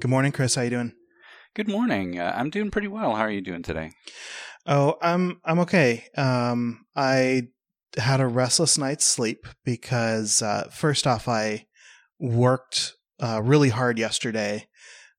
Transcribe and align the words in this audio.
Good 0.00 0.08
morning, 0.08 0.32
Chris. 0.32 0.54
How 0.54 0.62
are 0.62 0.64
you 0.64 0.70
doing? 0.70 0.92
Good 1.54 1.68
morning. 1.68 2.18
Uh, 2.18 2.32
I'm 2.34 2.48
doing 2.48 2.70
pretty 2.70 2.88
well. 2.88 3.16
How 3.16 3.20
are 3.24 3.30
you 3.30 3.42
doing 3.42 3.62
today? 3.62 3.90
Oh, 4.66 4.96
I'm 5.02 5.42
I'm 5.44 5.58
okay. 5.60 6.06
Um, 6.16 6.86
I 6.96 7.48
had 7.98 8.22
a 8.22 8.26
restless 8.26 8.78
night's 8.78 9.04
sleep 9.04 9.46
because 9.62 10.40
uh, 10.40 10.70
first 10.72 11.06
off, 11.06 11.28
I 11.28 11.66
worked 12.18 12.94
uh, 13.22 13.42
really 13.44 13.68
hard 13.68 13.98
yesterday, 13.98 14.68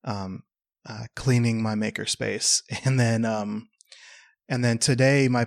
um, 0.03 0.41
uh, 0.89 1.05
cleaning 1.15 1.61
my 1.61 1.75
makerspace, 1.75 2.63
and 2.83 2.99
then 2.99 3.23
um, 3.23 3.69
and 4.49 4.65
then 4.65 4.79
today 4.79 5.27
my 5.27 5.45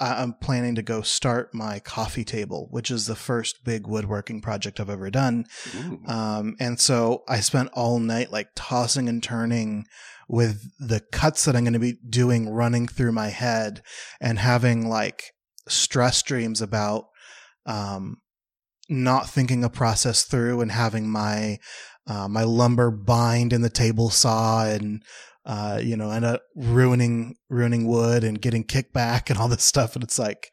I'm 0.00 0.34
planning 0.34 0.74
to 0.74 0.82
go 0.82 1.02
start 1.02 1.54
my 1.54 1.78
coffee 1.78 2.24
table, 2.24 2.68
which 2.70 2.90
is 2.90 3.06
the 3.06 3.14
first 3.14 3.64
big 3.64 3.86
woodworking 3.86 4.40
project 4.40 4.80
I've 4.80 4.90
ever 4.90 5.10
done. 5.10 5.46
Um, 6.08 6.56
and 6.58 6.80
so 6.80 7.22
I 7.28 7.40
spent 7.40 7.70
all 7.74 7.98
night 7.98 8.32
like 8.32 8.48
tossing 8.54 9.08
and 9.08 9.22
turning 9.22 9.86
with 10.28 10.70
the 10.78 11.00
cuts 11.12 11.44
that 11.44 11.54
I'm 11.54 11.64
going 11.64 11.74
to 11.74 11.78
be 11.78 11.98
doing 12.08 12.48
running 12.48 12.88
through 12.88 13.12
my 13.12 13.28
head 13.28 13.82
and 14.20 14.38
having 14.38 14.88
like 14.88 15.32
stress 15.68 16.22
dreams 16.22 16.60
about 16.60 17.06
um, 17.66 18.18
not 18.88 19.28
thinking 19.28 19.64
a 19.64 19.70
process 19.70 20.24
through 20.24 20.60
and 20.60 20.72
having 20.72 21.08
my 21.08 21.58
uh, 22.06 22.28
my 22.28 22.42
lumber 22.42 22.90
bind 22.90 23.52
in 23.52 23.62
the 23.62 23.70
table 23.70 24.10
saw 24.10 24.66
and 24.66 25.02
uh, 25.44 25.80
you 25.82 25.96
know, 25.96 26.10
end 26.10 26.24
up 26.24 26.42
ruining 26.54 27.36
ruining 27.48 27.86
wood 27.86 28.24
and 28.24 28.40
getting 28.40 28.64
kickback 28.64 29.30
and 29.30 29.38
all 29.38 29.48
this 29.48 29.64
stuff. 29.64 29.94
And 29.94 30.02
it's 30.02 30.18
like, 30.18 30.50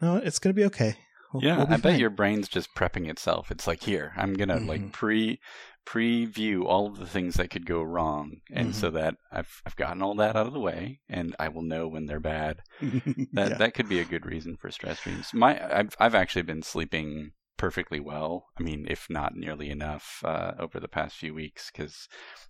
no, 0.00 0.16
it's 0.16 0.38
gonna 0.38 0.54
be 0.54 0.64
okay. 0.64 0.96
We'll, 1.32 1.44
yeah, 1.44 1.58
we'll 1.58 1.66
I 1.66 1.70
fine. 1.70 1.80
bet 1.80 2.00
your 2.00 2.10
brain's 2.10 2.48
just 2.48 2.74
prepping 2.74 3.08
itself. 3.08 3.50
It's 3.50 3.66
like, 3.66 3.82
here, 3.82 4.12
I'm 4.16 4.34
gonna 4.34 4.56
mm-hmm. 4.56 4.68
like 4.68 4.92
pre 4.92 5.40
preview 5.86 6.64
all 6.64 6.86
of 6.86 6.98
the 6.98 7.06
things 7.06 7.34
that 7.34 7.50
could 7.50 7.66
go 7.66 7.82
wrong, 7.82 8.40
and 8.52 8.68
mm-hmm. 8.68 8.80
so 8.80 8.90
that 8.90 9.14
I've 9.30 9.62
I've 9.66 9.76
gotten 9.76 10.02
all 10.02 10.14
that 10.16 10.36
out 10.36 10.46
of 10.46 10.52
the 10.52 10.60
way, 10.60 11.00
and 11.08 11.34
I 11.38 11.48
will 11.48 11.62
know 11.62 11.88
when 11.88 12.06
they're 12.06 12.20
bad. 12.20 12.60
that 12.80 13.22
yeah. 13.34 13.56
that 13.58 13.74
could 13.74 13.88
be 13.88 14.00
a 14.00 14.04
good 14.04 14.26
reason 14.26 14.56
for 14.56 14.70
stress 14.70 15.02
dreams. 15.02 15.30
My 15.34 15.60
I've 15.78 15.94
I've 15.98 16.14
actually 16.14 16.42
been 16.42 16.62
sleeping 16.62 17.32
perfectly 17.60 18.00
well. 18.00 18.46
I 18.58 18.62
mean, 18.62 18.86
if 18.88 19.06
not 19.10 19.36
nearly 19.36 19.68
enough 19.68 20.22
uh, 20.24 20.52
over 20.58 20.80
the 20.80 20.88
past 20.88 21.16
few 21.16 21.34
weeks, 21.34 21.70
because 21.70 22.08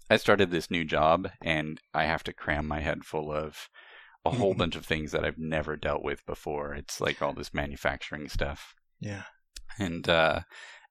I 0.08 0.16
started 0.16 0.52
this 0.52 0.70
new 0.70 0.84
job 0.84 1.28
and 1.42 1.80
I 1.92 2.04
have 2.04 2.22
to 2.24 2.32
cram 2.32 2.68
my 2.68 2.78
head 2.78 3.04
full 3.04 3.32
of 3.32 3.68
a 4.24 4.30
whole 4.30 4.54
bunch 4.54 4.76
of 4.76 4.86
things 4.86 5.10
that 5.10 5.24
I've 5.24 5.36
never 5.36 5.76
dealt 5.76 6.04
with 6.04 6.24
before. 6.26 6.74
It's 6.74 7.00
like 7.00 7.20
all 7.20 7.32
this 7.32 7.52
manufacturing 7.52 8.28
stuff. 8.28 8.76
Yeah. 9.00 9.24
And 9.80 10.08
uh, 10.08 10.42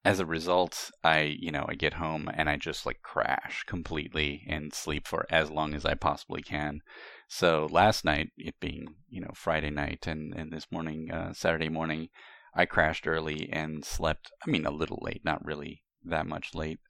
as 0.04 0.20
a 0.20 0.26
result, 0.26 0.90
I, 1.02 1.20
you 1.40 1.50
know, 1.50 1.64
I 1.66 1.74
get 1.74 1.94
home 1.94 2.30
and 2.30 2.50
I 2.50 2.56
just 2.56 2.84
like 2.84 3.00
crash 3.02 3.64
completely 3.66 4.42
and 4.46 4.74
sleep 4.74 5.06
for 5.08 5.24
as 5.30 5.50
long 5.50 5.72
as 5.72 5.86
I 5.86 5.94
possibly 5.94 6.42
can. 6.42 6.82
So 7.26 7.68
last 7.70 8.04
night, 8.04 8.32
it 8.36 8.56
being, 8.60 8.96
you 9.08 9.22
know, 9.22 9.30
Friday 9.34 9.70
night 9.70 10.06
and, 10.06 10.34
and 10.34 10.52
this 10.52 10.66
morning, 10.70 11.10
uh, 11.10 11.32
Saturday 11.32 11.70
morning, 11.70 12.10
I 12.54 12.66
crashed 12.66 13.06
early 13.06 13.48
and 13.52 13.84
slept. 13.84 14.30
I 14.46 14.50
mean, 14.50 14.66
a 14.66 14.70
little 14.70 14.98
late, 15.02 15.22
not 15.24 15.44
really 15.44 15.82
that 16.04 16.26
much 16.26 16.54
late. 16.54 16.80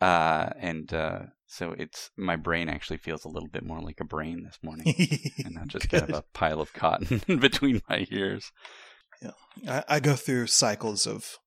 Uh, 0.00 0.50
and 0.58 0.92
uh, 0.94 1.20
so 1.46 1.72
it's 1.72 2.10
my 2.16 2.36
brain 2.36 2.68
actually 2.68 2.96
feels 2.96 3.24
a 3.24 3.28
little 3.28 3.48
bit 3.48 3.64
more 3.64 3.80
like 3.82 4.00
a 4.00 4.04
brain 4.04 4.44
this 4.44 4.58
morning, 4.62 4.94
and 5.44 5.54
not 5.54 5.68
just 5.68 5.90
kind 5.90 6.04
of 6.04 6.10
a 6.16 6.24
pile 6.32 6.60
of 6.60 6.72
cotton 6.72 7.20
between 7.38 7.82
my 7.88 8.06
ears. 8.10 8.50
Yeah, 9.20 9.32
I, 9.68 9.96
I 9.96 10.00
go 10.00 10.14
through 10.14 10.46
cycles 10.46 11.06
of 11.06 11.38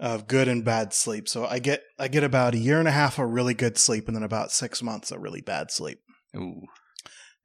of 0.00 0.28
good 0.28 0.48
and 0.48 0.64
bad 0.64 0.92
sleep. 0.92 1.28
So 1.28 1.46
I 1.46 1.60
get 1.60 1.82
I 1.98 2.08
get 2.08 2.24
about 2.24 2.54
a 2.54 2.58
year 2.58 2.80
and 2.80 2.88
a 2.88 2.92
half 2.92 3.18
of 3.18 3.30
really 3.30 3.54
good 3.54 3.78
sleep, 3.78 4.08
and 4.08 4.16
then 4.16 4.24
about 4.24 4.50
six 4.50 4.82
months 4.82 5.12
of 5.12 5.20
really 5.20 5.40
bad 5.40 5.70
sleep. 5.70 6.00
Ooh. 6.36 6.62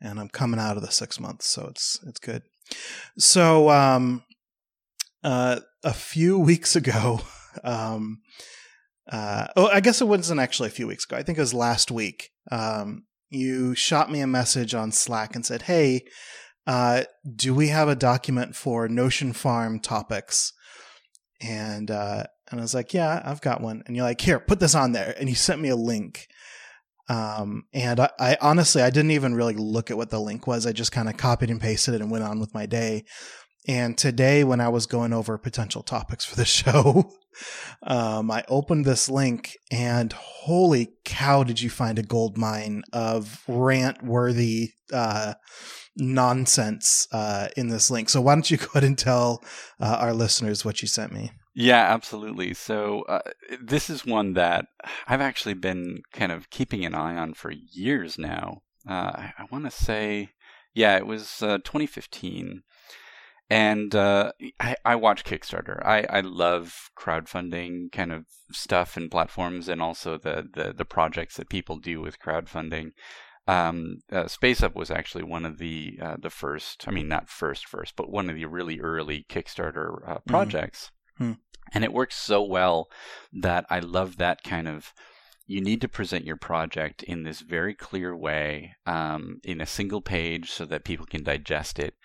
And 0.02 0.20
I'm 0.20 0.30
coming 0.30 0.60
out 0.60 0.76
of 0.76 0.84
the 0.84 0.92
six 0.92 1.20
months, 1.20 1.46
so 1.46 1.68
it's 1.68 2.00
it's 2.08 2.20
good. 2.20 2.42
So 3.18 3.70
um, 3.70 4.24
uh, 5.24 5.60
a 5.84 5.94
few 5.94 6.38
weeks 6.50 6.76
ago. 6.76 7.22
Um, 7.64 8.22
uh, 9.12 9.48
oh, 9.56 9.68
I 9.68 9.80
guess 9.80 10.02
it 10.02 10.08
wasn't 10.08 10.40
actually 10.40 10.68
a 10.68 10.72
few 10.72 10.88
weeks 10.88 11.06
ago. 11.06 11.18
I 11.18 11.24
think 11.24 11.38
it 11.38 11.42
was 11.42 11.54
last 11.54 11.92
week. 11.92 12.32
Um, 12.52 13.04
you 13.30 13.76
shot 13.76 14.12
me 14.12 14.22
a 14.22 14.28
message 14.28 14.74
on 14.74 14.92
Slack 14.92 15.36
and 15.36 15.46
said, 15.46 15.64
"Hey, 15.64 16.04
uh, 16.68 17.04
do 17.36 17.54
we 17.54 17.68
have 17.70 17.90
a 17.90 17.96
document 17.96 18.56
for 18.56 18.88
Notion 18.88 19.34
Farm 19.34 19.80
topics?" 19.80 20.54
And 21.42 21.92
uh, 21.92 22.26
and 22.50 22.60
I 22.60 22.64
was 22.64 22.74
like, 22.74 22.94
"Yeah, 22.94 23.22
I've 23.26 23.42
got 23.42 23.62
one." 23.62 23.84
And 23.86 23.96
you're 23.96 24.06
like, 24.06 24.22
"Here, 24.22 24.40
put 24.40 24.60
this 24.60 24.76
on 24.76 24.94
there." 24.94 25.16
And 25.20 25.28
you 25.28 25.36
sent 25.36 25.62
me 25.62 25.70
a 25.70 25.76
link. 25.76 26.28
Um, 27.10 27.64
and 27.74 28.00
I, 28.00 28.10
I 28.18 28.38
honestly, 28.40 28.82
I 28.82 28.90
didn't 28.90 29.12
even 29.12 29.36
really 29.36 29.56
look 29.56 29.92
at 29.92 29.98
what 29.98 30.10
the 30.10 30.22
link 30.22 30.48
was. 30.48 30.66
I 30.66 30.72
just 30.72 30.94
kind 30.94 31.10
of 31.10 31.18
copied 31.18 31.50
and 31.50 31.60
pasted 31.60 31.96
it 31.96 32.02
and 32.02 32.10
went 32.10 32.24
on 32.24 32.40
with 32.40 32.54
my 32.54 32.66
day. 32.66 33.04
And 33.68 33.98
today, 33.98 34.44
when 34.44 34.60
I 34.60 34.70
was 34.70 34.86
going 34.86 35.14
over 35.14 35.38
potential 35.38 35.84
topics 35.84 36.26
for 36.26 36.36
the 36.36 36.46
show, 36.46 37.12
um, 37.82 38.30
I 38.30 38.44
opened 38.48 38.86
this 38.86 39.10
link 39.10 39.58
and 39.72 40.14
holy 40.14 40.94
cow, 41.06 41.44
did 41.44 41.62
you 41.62 41.70
find 41.70 41.98
a 41.98 42.04
gold 42.04 42.38
mine 42.38 42.84
of 42.92 43.44
rant 43.48 44.04
worthy 44.04 44.74
uh, 44.92 45.34
nonsense 45.96 47.08
uh, 47.12 47.50
in 47.56 47.70
this 47.70 47.92
link. 47.92 48.10
So, 48.10 48.22
why 48.22 48.36
don't 48.36 48.50
you 48.50 48.58
go 48.58 48.68
ahead 48.72 48.84
and 48.84 48.98
tell 48.98 49.44
uh, 49.80 49.98
our 50.00 50.14
listeners 50.14 50.66
what 50.66 50.82
you 50.82 50.88
sent 50.88 51.12
me? 51.12 51.32
Yeah, 51.56 51.94
absolutely. 51.94 52.54
So, 52.54 53.04
uh, 53.04 53.20
this 53.62 53.90
is 53.90 54.06
one 54.06 54.34
that 54.34 54.66
I've 55.08 55.22
actually 55.22 55.54
been 55.54 56.02
kind 56.12 56.32
of 56.32 56.50
keeping 56.50 56.86
an 56.86 56.96
eye 56.96 57.16
on 57.16 57.34
for 57.34 57.52
years 57.52 58.18
now. 58.18 58.62
Uh, 58.88 59.12
I, 59.16 59.34
I 59.38 59.46
want 59.52 59.66
to 59.66 59.72
say, 59.72 60.30
yeah, 60.74 60.98
it 60.98 61.06
was 61.06 61.42
uh, 61.42 61.60
2015 61.60 62.64
and 63.50 63.94
uh, 63.94 64.32
I, 64.60 64.76
I, 64.86 64.96
watch 64.96 65.24
Kickstarter. 65.24 65.86
I, 65.86 66.06
I 66.10 66.22
love 66.22 66.90
crowdfunding 66.98 67.92
kind 67.92 68.12
of 68.12 68.26
stuff 68.52 68.98
and 68.98 69.12
platforms, 69.12 69.68
and 69.68 69.82
also 69.82 70.18
the, 70.18 70.48
the, 70.54 70.74
the 70.74 70.86
projects 70.86 71.38
that 71.38 71.50
people 71.50 71.78
do 71.78 72.02
with 72.02 72.20
crowdfunding. 72.20 72.92
Um, 73.46 73.98
uh, 74.12 74.28
Space 74.28 74.64
Up 74.64 74.76
was 74.76 74.90
actually 74.90 75.24
one 75.24 75.46
of 75.46 75.58
the 75.58 76.00
uh, 76.02 76.16
the 76.20 76.30
first. 76.30 76.86
I 76.88 76.92
mean, 76.92 77.10
not 77.10 77.30
first 77.30 77.68
first, 77.68 77.96
but 77.98 78.10
one 78.10 78.30
of 78.30 78.36
the 78.36 78.46
really 78.46 78.80
early 78.80 79.26
Kickstarter 79.30 79.98
uh, 80.08 80.14
mm-hmm. 80.14 80.30
projects, 80.30 80.92
mm-hmm. 81.20 81.34
and 81.74 81.84
it 81.84 81.94
works 81.94 82.16
so 82.16 82.42
well 82.42 82.88
that 83.34 83.66
I 83.70 83.80
love 83.80 84.18
that 84.18 84.44
kind 84.44 84.68
of 84.70 84.94
you 85.46 85.62
need 85.62 85.82
to 85.82 85.90
present 85.90 86.26
your 86.26 86.38
project 86.38 87.04
in 87.04 87.24
this 87.24 87.42
very 87.42 87.74
clear 87.74 88.16
way 88.16 88.76
um, 88.86 89.42
in 89.44 89.60
a 89.60 89.66
single 89.66 90.02
page 90.02 90.52
so 90.52 90.66
that 90.66 90.86
people 90.86 91.06
can 91.06 91.24
digest 91.24 91.80
it 91.80 91.96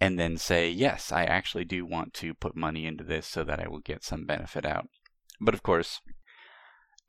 and 0.00 0.18
then 0.18 0.36
say, 0.36 0.68
yes, 0.68 1.10
I 1.10 1.24
actually 1.24 1.64
do 1.64 1.86
want 1.86 2.12
to 2.14 2.34
put 2.34 2.56
money 2.56 2.86
into 2.86 3.04
this 3.04 3.26
so 3.26 3.44
that 3.44 3.60
I 3.60 3.68
will 3.68 3.80
get 3.80 4.04
some 4.04 4.24
benefit 4.24 4.66
out. 4.66 4.88
But 5.40 5.54
of 5.54 5.62
course, 5.62 6.00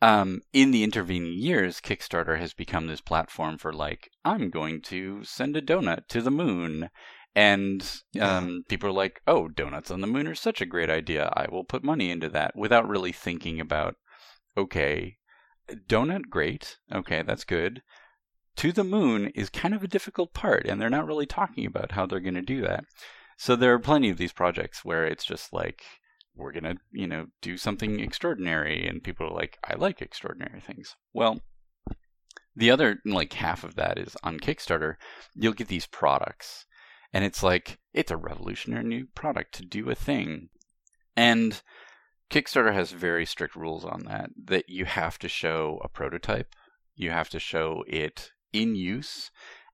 um, 0.01 0.41
in 0.53 0.71
the 0.71 0.83
intervening 0.83 1.33
years, 1.33 1.81
Kickstarter 1.81 2.39
has 2.39 2.53
become 2.53 2.87
this 2.87 3.01
platform 3.01 3.57
for 3.57 3.73
like, 3.73 4.09
I'm 4.23 4.49
going 4.49 4.81
to 4.83 5.23
send 5.23 5.57
a 5.57 5.61
donut 5.61 6.07
to 6.09 6.21
the 6.21 6.31
moon. 6.31 6.89
And 7.35 8.01
um, 8.19 8.63
people 8.67 8.89
are 8.89 8.93
like, 8.93 9.21
oh, 9.27 9.47
donuts 9.47 9.91
on 9.91 10.01
the 10.01 10.07
moon 10.07 10.27
are 10.27 10.35
such 10.35 10.61
a 10.61 10.65
great 10.65 10.89
idea. 10.89 11.31
I 11.35 11.47
will 11.51 11.63
put 11.63 11.83
money 11.83 12.09
into 12.09 12.29
that 12.29 12.55
without 12.55 12.87
really 12.87 13.11
thinking 13.11 13.59
about, 13.59 13.95
okay, 14.57 15.17
donut, 15.87 16.29
great. 16.29 16.77
Okay, 16.91 17.21
that's 17.21 17.43
good 17.43 17.81
to 18.57 18.71
the 18.71 18.83
moon 18.83 19.27
is 19.35 19.49
kind 19.49 19.73
of 19.73 19.83
a 19.83 19.87
difficult 19.87 20.33
part, 20.33 20.65
and 20.65 20.81
they're 20.81 20.89
not 20.89 21.07
really 21.07 21.25
talking 21.25 21.65
about 21.65 21.93
how 21.93 22.05
they're 22.05 22.19
going 22.19 22.33
to 22.35 22.41
do 22.41 22.61
that. 22.61 22.85
So 23.37 23.55
there 23.55 23.73
are 23.73 23.79
plenty 23.79 24.09
of 24.09 24.17
these 24.17 24.33
projects 24.33 24.83
where 24.83 25.05
it's 25.05 25.25
just 25.25 25.53
like, 25.53 25.83
we're 26.35 26.51
going 26.51 26.63
to, 26.63 26.77
you 26.91 27.07
know, 27.07 27.27
do 27.41 27.57
something 27.57 27.99
extraordinary, 27.99 28.87
and 28.87 29.03
people 29.03 29.27
are 29.27 29.33
like, 29.33 29.57
I 29.63 29.75
like 29.75 30.01
extraordinary 30.01 30.59
things. 30.59 30.95
Well, 31.13 31.41
the 32.55 32.71
other, 32.71 32.97
like, 33.05 33.33
half 33.33 33.63
of 33.63 33.75
that 33.75 33.99
is 33.99 34.17
on 34.23 34.39
Kickstarter, 34.39 34.95
you'll 35.35 35.53
get 35.53 35.67
these 35.67 35.85
products, 35.85 36.65
and 37.13 37.23
it's 37.23 37.43
like, 37.43 37.77
it's 37.93 38.11
a 38.11 38.17
revolutionary 38.17 38.83
new 38.83 39.05
product 39.13 39.53
to 39.55 39.65
do 39.65 39.89
a 39.89 39.95
thing. 39.95 40.49
And 41.15 41.61
Kickstarter 42.31 42.73
has 42.73 42.91
very 42.91 43.25
strict 43.25 43.55
rules 43.55 43.85
on 43.85 44.05
that, 44.05 44.31
that 44.45 44.69
you 44.69 44.85
have 44.85 45.19
to 45.19 45.29
show 45.29 45.79
a 45.83 45.89
prototype, 45.89 46.55
you 46.95 47.11
have 47.11 47.29
to 47.29 47.39
show 47.39 47.83
it 47.87 48.31
in 48.53 48.75
use 48.75 49.31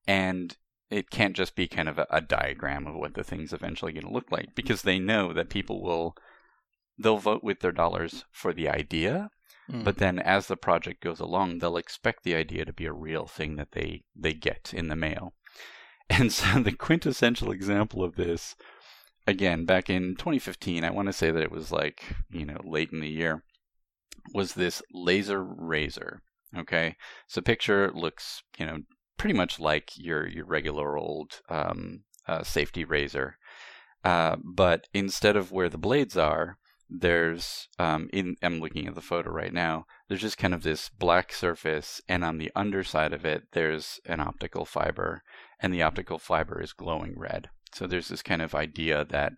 and 0.08 0.58
it 0.90 1.10
can't 1.10 1.36
just 1.36 1.56
be 1.56 1.68
kind 1.68 1.90
of 1.90 1.98
a, 1.98 2.06
a 2.10 2.22
diagram 2.22 2.86
of 2.86 2.96
what 2.96 3.16
the 3.16 3.24
thing's 3.24 3.54
eventually 3.54 3.94
going 3.94 4.06
to 4.06 4.14
look 4.14 4.32
like 4.32 4.54
because 4.56 4.84
they 4.84 5.00
know 5.00 5.34
that 5.34 5.50
people 5.50 5.82
will 5.82 6.16
they'll 6.98 7.18
vote 7.18 7.44
with 7.44 7.60
their 7.60 7.72
dollars 7.72 8.26
for 8.32 8.54
the 8.54 8.70
idea 8.70 9.30
mm. 9.70 9.84
but 9.84 9.98
then 9.98 10.20
as 10.20 10.48
the 10.48 10.58
project 10.58 11.04
goes 11.04 11.20
along 11.20 11.60
they'll 11.60 11.78
expect 11.78 12.24
the 12.24 12.36
idea 12.36 12.64
to 12.64 12.74
be 12.74 12.86
a 12.86 12.94
real 12.94 13.26
thing 13.26 13.56
that 13.56 13.72
they 13.72 14.04
they 14.16 14.34
get 14.34 14.72
in 14.74 14.88
the 14.88 14.96
mail 14.96 15.34
and 16.10 16.32
so 16.32 16.60
the 16.60 16.72
quintessential 16.72 17.52
example 17.52 18.04
of 18.04 18.16
this 18.16 18.56
again 19.26 19.66
back 19.66 19.90
in 19.90 20.16
2015 20.16 20.84
i 20.84 20.92
want 20.92 21.08
to 21.08 21.14
say 21.14 21.32
that 21.32 21.44
it 21.44 21.52
was 21.52 21.72
like 21.72 22.16
you 22.30 22.46
know 22.46 22.60
late 22.64 22.92
in 22.92 23.00
the 23.00 23.10
year 23.10 23.44
was 24.34 24.54
this 24.54 24.82
laser 24.94 25.44
razor 25.44 26.22
Okay, 26.58 26.96
so 27.28 27.42
picture 27.42 27.92
looks, 27.94 28.44
you 28.58 28.66
know, 28.66 28.80
pretty 29.18 29.34
much 29.34 29.60
like 29.60 29.92
your 29.96 30.28
your 30.28 30.46
regular 30.46 30.98
old 30.98 31.42
um, 31.50 32.04
uh, 32.28 32.44
safety 32.44 32.84
razor, 32.86 33.38
uh, 34.04 34.36
but 34.44 34.88
instead 34.94 35.36
of 35.36 35.52
where 35.52 35.70
the 35.70 35.78
blades 35.78 36.18
are, 36.18 36.58
there's 36.90 37.68
um, 37.80 38.10
in 38.14 38.36
I'm 38.44 38.60
looking 38.60 38.88
at 38.88 38.96
the 38.96 39.02
photo 39.02 39.32
right 39.32 39.54
now. 39.54 39.86
There's 40.08 40.22
just 40.22 40.38
kind 40.38 40.54
of 40.54 40.64
this 40.64 40.90
black 40.90 41.34
surface, 41.34 42.02
and 42.08 42.24
on 42.24 42.38
the 42.38 42.52
underside 42.56 43.14
of 43.14 43.26
it, 43.26 43.44
there's 43.54 44.00
an 44.06 44.20
optical 44.20 44.66
fiber, 44.66 45.24
and 45.60 45.74
the 45.74 45.82
optical 45.82 46.20
fiber 46.20 46.62
is 46.62 46.74
glowing 46.74 47.16
red. 47.18 47.50
So 47.74 47.88
there's 47.88 48.10
this 48.10 48.22
kind 48.22 48.42
of 48.42 48.54
idea 48.54 49.06
that 49.06 49.34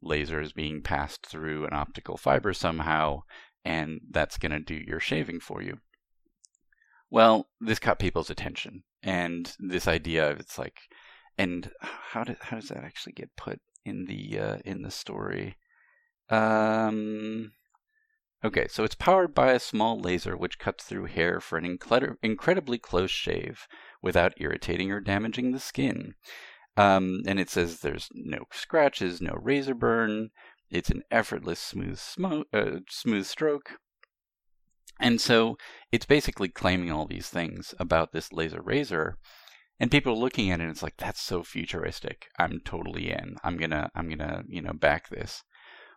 laser 0.00 0.40
is 0.40 0.52
being 0.52 0.80
passed 0.82 1.26
through 1.26 1.66
an 1.66 1.74
optical 1.74 2.16
fiber 2.16 2.54
somehow, 2.54 3.22
and 3.64 4.00
that's 4.10 4.38
going 4.38 4.52
to 4.52 4.60
do 4.60 4.74
your 4.74 5.00
shaving 5.00 5.40
for 5.40 5.60
you. 5.60 5.78
Well, 7.10 7.48
this 7.60 7.80
caught 7.80 7.98
people's 7.98 8.30
attention, 8.30 8.84
and 9.02 9.52
this 9.58 9.88
idea 9.88 10.30
of 10.30 10.38
it's 10.38 10.58
like, 10.58 10.78
and 11.36 11.70
how 11.82 12.24
does 12.24 12.36
how 12.40 12.60
does 12.60 12.68
that 12.68 12.84
actually 12.84 13.14
get 13.14 13.36
put 13.36 13.60
in 13.84 14.04
the 14.04 14.38
uh, 14.38 14.58
in 14.64 14.82
the 14.82 14.90
story? 14.90 15.56
Um, 16.28 17.52
okay, 18.44 18.68
so 18.68 18.84
it's 18.84 18.94
powered 18.94 19.34
by 19.34 19.52
a 19.52 19.58
small 19.58 19.98
laser 19.98 20.36
which 20.36 20.60
cuts 20.60 20.84
through 20.84 21.06
hair 21.06 21.40
for 21.40 21.58
an 21.58 21.64
incred- 21.64 22.16
incredibly 22.22 22.78
close 22.78 23.10
shave 23.10 23.66
without 24.00 24.34
irritating 24.36 24.92
or 24.92 25.00
damaging 25.00 25.50
the 25.50 25.58
skin. 25.58 26.14
Um, 26.76 27.22
and 27.26 27.40
it 27.40 27.50
says 27.50 27.80
there's 27.80 28.08
no 28.14 28.44
scratches, 28.52 29.20
no 29.20 29.36
razor 29.42 29.74
burn. 29.74 30.30
It's 30.70 30.90
an 30.90 31.02
effortless, 31.10 31.58
smooth, 31.58 31.98
smo- 31.98 32.44
uh, 32.52 32.80
smooth 32.88 33.26
stroke. 33.26 33.72
And 35.00 35.20
so 35.20 35.56
it's 35.90 36.06
basically 36.06 36.48
claiming 36.48 36.92
all 36.92 37.06
these 37.06 37.28
things 37.28 37.74
about 37.78 38.12
this 38.12 38.32
laser 38.32 38.60
razor. 38.60 39.16
And 39.80 39.90
people 39.90 40.12
are 40.12 40.16
looking 40.16 40.50
at 40.50 40.60
it 40.60 40.64
and 40.64 40.70
it's 40.70 40.82
like, 40.82 40.98
that's 40.98 41.22
so 41.22 41.42
futuristic. 41.42 42.26
I'm 42.38 42.60
totally 42.64 43.10
in. 43.10 43.36
I'm 43.42 43.56
gonna 43.56 43.90
I'm 43.94 44.10
gonna, 44.10 44.42
you 44.46 44.60
know, 44.60 44.74
back 44.74 45.08
this. 45.08 45.42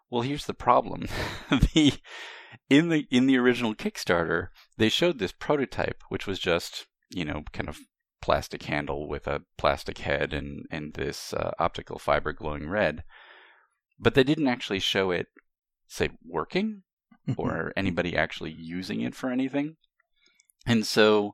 Well, 0.09 0.21
here's 0.21 0.45
the 0.45 0.53
problem. 0.53 1.07
the 1.50 1.94
in 2.69 2.89
the 2.89 3.05
in 3.11 3.27
the 3.27 3.38
original 3.38 3.75
Kickstarter, 3.75 4.47
they 4.77 4.89
showed 4.89 5.19
this 5.19 5.33
prototype, 5.33 6.01
which 6.07 6.25
was 6.25 6.39
just, 6.39 6.88
you 7.09 7.25
know, 7.25 7.44
kind 7.51 7.67
of 7.67 7.79
plastic 8.21 8.63
handle 8.63 9.09
with 9.09 9.27
a 9.27 9.41
plastic 9.57 9.97
head 9.97 10.33
and 10.33 10.65
and 10.71 10.94
this 10.94 11.33
uh, 11.33 11.51
optical 11.59 11.99
fiber 11.99 12.31
glowing 12.31 12.69
red. 12.69 13.03
But 13.99 14.15
they 14.15 14.23
didn't 14.23 14.47
actually 14.47 14.79
show 14.79 15.11
it 15.11 15.27
say 15.88 16.09
working. 16.25 16.83
Or 17.37 17.73
anybody 17.75 18.15
actually 18.15 18.51
using 18.51 19.01
it 19.01 19.15
for 19.15 19.29
anything. 19.29 19.75
And 20.65 20.85
so 20.85 21.33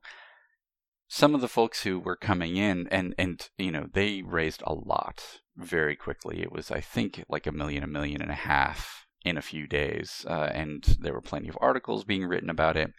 some 1.08 1.34
of 1.36 1.42
the 1.42 1.48
folks 1.48 1.84
who 1.84 2.00
were 2.00 2.16
coming 2.16 2.56
in 2.56 2.88
and 2.90 3.16
and 3.18 3.50
you 3.58 3.72
know 3.72 3.88
they 3.94 4.22
raised 4.22 4.62
a 4.66 4.74
lot 4.74 5.40
very 5.58 5.96
quickly. 5.96 6.42
It 6.42 6.52
was 6.52 6.72
i 6.72 6.80
think 6.80 7.24
like 7.30 7.48
a 7.48 7.52
million 7.52 7.84
a 7.84 7.88
million 7.88 8.22
and 8.22 8.32
a 8.32 8.36
half 8.36 9.06
in 9.26 9.38
a 9.38 9.42
few 9.42 9.68
days 9.68 10.26
uh, 10.30 10.50
and 10.54 10.98
there 11.02 11.14
were 11.14 11.22
plenty 11.22 11.50
of 11.50 11.58
articles 11.60 12.04
being 12.06 12.26
written 12.26 12.50
about 12.50 12.78
it. 12.78 12.94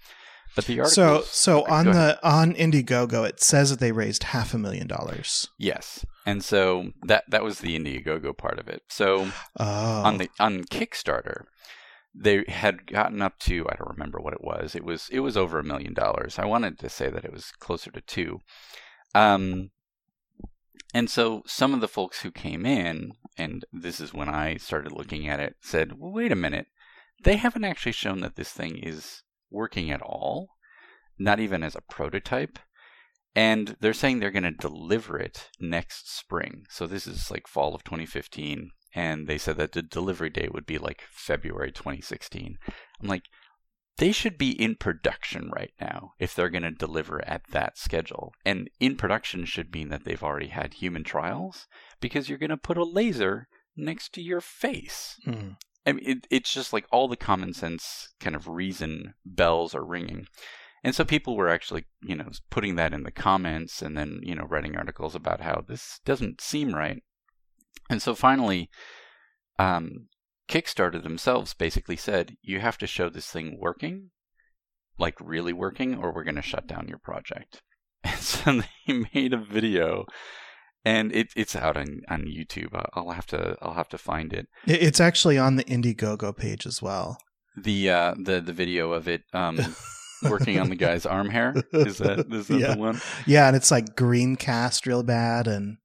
But 0.57 0.65
the 0.67 0.81
articles 0.81 0.95
So 0.95 1.63
so 1.63 1.65
on 1.67 1.87
the 1.87 2.19
on 2.25 2.55
Indiegogo, 2.55 3.27
it 3.29 3.41
says 3.41 3.71
that 3.71 3.79
they 3.79 3.93
raised 3.93 4.25
half 4.25 4.53
a 4.53 4.59
million 4.59 4.89
dollars. 4.89 5.49
yes. 5.59 6.05
And 6.27 6.45
so 6.45 6.91
that 7.07 7.25
that 7.29 7.43
was 7.45 7.61
the 7.61 7.79
indiegogo 7.79 8.37
part 8.37 8.59
of 8.59 8.69
it. 8.69 8.83
So 8.89 9.31
Oh, 9.59 10.03
on 10.03 10.19
the 10.19 10.29
on 10.39 10.65
kickstarter 10.65 11.45
they 12.15 12.45
had 12.49 12.87
gotten 12.87 13.23
up 13.23 13.39
to 13.39 13.67
i 13.69 13.77
don't 13.77 13.91
remember 13.91 14.19
what 14.19 14.33
it 14.33 14.43
was 14.43 14.75
it 14.75 14.85
was 14.85 15.09
it 15.11 15.21
was 15.21 15.37
over 15.37 15.59
a 15.59 15.65
million 15.65 15.95
dollars. 15.95 16.39
I 16.39 16.45
wanted 16.45 16.79
to 16.81 16.89
say 16.89 17.09
that 17.09 17.25
it 17.25 17.33
was 17.33 17.53
closer 17.59 17.91
to 17.93 18.01
two. 18.01 18.41
Um 19.15 19.71
and 20.93 21.09
so 21.09 21.43
some 21.47 21.73
of 21.73 21.81
the 21.81 21.89
folks 21.89 22.23
who 22.23 22.33
came 22.33 22.67
in 22.67 23.13
and 23.37 23.65
this 23.73 24.01
is 24.01 24.13
when 24.13 24.29
i 24.29 24.57
started 24.57 24.93
looking 24.93 25.29
at 25.29 25.41
it 25.41 25.57
said 25.61 25.99
well, 25.99 26.13
wait 26.13 26.33
a 26.33 26.37
minute. 26.37 26.67
They 27.23 27.37
haven't 27.37 27.65
actually 27.65 27.93
shown 27.93 28.21
that 28.21 28.37
this 28.37 28.51
thing 28.51 28.79
is 28.79 29.23
working 29.51 29.91
at 29.91 30.03
all 30.03 30.49
not 31.21 31.39
even 31.39 31.63
as 31.63 31.77
a 31.77 31.83
prototype. 31.83 32.59
And 33.37 33.77
they're 33.79 33.93
saying 33.93 34.19
they're 34.19 34.33
going 34.33 34.43
to 34.43 34.51
deliver 34.51 35.17
it 35.19 35.51
next 35.61 36.17
spring. 36.17 36.65
So 36.69 36.87
this 36.87 37.07
is 37.07 37.31
like 37.31 37.47
fall 37.47 37.75
of 37.75 37.85
2015 37.85 38.71
and 38.95 39.27
they 39.27 39.39
said 39.39 39.57
that 39.57 39.73
the 39.73 39.83
delivery 39.83 40.31
date 40.31 40.53
would 40.53 40.67
be 40.67 40.79
like 40.79 41.03
February 41.11 41.73
2016. 41.73 42.59
I'm 43.01 43.09
like, 43.09 43.25
they 43.99 44.13
should 44.13 44.39
be 44.39 44.51
in 44.51 44.77
production 44.77 45.51
right 45.55 45.73
now 45.81 46.15
if 46.19 46.35
they're 46.35 46.49
going 46.49 46.63
to 46.63 46.71
deliver 46.71 47.23
at 47.29 47.43
that 47.51 47.77
schedule. 47.77 48.33
And 48.45 48.71
in 48.81 48.97
production 48.97 49.45
should 49.45 49.75
mean 49.75 49.91
that 49.91 50.05
they've 50.05 50.23
already 50.23 50.49
had 50.49 50.75
human 50.75 51.05
trials 51.05 51.67
because 52.01 52.29
you're 52.29 52.39
going 52.39 52.51
to 52.51 52.57
put 52.57 52.79
a 52.79 52.85
laser 52.85 53.49
next 53.77 54.15
to 54.15 54.23
your 54.23 54.41
face. 54.41 55.17
Hmm. 55.25 55.51
I 55.87 55.93
mean, 55.93 56.05
it, 56.07 56.27
it's 56.31 56.53
just 56.53 56.73
like 56.73 56.87
all 56.91 57.09
the 57.09 57.17
common 57.17 57.53
sense 57.53 58.09
kind 58.21 58.35
of 58.35 58.49
reason 58.49 59.15
bells 59.25 59.75
are 59.75 59.85
ringing. 59.85 60.27
And 60.83 60.95
so 60.95 61.05
people 61.05 61.37
were 61.37 61.49
actually, 61.49 61.85
you 62.03 62.17
know, 62.17 62.31
putting 62.49 62.77
that 62.77 62.95
in 62.95 63.03
the 63.03 63.11
comments 63.11 63.83
and 63.83 63.97
then, 63.97 64.21
you 64.23 64.35
know, 64.35 64.45
writing 64.45 64.77
articles 64.77 65.15
about 65.15 65.43
how 65.43 65.63
this 65.67 66.01
doesn't 66.05 66.41
seem 66.41 66.75
right. 66.75 67.03
And 67.89 68.01
so 68.01 68.15
finally, 68.15 68.71
um, 69.59 70.07
Kickstarter 70.49 71.03
themselves 71.03 71.55
basically 71.55 71.97
said, 71.97 72.37
you 72.43 72.61
have 72.61 72.79
to 72.79 72.87
show 72.87 73.09
this 73.09 73.27
thing 73.29 73.59
working, 73.61 74.11
like 74.99 75.15
really 75.21 75.53
working, 75.53 75.97
or 75.97 76.13
we're 76.13 76.25
going 76.25 76.35
to 76.37 76.43
shut 76.43 76.67
down 76.67 76.89
your 76.89 76.99
project. 76.99 77.63
And 78.03 78.19
so 78.21 78.63
they 78.87 79.05
made 79.15 79.35
a 79.35 79.37
video, 79.37 80.07
and 80.87 81.13
it, 81.15 81.29
it's 81.37 81.55
out 81.55 81.77
on, 81.77 82.01
on 82.09 82.23
YouTube. 82.23 82.71
I'll 82.95 83.11
have 83.11 83.27
to 83.27 83.57
I'll 83.61 83.75
have 83.75 83.91
to 83.91 83.99
find 83.99 84.33
it. 84.33 84.49
It- 84.67 84.83
it's 84.83 85.01
actually 85.01 85.37
on 85.37 85.57
the 85.57 85.65
Indiegogo 85.65 86.35
page 86.35 86.65
as 86.65 86.81
well. 86.81 87.19
The 87.63 87.91
uh, 87.91 88.15
the 88.19 88.41
the 88.41 88.55
video 88.55 88.93
of 88.95 89.07
it 89.07 89.25
um, 89.35 89.59
working 90.31 90.59
on 90.59 90.71
the 90.71 90.77
guy's 90.77 91.05
arm 91.05 91.29
hair 91.29 91.55
is 91.73 91.99
that 91.99 92.33
is 92.33 92.47
that 92.49 92.59
Yeah. 92.59 92.75
the 92.75 92.81
one? 92.81 93.01
Yeah, 93.27 93.49
and 93.49 93.55
it's 93.57 93.71
like 93.71 93.95
green 93.97 94.37
cast 94.37 94.87
real 94.87 95.03
bad, 95.03 95.47
and 95.47 95.77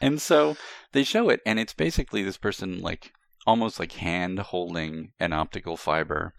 and 0.00 0.22
so 0.22 0.56
they 0.96 1.04
show 1.04 1.28
it, 1.28 1.40
and 1.44 1.58
it's 1.58 1.74
basically 1.74 2.22
this 2.22 2.38
person 2.38 2.80
like 2.80 3.12
almost 3.46 3.78
like 3.78 3.92
hand 3.92 4.38
holding 4.38 5.12
an 5.20 5.32
optical 5.32 5.76
fiber 5.76 6.34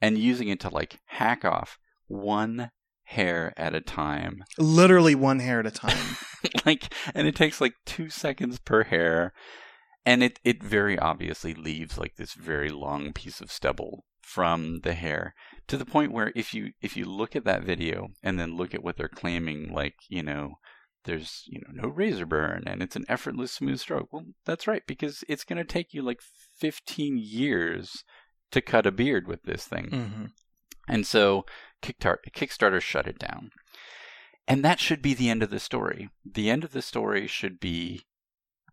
and 0.00 0.18
using 0.18 0.48
it 0.48 0.60
to 0.60 0.68
like 0.68 0.98
hack 1.06 1.44
off 1.44 1.78
one 2.06 2.70
hair 3.04 3.52
at 3.56 3.74
a 3.74 3.80
time. 3.80 4.42
literally 4.58 5.14
one 5.14 5.40
hair 5.40 5.60
at 5.60 5.66
a 5.66 5.70
time. 5.70 6.16
like, 6.66 6.92
and 7.14 7.26
it 7.26 7.36
takes 7.36 7.60
like 7.60 7.74
two 7.84 8.10
seconds 8.10 8.58
per 8.58 8.84
hair, 8.84 9.32
and 10.04 10.22
it 10.22 10.40
it 10.44 10.62
very 10.62 10.98
obviously 10.98 11.54
leaves 11.54 11.98
like 11.98 12.16
this 12.16 12.34
very 12.34 12.70
long 12.70 13.12
piece 13.12 13.40
of 13.40 13.52
stubble 13.52 14.04
from 14.22 14.80
the 14.80 14.92
hair 14.94 15.34
to 15.66 15.78
the 15.78 15.86
point 15.86 16.12
where 16.12 16.32
if 16.34 16.52
you 16.52 16.72
if 16.82 16.96
you 16.96 17.06
look 17.06 17.34
at 17.34 17.44
that 17.44 17.62
video 17.62 18.08
and 18.22 18.38
then 18.38 18.56
look 18.56 18.74
at 18.74 18.82
what 18.82 18.96
they're 18.98 19.08
claiming 19.08 19.72
like 19.72 19.94
you 20.10 20.22
know 20.22 20.58
there's 21.04 21.44
you 21.46 21.60
know 21.60 21.82
no 21.82 21.88
razor 21.88 22.26
burn 22.26 22.64
and 22.66 22.82
it's 22.82 22.96
an 22.96 23.04
effortless 23.08 23.52
smooth 23.52 23.78
stroke 23.78 24.12
well 24.12 24.24
that's 24.44 24.66
right 24.66 24.82
because 24.86 25.24
it's 25.28 25.44
going 25.44 25.56
to 25.56 25.64
take 25.64 25.94
you 25.94 26.02
like 26.02 26.20
15 26.58 27.18
years 27.18 28.04
to 28.50 28.60
cut 28.60 28.86
a 28.86 28.92
beard 28.92 29.26
with 29.26 29.42
this 29.44 29.64
thing 29.64 29.88
hmm 29.90 30.24
and 30.88 31.06
so 31.06 31.44
Kickstarter, 31.82 32.16
Kickstarter 32.32 32.80
shut 32.80 33.06
it 33.06 33.18
down. 33.18 33.50
And 34.46 34.64
that 34.64 34.80
should 34.80 35.02
be 35.02 35.14
the 35.14 35.28
end 35.28 35.42
of 35.42 35.50
the 35.50 35.60
story. 35.60 36.08
The 36.24 36.48
end 36.48 36.64
of 36.64 36.72
the 36.72 36.82
story 36.82 37.26
should 37.26 37.60
be 37.60 38.02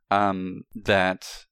um, 0.10 0.64
that 0.74 1.46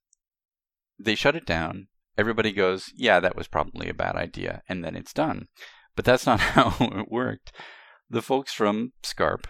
they 0.98 1.14
shut 1.14 1.36
it 1.36 1.44
down. 1.44 1.88
Everybody 2.16 2.52
goes, 2.52 2.90
yeah, 2.96 3.20
that 3.20 3.36
was 3.36 3.48
probably 3.48 3.88
a 3.88 3.94
bad 3.94 4.16
idea. 4.16 4.62
And 4.68 4.82
then 4.82 4.96
it's 4.96 5.12
done. 5.12 5.48
But 5.94 6.06
that's 6.06 6.26
not 6.26 6.40
how 6.40 6.74
it 6.80 7.10
worked. 7.10 7.52
The 8.08 8.22
folks 8.22 8.54
from 8.54 8.92
Skarp 9.02 9.44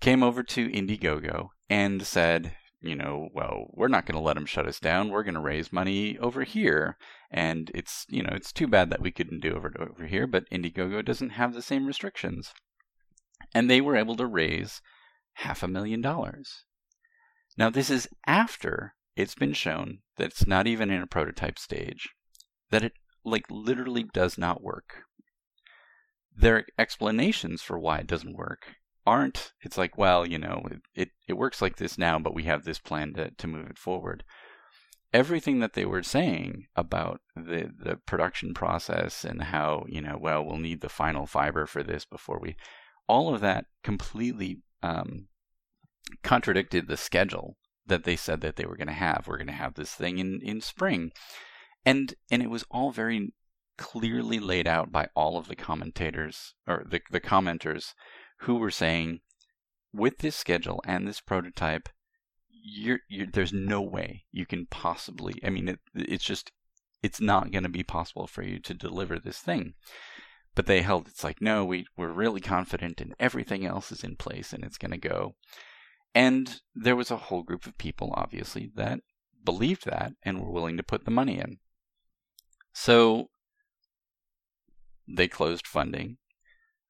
came 0.00 0.22
over 0.22 0.42
to 0.42 0.68
Indiegogo 0.68 1.48
and 1.68 2.06
said, 2.06 2.56
you 2.84 2.94
know, 2.94 3.28
well, 3.32 3.68
we're 3.72 3.88
not 3.88 4.04
going 4.04 4.16
to 4.16 4.22
let 4.22 4.34
them 4.34 4.44
shut 4.44 4.66
us 4.66 4.78
down. 4.78 5.08
We're 5.08 5.22
going 5.22 5.34
to 5.34 5.40
raise 5.40 5.72
money 5.72 6.18
over 6.18 6.44
here. 6.44 6.98
And 7.30 7.70
it's 7.74 8.04
you 8.08 8.22
know 8.22 8.32
it's 8.32 8.52
too 8.52 8.68
bad 8.68 8.90
that 8.90 9.00
we 9.00 9.10
couldn't 9.10 9.40
do 9.40 9.54
over 9.54 9.72
over 9.78 10.06
here 10.06 10.26
but 10.26 10.48
indiegogo 10.50 11.04
doesn't 11.04 11.30
have 11.30 11.54
the 11.54 11.62
same 11.62 11.86
restrictions. 11.86 12.52
And 13.54 13.70
they 13.70 13.80
were 13.80 13.96
able 13.96 14.16
to 14.16 14.26
raise 14.26 14.82
half 15.34 15.62
a 15.62 15.68
million 15.68 16.00
dollars. 16.00 16.64
Now 17.56 17.70
this 17.70 17.90
is 17.90 18.08
after 18.26 18.94
it's 19.16 19.34
been 19.34 19.54
shown 19.54 20.00
that 20.16 20.26
it's 20.26 20.46
not 20.46 20.66
even 20.66 20.90
in 20.90 21.02
a 21.02 21.06
prototype 21.06 21.58
stage 21.58 22.10
that 22.70 22.84
it 22.84 22.92
like 23.24 23.46
literally 23.50 24.04
does 24.04 24.36
not 24.36 24.62
work. 24.62 25.04
Their 26.36 26.66
explanations 26.78 27.62
for 27.62 27.78
why 27.78 27.98
it 27.98 28.06
doesn't 28.06 28.36
work 28.36 28.76
aren't 29.06 29.52
it's 29.60 29.76
like 29.76 29.98
well 29.98 30.26
you 30.26 30.38
know 30.38 30.62
it, 30.70 30.80
it, 30.94 31.08
it 31.28 31.34
works 31.34 31.60
like 31.60 31.76
this 31.76 31.98
now 31.98 32.18
but 32.18 32.34
we 32.34 32.44
have 32.44 32.64
this 32.64 32.78
plan 32.78 33.12
to, 33.14 33.30
to 33.30 33.46
move 33.46 33.68
it 33.68 33.78
forward. 33.78 34.24
Everything 35.12 35.60
that 35.60 35.74
they 35.74 35.84
were 35.84 36.02
saying 36.02 36.66
about 36.74 37.20
the 37.36 37.70
the 37.78 37.96
production 38.06 38.52
process 38.54 39.24
and 39.24 39.42
how 39.42 39.84
you 39.88 40.00
know 40.00 40.18
well 40.20 40.44
we'll 40.44 40.56
need 40.56 40.80
the 40.80 40.88
final 40.88 41.26
fiber 41.26 41.66
for 41.66 41.82
this 41.82 42.04
before 42.04 42.40
we 42.40 42.56
all 43.06 43.34
of 43.34 43.40
that 43.40 43.66
completely 43.82 44.62
um, 44.82 45.28
contradicted 46.22 46.88
the 46.88 46.96
schedule 46.96 47.56
that 47.86 48.04
they 48.04 48.16
said 48.16 48.40
that 48.40 48.56
they 48.56 48.64
were 48.64 48.76
going 48.76 48.88
to 48.88 48.94
have. 48.94 49.26
We're 49.26 49.36
going 49.36 49.46
to 49.48 49.52
have 49.52 49.74
this 49.74 49.92
thing 49.92 50.18
in 50.18 50.40
in 50.42 50.60
spring. 50.60 51.12
And 51.84 52.14
and 52.30 52.42
it 52.42 52.50
was 52.50 52.64
all 52.70 52.90
very 52.90 53.32
clearly 53.76 54.38
laid 54.38 54.66
out 54.66 54.92
by 54.92 55.08
all 55.14 55.36
of 55.36 55.48
the 55.48 55.56
commentators 55.56 56.54
or 56.66 56.84
the 56.88 57.00
the 57.10 57.20
commenters 57.20 57.94
who 58.40 58.56
were 58.56 58.70
saying 58.70 59.20
with 59.92 60.18
this 60.18 60.36
schedule 60.36 60.80
and 60.84 61.06
this 61.06 61.20
prototype 61.20 61.88
you're, 62.64 63.00
you're, 63.08 63.26
there's 63.26 63.52
no 63.52 63.82
way 63.82 64.24
you 64.32 64.46
can 64.46 64.66
possibly. 64.66 65.34
I 65.44 65.50
mean, 65.50 65.68
it, 65.68 65.80
it's 65.94 66.24
just 66.24 66.50
it's 67.02 67.20
not 67.20 67.52
going 67.52 67.64
to 67.64 67.68
be 67.68 67.82
possible 67.82 68.26
for 68.26 68.42
you 68.42 68.58
to 68.60 68.72
deliver 68.72 69.18
this 69.18 69.38
thing. 69.38 69.74
But 70.54 70.66
they 70.66 70.80
held 70.80 71.08
it's 71.08 71.22
like 71.22 71.42
no, 71.42 71.64
we 71.64 71.86
we're 71.96 72.12
really 72.12 72.40
confident 72.40 73.00
and 73.00 73.14
everything 73.20 73.66
else 73.66 73.92
is 73.92 74.02
in 74.02 74.16
place 74.16 74.52
and 74.52 74.64
it's 74.64 74.78
going 74.78 74.92
to 74.92 75.08
go. 75.08 75.34
And 76.14 76.60
there 76.74 76.96
was 76.96 77.10
a 77.10 77.16
whole 77.16 77.42
group 77.42 77.66
of 77.66 77.76
people, 77.76 78.14
obviously, 78.16 78.70
that 78.76 79.00
believed 79.44 79.84
that 79.84 80.12
and 80.22 80.40
were 80.40 80.50
willing 80.50 80.76
to 80.76 80.82
put 80.82 81.04
the 81.04 81.10
money 81.10 81.38
in. 81.38 81.58
So 82.72 83.28
they 85.06 85.28
closed 85.28 85.66
funding. 85.66 86.16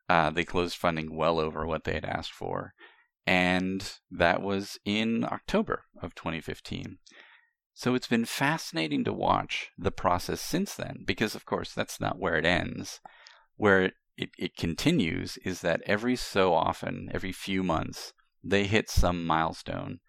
Uh, 0.08 0.30
they 0.30 0.44
closed 0.44 0.76
funding 0.76 1.16
well 1.16 1.40
over 1.40 1.66
what 1.66 1.84
they 1.84 1.94
had 1.94 2.04
asked 2.04 2.32
for 2.32 2.74
and 3.26 3.98
that 4.10 4.42
was 4.42 4.78
in 4.84 5.24
October 5.24 5.84
of 6.00 6.14
2015. 6.14 6.98
So 7.72 7.94
it's 7.94 8.06
been 8.06 8.24
fascinating 8.24 9.04
to 9.04 9.12
watch 9.12 9.70
the 9.76 9.90
process 9.90 10.40
since 10.40 10.74
then, 10.74 11.02
because 11.04 11.34
of 11.34 11.44
course 11.44 11.72
that's 11.72 12.00
not 12.00 12.18
where 12.18 12.36
it 12.36 12.44
ends. 12.44 13.00
Where 13.56 13.92
it, 14.16 14.30
it 14.38 14.56
continues 14.56 15.38
is 15.38 15.60
that 15.62 15.82
every 15.86 16.16
so 16.16 16.54
often, 16.54 17.10
every 17.12 17.32
few 17.32 17.62
months, 17.62 18.12
they 18.42 18.64
hit 18.64 18.90
some 18.90 19.26
milestone. 19.26 20.00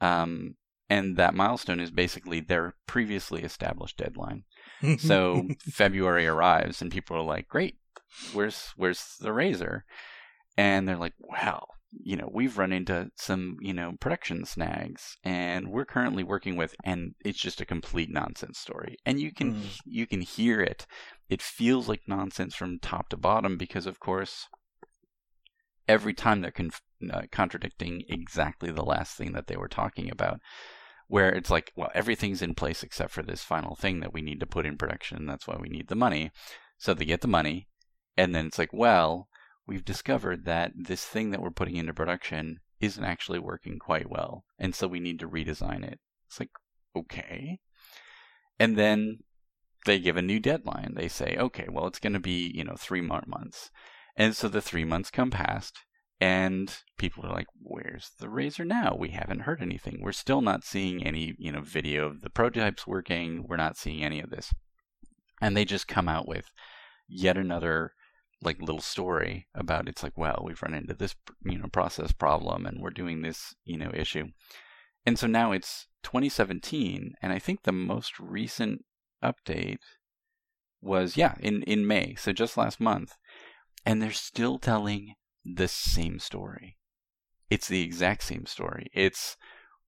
Um, 0.00 0.56
and 0.90 1.16
that 1.16 1.34
milestone 1.34 1.78
is 1.78 1.90
basically 1.90 2.40
their 2.40 2.74
previously 2.86 3.42
established 3.42 3.98
deadline. 3.98 4.44
so 4.98 5.46
February 5.60 6.26
arrives 6.26 6.82
and 6.82 6.90
people 6.90 7.16
are 7.16 7.22
like, 7.22 7.48
Great, 7.48 7.76
where's 8.32 8.72
where's 8.76 9.16
the 9.20 9.32
razor? 9.32 9.84
And 10.56 10.88
they're 10.88 10.96
like, 10.96 11.14
Well, 11.18 11.68
you 11.92 12.16
know, 12.16 12.30
we've 12.32 12.58
run 12.58 12.72
into 12.72 13.10
some, 13.16 13.56
you 13.60 13.74
know, 13.74 13.92
production 14.00 14.44
snags 14.44 15.16
and 15.24 15.70
we're 15.70 15.84
currently 15.84 16.22
working 16.22 16.56
with 16.56 16.74
and 16.84 17.14
it's 17.24 17.38
just 17.38 17.60
a 17.60 17.66
complete 17.66 18.10
nonsense 18.10 18.58
story. 18.58 18.96
And 19.04 19.20
you 19.20 19.32
can 19.32 19.54
mm. 19.54 19.78
you 19.84 20.06
can 20.06 20.22
hear 20.22 20.60
it. 20.60 20.86
It 21.28 21.42
feels 21.42 21.88
like 21.88 22.02
nonsense 22.06 22.54
from 22.54 22.78
top 22.78 23.08
to 23.10 23.16
bottom 23.16 23.56
because 23.56 23.86
of 23.86 24.00
course 24.00 24.46
every 25.88 26.14
time 26.14 26.40
they're 26.40 26.52
uh, 27.12 27.22
contradicting 27.32 28.04
exactly 28.08 28.70
the 28.70 28.84
last 28.84 29.16
thing 29.16 29.32
that 29.32 29.46
they 29.48 29.56
were 29.56 29.68
talking 29.68 30.10
about 30.10 30.38
where 31.08 31.30
it's 31.30 31.50
like, 31.50 31.72
well, 31.76 31.90
everything's 31.94 32.40
in 32.40 32.54
place 32.54 32.82
except 32.82 33.10
for 33.10 33.22
this 33.22 33.42
final 33.42 33.76
thing 33.76 34.00
that 34.00 34.14
we 34.14 34.22
need 34.22 34.40
to 34.40 34.46
put 34.46 34.64
in 34.64 34.78
production. 34.78 35.18
and 35.18 35.28
That's 35.28 35.46
why 35.46 35.58
we 35.60 35.68
need 35.68 35.88
the 35.88 35.94
money. 35.94 36.30
So 36.78 36.94
they 36.94 37.04
get 37.04 37.20
the 37.20 37.28
money, 37.28 37.68
and 38.16 38.34
then 38.34 38.46
it's 38.46 38.58
like, 38.58 38.72
well, 38.72 39.28
we've 39.66 39.84
discovered 39.84 40.44
that 40.44 40.72
this 40.76 41.04
thing 41.04 41.30
that 41.30 41.40
we're 41.40 41.50
putting 41.50 41.76
into 41.76 41.94
production 41.94 42.60
isn't 42.80 43.04
actually 43.04 43.38
working 43.38 43.78
quite 43.78 44.10
well. 44.10 44.44
And 44.58 44.74
so 44.74 44.88
we 44.88 45.00
need 45.00 45.20
to 45.20 45.28
redesign 45.28 45.84
it. 45.84 46.00
It's 46.28 46.40
like, 46.40 46.50
okay. 46.96 47.60
And 48.58 48.76
then 48.76 49.20
they 49.86 49.98
give 49.98 50.16
a 50.16 50.22
new 50.22 50.40
deadline. 50.40 50.94
They 50.96 51.08
say, 51.08 51.36
okay, 51.38 51.66
well, 51.70 51.86
it's 51.86 51.98
going 51.98 52.12
to 52.12 52.20
be, 52.20 52.50
you 52.54 52.64
know, 52.64 52.74
three 52.76 53.00
more 53.00 53.22
months. 53.26 53.70
And 54.16 54.36
so 54.36 54.48
the 54.48 54.60
three 54.60 54.84
months 54.84 55.10
come 55.10 55.30
past, 55.30 55.78
and 56.20 56.76
people 56.98 57.26
are 57.26 57.32
like, 57.32 57.48
where's 57.60 58.10
the 58.20 58.28
razor 58.28 58.64
now? 58.64 58.94
We 58.96 59.10
haven't 59.10 59.40
heard 59.40 59.62
anything. 59.62 60.00
We're 60.00 60.12
still 60.12 60.40
not 60.40 60.64
seeing 60.64 61.04
any, 61.04 61.34
you 61.38 61.50
know, 61.50 61.62
video 61.62 62.06
of 62.06 62.20
the 62.20 62.30
prototypes 62.30 62.86
working. 62.86 63.44
We're 63.48 63.56
not 63.56 63.76
seeing 63.76 64.04
any 64.04 64.20
of 64.20 64.30
this. 64.30 64.52
And 65.40 65.56
they 65.56 65.64
just 65.64 65.88
come 65.88 66.08
out 66.08 66.28
with 66.28 66.46
yet 67.08 67.36
another 67.36 67.92
like 68.42 68.60
little 68.60 68.80
story 68.80 69.46
about 69.54 69.88
it's 69.88 70.02
like 70.02 70.16
well 70.16 70.42
we've 70.44 70.62
run 70.62 70.74
into 70.74 70.94
this 70.94 71.14
you 71.44 71.58
know 71.58 71.68
process 71.68 72.12
problem 72.12 72.66
and 72.66 72.80
we're 72.80 72.90
doing 72.90 73.22
this 73.22 73.54
you 73.64 73.76
know 73.76 73.90
issue. 73.94 74.26
And 75.04 75.18
so 75.18 75.26
now 75.26 75.52
it's 75.52 75.88
2017 76.04 77.14
and 77.22 77.32
i 77.32 77.38
think 77.38 77.62
the 77.62 77.72
most 77.72 78.18
recent 78.18 78.84
update 79.22 79.78
was 80.80 81.16
yeah 81.16 81.34
in 81.38 81.62
in 81.62 81.86
may 81.86 82.14
so 82.16 82.32
just 82.32 82.56
last 82.56 82.80
month 82.80 83.14
and 83.84 84.00
they're 84.00 84.10
still 84.12 84.58
telling 84.58 85.14
the 85.44 85.68
same 85.68 86.18
story. 86.18 86.76
It's 87.50 87.68
the 87.68 87.82
exact 87.82 88.22
same 88.22 88.46
story. 88.46 88.88
It's 88.94 89.36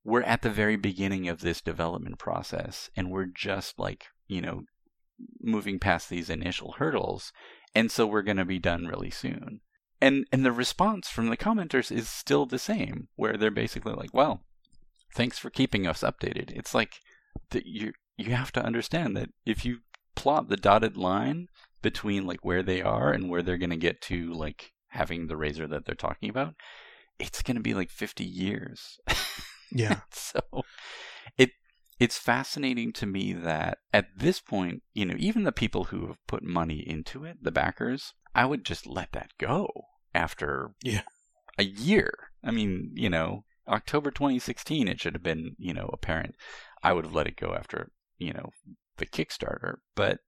we're 0.04 0.22
at 0.22 0.42
the 0.42 0.50
very 0.50 0.76
beginning 0.76 1.28
of 1.28 1.40
this 1.40 1.60
development 1.60 2.18
process 2.18 2.90
and 2.96 3.10
we're 3.10 3.26
just 3.26 3.78
like 3.78 4.06
you 4.26 4.40
know 4.40 4.64
moving 5.40 5.78
past 5.78 6.08
these 6.08 6.30
initial 6.30 6.72
hurdles 6.78 7.32
and 7.74 7.90
so 7.90 8.06
we're 8.06 8.22
going 8.22 8.36
to 8.36 8.44
be 8.44 8.58
done 8.58 8.86
really 8.86 9.10
soon. 9.10 9.60
And 10.00 10.26
and 10.32 10.44
the 10.44 10.52
response 10.52 11.08
from 11.08 11.28
the 11.28 11.36
commenters 11.36 11.90
is 11.90 12.08
still 12.08 12.46
the 12.46 12.58
same, 12.58 13.08
where 13.16 13.36
they're 13.36 13.50
basically 13.50 13.94
like, 13.94 14.12
"Well, 14.12 14.44
thanks 15.14 15.38
for 15.38 15.50
keeping 15.50 15.86
us 15.86 16.02
updated." 16.02 16.50
It's 16.50 16.74
like 16.74 17.00
that 17.50 17.66
you 17.66 17.92
you 18.16 18.34
have 18.34 18.52
to 18.52 18.64
understand 18.64 19.16
that 19.16 19.30
if 19.46 19.64
you 19.64 19.78
plot 20.14 20.48
the 20.48 20.56
dotted 20.56 20.96
line 20.96 21.48
between 21.82 22.26
like 22.26 22.44
where 22.44 22.62
they 22.62 22.82
are 22.82 23.12
and 23.12 23.28
where 23.28 23.42
they're 23.42 23.58
going 23.58 23.70
to 23.70 23.76
get 23.76 24.00
to 24.02 24.32
like 24.32 24.72
having 24.88 25.26
the 25.26 25.36
razor 25.36 25.66
that 25.66 25.84
they're 25.84 25.94
talking 25.94 26.28
about, 26.28 26.54
it's 27.18 27.42
going 27.42 27.56
to 27.56 27.62
be 27.62 27.74
like 27.74 27.90
50 27.90 28.24
years. 28.24 28.98
Yeah. 29.72 30.00
so 30.12 30.40
it 31.36 31.50
it's 32.04 32.18
fascinating 32.18 32.92
to 32.92 33.06
me 33.06 33.32
that 33.32 33.78
at 33.90 34.08
this 34.14 34.38
point, 34.38 34.82
you 34.92 35.06
know, 35.06 35.14
even 35.16 35.44
the 35.44 35.52
people 35.52 35.84
who 35.84 36.06
have 36.06 36.18
put 36.26 36.42
money 36.42 36.84
into 36.86 37.24
it, 37.24 37.38
the 37.40 37.50
backers, 37.50 38.12
I 38.34 38.44
would 38.44 38.62
just 38.62 38.86
let 38.86 39.12
that 39.12 39.30
go 39.38 39.70
after 40.14 40.72
yeah. 40.82 41.00
a 41.56 41.64
year. 41.64 42.12
I 42.44 42.50
mean, 42.50 42.90
you 42.92 43.08
know, 43.08 43.44
October 43.66 44.10
2016, 44.10 44.86
it 44.86 45.00
should 45.00 45.14
have 45.14 45.22
been, 45.22 45.56
you 45.56 45.72
know, 45.72 45.88
apparent. 45.94 46.34
I 46.82 46.92
would 46.92 47.06
have 47.06 47.14
let 47.14 47.26
it 47.26 47.38
go 47.38 47.54
after, 47.54 47.90
you 48.18 48.34
know, 48.34 48.50
the 48.98 49.06
Kickstarter. 49.06 49.76
But 49.94 50.18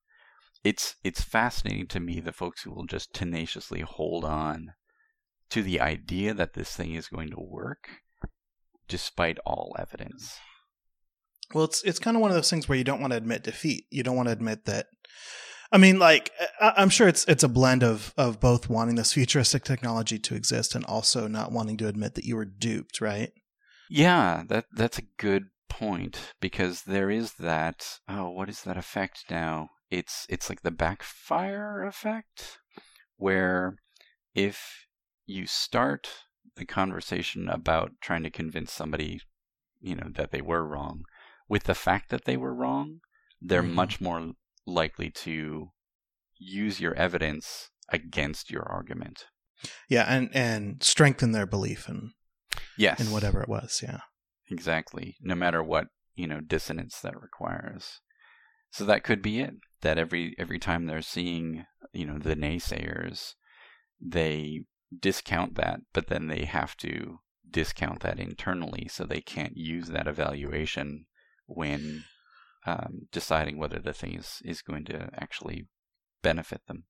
it's 0.65 0.97
it's 1.05 1.21
fascinating 1.21 1.89
to 1.89 2.01
me 2.01 2.21
the 2.21 2.33
folks 2.33 2.63
who 2.63 2.71
will 2.71 2.87
just 2.87 3.13
tenaciously 3.13 3.83
hold 3.83 4.25
on 4.25 4.73
to 5.51 5.63
the 5.63 5.83
idea 5.83 6.33
that 6.33 6.55
this 6.55 6.75
thing 6.75 6.95
is 6.95 7.09
going 7.09 7.29
to 7.33 7.39
work 7.39 7.91
despite 8.89 9.39
all 9.45 9.77
evidence. 9.79 10.39
Well, 11.55 11.65
it's 11.65 11.83
it's 11.83 11.99
kind 11.99 12.17
of 12.17 12.21
one 12.21 12.31
of 12.31 12.35
those 12.35 12.51
things 12.51 12.69
where 12.69 12.79
you 12.79 12.85
don't 12.85 13.01
want 13.01 13.13
to 13.13 13.17
admit 13.17 13.45
defeat. 13.45 13.87
You 13.91 14.03
don't 14.03 14.17
want 14.17 14.29
to 14.29 14.33
admit 14.33 14.65
that. 14.65 14.87
I 15.73 15.79
mean, 15.79 15.99
like 15.99 16.31
I'm 16.61 16.91
sure 16.91 17.09
it's 17.09 17.25
it's 17.27 17.45
a 17.45 17.49
blend 17.49 17.83
of 17.83 18.13
of 18.17 18.41
both 18.41 18.69
wanting 18.69 18.97
this 18.97 19.13
futuristic 19.13 19.65
technology 19.65 20.19
to 20.19 20.35
exist 20.35 20.75
and 20.75 20.85
also 20.85 21.27
not 21.27 21.53
wanting 21.53 21.77
to 21.79 21.89
admit 21.89 22.15
that 22.15 22.25
you 22.25 22.37
were 22.37 22.45
duped, 22.45 23.01
right? 23.01 23.33
Yeah, 23.89 24.43
that 24.49 24.67
that's 24.73 24.99
a 24.99 25.09
good 25.19 25.47
point 25.69 26.33
because 26.41 26.83
there 26.83 27.11
is 27.11 27.35
that. 27.35 27.99
Oh, 28.09 28.31
what 28.31 28.49
is 28.49 28.63
that 28.63 28.77
effect 28.77 29.25
now? 29.31 29.71
It's 29.91 30.27
it's 30.29 30.49
like 30.49 30.63
the 30.63 30.71
backfire 30.71 31.85
effect, 31.85 32.59
where 33.17 33.77
if 34.35 34.87
you 35.27 35.47
start 35.47 36.09
the 36.57 36.65
conversation 36.65 37.49
about 37.49 37.93
trying 38.01 38.23
to 38.23 38.31
convince 38.31 38.73
somebody, 38.73 39.21
you 39.81 39.95
know, 39.95 40.09
that 40.15 40.31
they 40.31 40.41
were 40.41 40.67
wrong, 40.67 41.05
with 41.49 41.65
the 41.65 41.75
fact 41.75 42.11
that 42.11 42.25
they 42.25 42.37
were 42.37 42.55
wrong, 42.55 43.01
they're 43.41 43.63
mm-hmm. 43.63 43.75
much 43.75 44.01
more 44.01 44.33
likely 44.67 45.11
to 45.11 45.71
use 46.39 46.81
your 46.81 46.95
evidence 46.95 47.71
against 47.89 48.51
your 48.51 48.63
argument. 48.63 49.27
Yeah, 49.89 50.05
and 50.09 50.31
and 50.35 50.83
strengthen 50.83 51.33
their 51.33 51.47
belief 51.47 51.89
in 51.89 52.13
yes 52.77 53.01
in 53.01 53.11
whatever 53.11 53.43
it 53.43 53.49
was. 53.49 53.81
Yeah, 53.83 54.01
exactly. 54.51 55.17
No 55.21 55.35
matter 55.35 55.63
what 55.63 55.87
you 56.15 56.27
know 56.27 56.41
dissonance 56.41 57.01
that 57.01 57.21
requires. 57.21 58.01
So 58.71 58.85
that 58.85 59.05
could 59.05 59.23
be 59.23 59.41
it. 59.41 59.55
That 59.81 59.99
every 59.99 60.35
every 60.39 60.59
time 60.59 60.87
they're 60.87 61.03
seeing 61.03 61.65
you 61.93 62.07
know 62.07 62.19
the 62.19 62.37
naysayers, 62.37 63.35
they 64.01 64.65
discount 64.99 65.55
that, 65.55 65.81
but 65.93 66.09
then 66.09 66.27
they 66.27 66.45
have 66.45 66.77
to 66.79 67.21
discount 67.49 68.01
that 68.01 68.19
internally, 68.19 68.89
so 68.91 69.05
they 69.05 69.21
can't 69.21 69.57
use 69.57 69.89
that 69.89 70.07
evaluation 70.07 71.07
when 71.47 72.05
um, 72.67 73.09
deciding 73.13 73.59
whether 73.59 73.79
the 73.79 73.93
thing 73.93 74.15
is, 74.15 74.41
is 74.45 74.63
going 74.63 74.85
to 74.87 75.09
actually 75.15 75.67
benefit 76.23 76.61
them. 76.67 76.85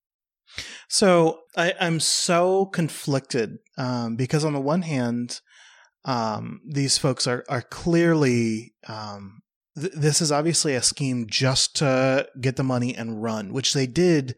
So 0.89 1.41
I, 1.57 1.75
am 1.81 2.01
so 2.01 2.67
conflicted 2.67 3.59
um, 3.77 4.17
because 4.17 4.45
on 4.45 4.53
the 4.53 4.61
one 4.61 4.83
hand, 4.83 5.41
um, 6.05 6.61
these 6.67 6.99
folks 6.99 7.27
are 7.27 7.45
are 7.49 7.63
clearly 7.63 8.75
um, 8.87 9.43
th- 9.79 9.93
this 9.93 10.21
is 10.21 10.31
obviously 10.31 10.75
a 10.75 10.83
scheme 10.83 11.27
just 11.29 11.77
to 11.77 12.29
get 12.41 12.57
the 12.57 12.63
money 12.63 12.95
and 12.95 13.23
run, 13.23 13.53
which 13.53 13.75
they 13.75 13.87
did 13.87 14.37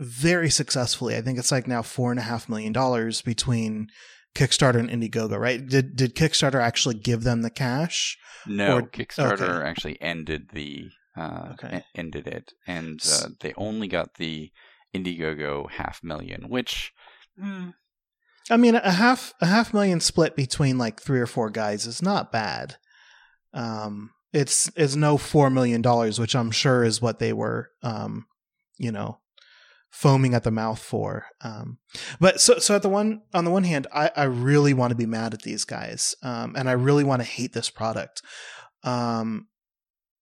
very 0.00 0.48
successfully. 0.48 1.16
I 1.16 1.20
think 1.20 1.38
it's 1.38 1.52
like 1.52 1.66
now 1.66 1.82
four 1.82 2.10
and 2.10 2.18
a 2.18 2.24
half 2.24 2.48
million 2.48 2.72
dollars 2.72 3.20
between 3.20 3.88
Kickstarter 4.34 4.78
and 4.78 4.90
Indiegogo, 4.90 5.38
right? 5.38 5.66
Did 5.66 5.96
did 5.96 6.14
Kickstarter 6.14 6.60
actually 6.60 6.94
give 6.96 7.22
them 7.24 7.42
the 7.42 7.50
cash? 7.50 8.16
No, 8.46 8.76
Or- 8.78 8.82
Kickstarter 8.82 9.40
okay. 9.60 9.68
actually 9.68 10.00
ended 10.00 10.50
the 10.52 10.90
uh, 11.16 11.54
Okay. 11.54 11.84
ended 11.94 12.26
it, 12.28 12.52
and 12.66 13.00
uh, 13.10 13.28
they 13.40 13.52
only 13.56 13.88
got 13.88 14.14
the 14.14 14.52
Indiegogo 14.94 15.70
half 15.70 16.00
million, 16.02 16.48
which 16.48 16.92
mm, 17.42 17.74
I 18.50 18.56
mean, 18.56 18.76
a 18.76 18.90
half 18.92 19.34
a 19.40 19.46
half 19.46 19.74
million 19.74 20.00
split 20.00 20.36
between 20.36 20.78
like 20.78 21.00
three 21.00 21.20
or 21.20 21.26
four 21.26 21.50
guys 21.50 21.86
is 21.86 22.00
not 22.00 22.30
bad. 22.32 22.76
Um, 23.52 24.10
it's 24.32 24.70
it's 24.76 24.94
no 24.96 25.16
four 25.18 25.50
million 25.50 25.82
dollars, 25.82 26.18
which 26.18 26.36
I'm 26.36 26.50
sure 26.50 26.84
is 26.84 27.02
what 27.02 27.18
they 27.18 27.32
were, 27.32 27.70
um, 27.82 28.26
you 28.76 28.92
know, 28.92 29.18
foaming 29.90 30.34
at 30.34 30.44
the 30.44 30.50
mouth 30.50 30.78
for. 30.78 31.26
Um, 31.40 31.78
but 32.20 32.40
so 32.40 32.58
so 32.58 32.76
at 32.76 32.82
the 32.82 32.88
one 32.88 33.22
on 33.34 33.44
the 33.44 33.50
one 33.50 33.64
hand, 33.64 33.86
I 33.92 34.10
I 34.16 34.24
really 34.24 34.74
want 34.74 34.90
to 34.90 34.96
be 34.96 35.06
mad 35.06 35.34
at 35.34 35.42
these 35.42 35.64
guys, 35.64 36.14
um, 36.22 36.54
and 36.56 36.68
I 36.68 36.72
really 36.72 37.04
want 37.04 37.20
to 37.20 37.28
hate 37.28 37.52
this 37.52 37.70
product. 37.70 38.22
Um, 38.84 39.48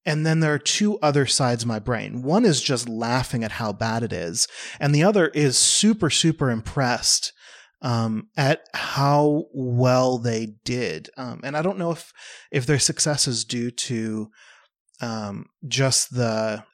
and 0.05 0.25
then 0.25 0.39
there 0.41 0.55
are 0.55 0.59
two 0.59 0.99
other 1.01 1.27
sides 1.27 1.65
of 1.65 1.69
my 1.69 1.81
brain. 1.81 2.23
One 2.23 2.45
is 2.45 2.63
just 2.63 2.89
laughing 2.89 3.43
at 3.43 3.53
how 3.53 3.73
bad 3.73 4.03
it 4.03 4.13
is, 4.13 4.47
and 4.81 4.95
the 4.95 5.03
other 5.05 5.29
is 5.29 5.59
super 5.59 6.11
super 6.11 6.51
impressed 6.51 7.33
um, 7.83 8.29
at 8.37 8.63
how 8.75 9.45
well 9.53 10.19
they 10.19 10.55
did. 10.65 11.11
Um, 11.17 11.41
and 11.45 11.57
I 11.57 11.63
don't 11.63 11.79
know 11.79 11.91
if 11.91 12.13
if 12.51 12.67
their 12.67 12.79
success 12.79 13.29
is 13.29 13.45
due 13.45 13.71
to 13.71 14.31
um, 15.01 15.47
just 15.67 16.15
the 16.15 16.65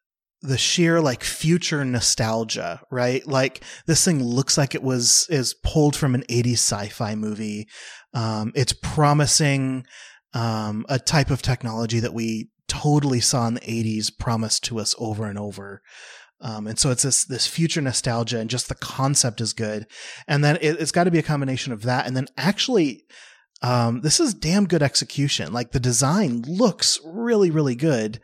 the 0.43 0.59
sheer 0.59 1.01
like 1.01 1.23
future 1.23 1.85
nostalgia, 1.85 2.81
right? 2.91 3.27
Like 3.27 3.63
this 3.87 4.05
thing 4.05 4.23
looks 4.23 4.59
like 4.59 4.75
it 4.75 4.83
was 4.83 5.27
is 5.31 5.55
pulled 5.55 5.95
from 5.95 6.15
an 6.15 6.25
80s 6.29 6.55
sci-fi 6.55 7.15
movie. 7.15 7.69
Um, 8.13 8.53
it's 8.55 8.73
promising 8.73 9.87
um, 10.35 10.85
a 10.89 10.99
type 10.99 11.31
of 11.31 11.43
technology 11.43 12.01
that 12.01 12.13
we 12.13 12.51
totally 12.67 13.21
saw 13.21 13.47
in 13.47 13.55
the 13.55 13.61
80s 13.61 14.11
promised 14.19 14.65
to 14.65 14.81
us 14.81 14.95
over 14.99 15.27
and 15.27 15.39
over. 15.39 15.83
Um, 16.41 16.67
and 16.67 16.79
so 16.79 16.91
it's 16.91 17.05
this 17.05 17.25
this 17.25 17.47
future 17.47 17.81
nostalgia, 17.81 18.41
and 18.41 18.51
just 18.51 18.69
the 18.69 18.75
concept 18.75 19.41
is 19.41 19.53
good. 19.53 19.87
And 20.27 20.43
then 20.43 20.57
it, 20.61 20.81
it's 20.81 20.91
got 20.91 21.05
to 21.05 21.13
be 21.13 21.21
a 21.21 21.23
combination 21.23 21.73
of 21.73 21.83
that, 21.83 22.05
and 22.05 22.17
then 22.17 22.27
actually, 22.37 23.05
um, 23.63 24.01
this 24.01 24.19
is 24.19 24.35
damn 24.35 24.67
good 24.67 24.83
execution. 24.83 25.53
Like 25.53 25.71
the 25.71 25.79
design 25.79 26.43
looks 26.43 26.99
really, 27.05 27.53
really 27.53 27.77
good. 27.77 28.21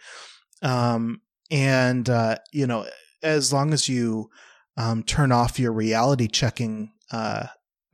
Um, 0.63 1.21
and 1.51 2.09
uh, 2.09 2.37
you 2.53 2.67
know, 2.67 2.87
as 3.23 3.53
long 3.53 3.73
as 3.73 3.89
you 3.89 4.31
um, 4.77 5.03
turn 5.03 5.33
off 5.33 5.59
your 5.59 5.73
reality 5.73 6.29
checking 6.29 6.93
uh, 7.11 7.47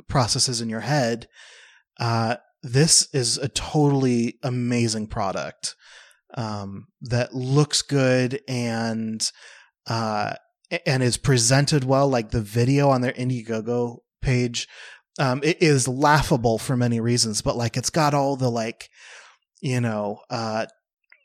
processes 0.09 0.61
in 0.61 0.69
your 0.69 0.81
head, 0.81 1.29
uh, 1.99 2.37
this 2.63 3.09
is 3.13 3.39
a 3.39 3.49
totally 3.49 4.39
amazing 4.43 5.07
product 5.07 5.77
um, 6.37 6.89
that 7.03 7.35
looks 7.35 7.83
good 7.83 8.41
and 8.49 9.31
uh, 9.87 10.35
and 10.87 11.03
is 11.03 11.17
presented 11.17 11.85
well. 11.85 12.09
Like 12.09 12.31
the 12.31 12.41
video 12.41 12.89
on 12.89 13.01
their 13.01 13.13
Indiegogo 13.13 13.99
page, 14.23 14.69
um, 15.19 15.41
it 15.45 15.63
is 15.63 15.87
laughable 15.87 16.59
for 16.59 16.77
many 16.77 17.01
reasons, 17.01 17.43
but 17.43 17.57
like 17.57 17.77
it's 17.77 17.91
got 17.91 18.15
all 18.15 18.37
the 18.37 18.51
like, 18.51 18.89
you 19.61 19.81
know, 19.81 20.21
uh, 20.31 20.67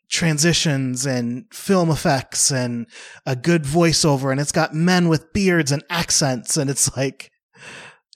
transitions 0.10 1.06
and 1.06 1.46
film 1.54 1.90
effects 1.90 2.52
and 2.52 2.88
a 3.26 3.36
good 3.36 3.64
voiceover, 3.64 4.32
and 4.32 4.40
it's 4.40 4.52
got 4.52 4.74
men 4.74 5.08
with 5.08 5.32
beards 5.34 5.72
and 5.72 5.84
accents, 5.90 6.58
and 6.58 6.70
it's 6.70 6.96
like, 6.98 7.32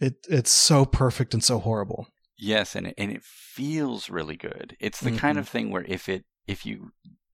it 0.01 0.15
it's 0.29 0.51
so 0.51 0.85
perfect 0.85 1.33
and 1.33 1.43
so 1.43 1.59
horrible. 1.59 2.07
yes, 2.37 2.75
and 2.75 2.87
it, 2.87 2.95
and 2.97 3.11
it 3.11 3.23
feels 3.23 4.09
really 4.09 4.35
good. 4.35 4.75
It's 4.79 4.99
the 4.99 5.11
kind 5.17 5.37
Mhm. 5.37 5.41
of 5.41 5.47
thing 5.47 5.69
where 5.71 5.85
if 5.87 6.09
it 6.09 6.25
if 6.47 6.65
you 6.65 6.91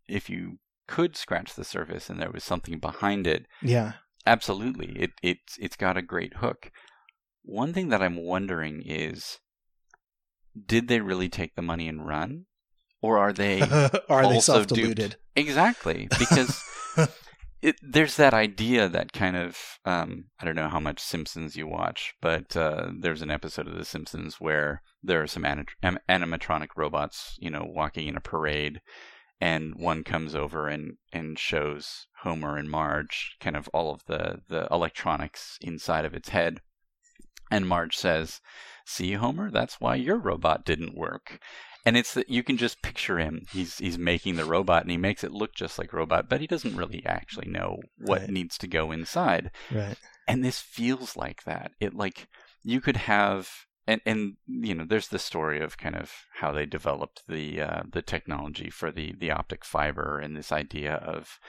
if 0.08 0.30
you 0.30 0.60
could 0.88 1.16
scratch 1.16 1.54
the 1.56 1.64
surface 1.64 2.10
and 2.10 2.20
there 2.20 2.32
was 2.32 2.44
something 2.44 2.78
behind 2.80 3.26
it, 3.26 3.46
Yeah. 3.62 3.94
absolutely, 4.26 4.92
it 5.00 5.12
it's 5.24 5.58
it's 5.60 5.76
got 5.78 5.98
a 5.98 6.02
great 6.02 6.36
hook. 6.38 6.72
One 7.44 7.74
thing 7.74 7.90
that 7.90 8.02
I'm 8.04 8.18
wondering 8.18 8.84
is, 8.86 9.40
did 10.74 10.88
they 10.88 11.00
really 11.00 11.30
take 11.30 11.56
the 11.56 11.62
money 11.62 11.88
and 11.88 12.06
run, 12.06 12.46
or 13.02 13.18
are 13.18 13.34
they 13.34 13.62
Are 14.10 14.28
they 14.28 14.40
self 14.40 14.68
deluded? 14.68 15.16
exactly 15.36 16.08
because 16.20 16.62
it, 17.62 17.76
there's 17.82 18.16
that 18.18 18.34
idea 18.34 18.90
that 18.90 19.14
kind 19.14 19.36
of 19.36 19.58
um, 19.86 20.26
I 20.40 20.46
don't 20.46 20.56
know 20.56 20.70
how 20.70 20.80
much 20.80 21.00
Simpsons 21.00 21.56
you 21.56 21.68
watch, 21.68 22.14
but 22.22 22.56
uh, 22.56 22.90
there's 22.98 23.22
an 23.22 23.32
episode 23.32 23.68
of 23.68 23.76
The 23.78 23.86
Simpsons 23.86 24.36
where 24.40 24.82
there 25.02 25.22
are 25.22 25.28
some 25.28 25.46
ani- 25.46 25.66
am- 25.84 26.00
animatronic 26.10 26.70
robots, 26.76 27.36
you 27.40 27.50
know, 27.50 27.66
walking 27.66 28.08
in 28.08 28.18
a 28.18 28.22
parade, 28.22 28.82
and 29.42 29.76
one 29.76 30.04
comes 30.04 30.36
over 30.36 30.68
and 30.68 30.98
and 31.14 31.40
shows 31.40 32.08
Homer 32.24 32.58
and 32.58 32.70
Marge 32.70 33.36
kind 33.40 33.56
of 33.56 33.70
all 33.70 33.94
of 33.94 34.06
the 34.06 34.42
the 34.48 34.68
electronics 34.72 35.58
inside 35.62 36.06
of 36.06 36.14
its 36.14 36.30
head, 36.30 36.60
and 37.50 37.68
Marge 37.68 37.96
says, 37.96 38.42
"See, 38.86 39.14
Homer, 39.14 39.50
that's 39.52 39.80
why 39.80 39.96
your 39.96 40.18
robot 40.18 40.66
didn't 40.66 40.98
work." 40.98 41.40
And 41.86 41.96
it's 41.96 42.14
that 42.14 42.30
you 42.30 42.44
can 42.44 42.58
just 42.58 42.82
picture 42.82 43.18
him. 43.20 43.46
He's 43.52 43.78
he's 43.78 43.98
making 43.98 44.36
the 44.36 44.46
robot, 44.46 44.82
and 44.84 44.92
he 44.92 44.98
makes 44.98 45.24
it 45.24 45.32
look 45.32 45.56
just 45.56 45.80
like 45.80 45.94
a 45.94 45.98
robot, 45.98 46.30
but 46.30 46.42
he 46.42 46.48
doesn't 46.48 46.76
really 46.76 47.04
actually 47.06 47.50
know 47.50 47.80
what 47.98 48.22
Right. 48.22 48.30
needs 48.30 48.58
to 48.60 48.68
go 48.68 48.92
inside. 48.92 49.52
Right. 49.72 49.98
And 50.28 50.44
this 50.44 50.60
feels 50.60 51.16
like 51.16 51.44
that. 51.46 51.72
It 51.80 51.94
like 51.96 52.28
you 52.64 52.82
could 52.82 52.98
have, 52.98 53.50
and 53.88 54.02
and 54.06 54.34
you 54.46 54.76
know, 54.76 54.86
there's 54.86 55.08
the 55.08 55.20
story 55.20 55.62
of 55.62 55.78
kind 55.78 55.96
of 55.96 56.12
how 56.36 56.52
they 56.52 56.66
developed 56.66 57.24
the 57.28 57.62
uh, 57.62 57.84
the 57.92 58.02
technology 58.02 58.70
for 58.70 58.92
the 58.92 59.16
the 59.18 59.32
optic 59.32 59.64
fiber, 59.64 60.20
and 60.20 60.36
this 60.36 60.52
idea 60.52 60.96
of 60.96 61.40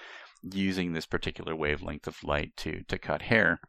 using 0.43 0.93
this 0.93 1.07
particular 1.07 1.55
wavelength 1.57 2.07
of 2.07 2.23
light 2.23 2.57
to 2.59 2.83
to 2.85 2.99
cut 2.99 3.23
hair. 3.23 3.61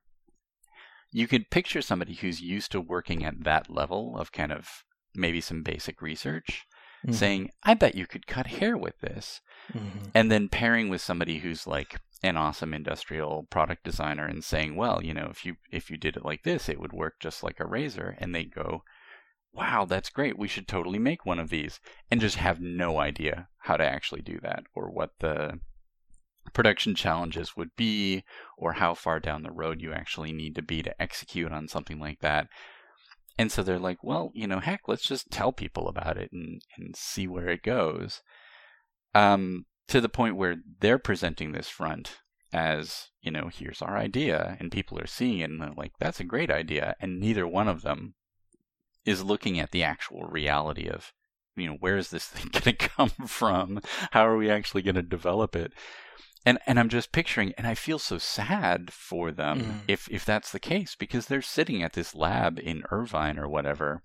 You 1.12 1.28
could 1.28 1.50
picture 1.50 1.82
somebody 1.82 2.14
who's 2.14 2.40
used 2.40 2.72
to 2.72 2.80
working 2.80 3.26
at 3.26 3.44
that 3.44 3.70
level 3.70 4.16
of 4.18 4.32
kind 4.32 4.52
of 4.54 4.70
maybe 5.16 5.42
some 5.42 5.64
basic 5.64 6.02
research 6.02 6.66
Mhm. 7.06 7.16
saying, 7.16 7.50
I 7.64 7.74
bet 7.74 7.96
you 7.96 8.06
could 8.06 8.28
cut 8.28 8.48
hair 8.48 8.78
with 8.78 9.00
this. 9.00 9.42
Mhm. 9.74 10.12
And 10.14 10.32
then 10.32 10.50
pairing 10.50 10.90
with 10.90 11.02
somebody 11.02 11.40
who's 11.40 11.66
like 11.66 12.00
an 12.24 12.38
awesome 12.38 12.74
industrial 12.74 13.48
product 13.50 13.84
designer 13.84 14.26
and 14.28 14.44
saying, 14.44 14.76
well, 14.76 15.04
you 15.04 15.14
know, 15.14 15.28
if 15.32 15.44
you 15.46 15.58
if 15.72 15.90
you 15.90 15.98
did 15.98 16.16
it 16.16 16.26
like 16.26 16.44
this, 16.44 16.70
it 16.70 16.80
would 16.80 16.94
work 16.94 17.20
just 17.20 17.42
like 17.44 17.60
a 17.60 17.66
razor. 17.66 18.16
And 18.20 18.36
they 18.36 18.44
go, 18.46 18.84
wow, 19.54 19.86
that's 19.86 20.10
great. 20.10 20.38
We 20.38 20.48
should 20.48 20.68
totally 20.68 21.00
make 21.00 21.26
one 21.26 21.40
of 21.40 21.50
these. 21.50 21.80
And 22.10 22.22
just 22.22 22.38
have 22.38 22.62
no 22.62 23.00
idea 23.00 23.50
how 23.58 23.78
to 23.78 23.84
actually 23.86 24.22
do 24.22 24.40
that 24.42 24.64
or 24.76 24.90
what 24.90 25.12
the 25.20 25.60
production 26.54 26.96
challenges 26.96 27.56
would 27.56 27.76
be 27.76 28.24
or 28.58 28.74
how 28.74 28.94
far 28.94 29.20
down 29.20 29.44
the 29.44 29.52
road 29.52 29.82
you 29.82 29.94
actually 29.94 30.32
need 30.32 30.56
to 30.56 30.62
be 30.62 30.82
to 30.84 31.02
execute 31.02 31.52
on 31.52 31.68
something 31.68 32.00
like 32.00 32.20
that. 32.20 32.48
And 33.38 33.52
so 33.52 33.64
they're 33.64 33.80
like, 33.80 34.04
well, 34.04 34.32
you 34.34 34.48
know, 34.48 34.60
heck, 34.60 34.82
let's 34.88 35.08
just 35.08 35.32
tell 35.32 35.52
people 35.52 35.88
about 35.88 36.18
it 36.18 36.32
and, 36.32 36.62
and 36.78 36.96
see 36.96 37.28
where 37.28 37.50
it 37.50 37.64
goes. 37.64 38.22
Um, 39.16 39.66
to 39.88 40.00
the 40.00 40.10
point 40.10 40.36
where 40.36 40.58
they're 40.80 41.00
presenting 41.00 41.52
this 41.52 41.68
front 41.68 42.20
as, 42.54 43.10
you 43.22 43.32
know, 43.32 43.50
here's 43.54 43.82
our 43.82 43.98
idea, 43.98 44.58
and 44.60 44.72
people 44.72 45.00
are 45.00 45.08
seeing 45.08 45.40
it 45.40 45.50
and 45.50 45.62
they're 45.62 45.74
like, 45.76 45.94
that's 46.00 46.20
a 46.20 46.26
great 46.26 46.52
idea. 46.52 46.96
And 47.00 47.20
neither 47.20 47.48
one 47.48 47.68
of 47.68 47.82
them 47.82 48.16
is 49.06 49.24
looking 49.24 49.60
at 49.60 49.72
the 49.72 49.84
actual 49.84 50.24
reality 50.24 50.88
of, 50.88 51.12
you 51.56 51.68
know, 51.68 51.78
where 51.80 51.98
is 51.98 52.10
this 52.10 52.26
thing 52.28 52.50
going 52.52 52.64
to 52.64 52.74
come 52.74 53.10
from? 53.28 53.82
How 54.12 54.28
are 54.28 54.38
we 54.38 54.50
actually 54.50 54.82
going 54.82 54.96
to 54.96 55.02
develop 55.02 55.56
it? 55.56 55.74
And 56.46 56.58
and 56.66 56.80
I'm 56.80 56.90
just 56.90 57.12
picturing, 57.12 57.54
and 57.58 57.68
I 57.68 57.76
feel 57.76 58.00
so 58.00 58.18
sad 58.18 58.92
for 58.92 59.32
them 59.32 59.62
Mm. 59.62 59.82
if 59.88 60.10
if 60.10 60.26
that's 60.26 60.52
the 60.52 60.60
case 60.60 60.96
because 60.96 61.28
they're 61.28 61.42
sitting 61.42 61.84
at 61.84 61.94
this 61.94 62.16
lab 62.16 62.58
in 62.60 62.84
Irvine 62.90 63.38
or 63.38 63.48
whatever, 63.48 64.02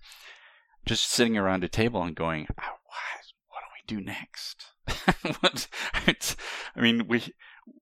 just 0.85 1.09
sitting 1.09 1.35
around 1.37 1.63
a 1.63 1.69
table 1.69 2.03
and 2.03 2.15
going, 2.15 2.47
"Ah, 2.59 2.75
what 2.85 3.25
what 3.47 3.61
do 3.61 3.95
we 3.95 3.99
do 3.99 4.05
next? 4.05 4.67
what, 5.41 5.67
I 6.75 6.79
mean, 6.81 7.07
we 7.07 7.33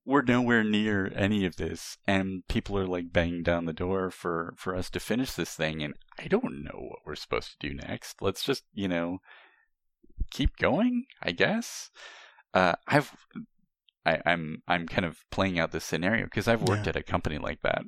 we're 0.06 0.22
nowhere 0.22 0.64
near 0.64 1.12
any 1.16 1.46
of 1.46 1.58
this, 1.58 1.98
and 2.08 2.48
people 2.48 2.78
are 2.78 2.88
like 2.88 3.12
banging 3.12 3.44
down 3.44 3.66
the 3.66 3.74
door 3.74 4.10
for 4.10 4.54
for 4.58 4.74
us 4.76 4.90
to 4.92 5.00
finish 5.00 5.34
this 5.34 5.54
thing, 5.54 5.84
and 5.84 5.96
I 6.18 6.28
don't 6.28 6.64
know 6.64 6.80
what 6.80 7.00
we're 7.06 7.16
supposed 7.16 7.52
to 7.60 7.68
do 7.68 7.74
next. 7.76 8.22
Let's 8.22 8.44
just 8.44 8.64
you 8.74 8.88
know 8.88 9.20
keep 10.32 10.56
going, 10.58 11.06
I 11.22 11.32
guess. 11.32 11.90
Uh, 12.54 12.76
I've 12.88 13.12
I, 14.06 14.20
I'm 14.26 14.58
I'm 14.68 14.88
kind 14.88 15.06
of 15.06 15.18
playing 15.32 15.60
out 15.60 15.72
this 15.72 15.84
scenario 15.86 16.26
because 16.26 16.48
I've 16.48 16.62
worked 16.62 16.86
Yeah. 16.86 16.90
at 16.90 16.96
a 16.96 17.04
company 17.04 17.38
like 17.38 17.62
that 17.64 17.84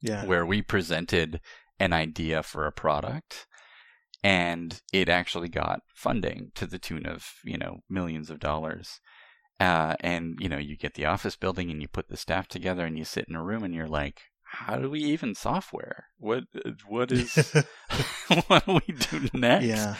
Yeah. 0.00 0.24
where 0.26 0.46
we 0.46 0.62
presented 0.62 1.40
an 1.80 1.92
idea 1.92 2.42
for 2.42 2.66
a 2.66 2.72
product 2.72 3.46
and 4.22 4.80
it 4.92 5.08
actually 5.08 5.48
got 5.48 5.80
funding 5.94 6.50
to 6.54 6.66
the 6.66 6.78
tune 6.78 7.06
of 7.06 7.26
you 7.44 7.58
know 7.58 7.78
millions 7.88 8.30
of 8.30 8.40
dollars. 8.40 9.00
Uh, 9.60 9.94
and 10.00 10.36
you 10.40 10.48
know 10.48 10.58
you 10.58 10.76
get 10.76 10.94
the 10.94 11.04
office 11.04 11.36
building 11.36 11.70
and 11.70 11.80
you 11.80 11.86
put 11.88 12.08
the 12.08 12.16
staff 12.16 12.48
together 12.48 12.84
and 12.84 12.98
you 12.98 13.04
sit 13.04 13.26
in 13.28 13.36
a 13.36 13.42
room 13.42 13.62
and 13.62 13.72
you're 13.72 13.86
like 13.86 14.22
how 14.42 14.76
do 14.76 14.90
we 14.90 14.98
even 15.00 15.32
software 15.34 16.06
what 16.18 16.42
what 16.88 17.12
is 17.12 17.32
what 18.48 18.66
do 18.66 18.80
we 18.86 18.94
do 18.94 19.28
next 19.32 19.64
Yeah. 19.66 19.94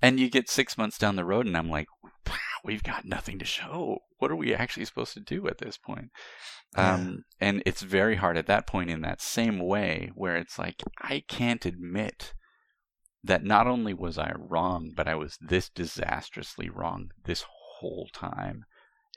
and 0.00 0.18
you 0.18 0.30
get 0.30 0.48
six 0.48 0.78
months 0.78 0.96
down 0.96 1.16
the 1.16 1.26
road 1.26 1.46
and 1.46 1.56
i'm 1.58 1.68
like 1.68 1.88
we've 2.66 2.82
got 2.82 3.04
nothing 3.04 3.38
to 3.38 3.44
show. 3.44 3.98
What 4.18 4.30
are 4.30 4.36
we 4.36 4.54
actually 4.54 4.84
supposed 4.84 5.14
to 5.14 5.20
do 5.20 5.48
at 5.48 5.58
this 5.58 5.78
point? 5.78 6.10
Um, 6.76 7.24
and 7.40 7.62
it's 7.64 7.82
very 7.82 8.16
hard 8.16 8.36
at 8.36 8.46
that 8.48 8.66
point 8.66 8.90
in 8.90 9.00
that 9.00 9.22
same 9.22 9.58
way 9.58 10.10
where 10.14 10.36
it's 10.36 10.58
like 10.58 10.82
i 11.00 11.22
can't 11.26 11.64
admit 11.64 12.34
that 13.24 13.44
not 13.44 13.66
only 13.66 13.94
was 13.94 14.18
i 14.18 14.32
wrong 14.36 14.92
but 14.94 15.08
i 15.08 15.14
was 15.14 15.38
this 15.40 15.70
disastrously 15.70 16.68
wrong 16.68 17.08
this 17.24 17.44
whole 17.78 18.08
time. 18.12 18.64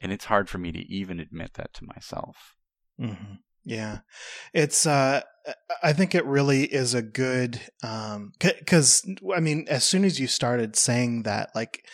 And 0.02 0.12
it's 0.12 0.26
hard 0.26 0.50
for 0.50 0.58
me 0.58 0.72
to 0.72 0.80
even 0.92 1.20
admit 1.20 1.56
that 1.56 1.74
to 1.76 1.86
myself. 1.86 2.56
Hmm 2.98 3.36
Yeah, 3.66 4.00
it's. 4.54 4.86
uh 4.86 5.22
I 5.82 5.94
think 5.94 6.14
it 6.14 6.26
really 6.26 6.64
is 6.64 6.94
a 6.94 7.02
good. 7.02 7.60
um 7.84 8.32
Because 8.40 9.06
I 9.36 9.40
mean, 9.40 9.66
as 9.70 9.84
soon 9.84 10.06
as 10.06 10.20
you 10.20 10.28
started 10.28 10.76
saying 10.76 11.24
that, 11.24 11.50
like, 11.56 11.86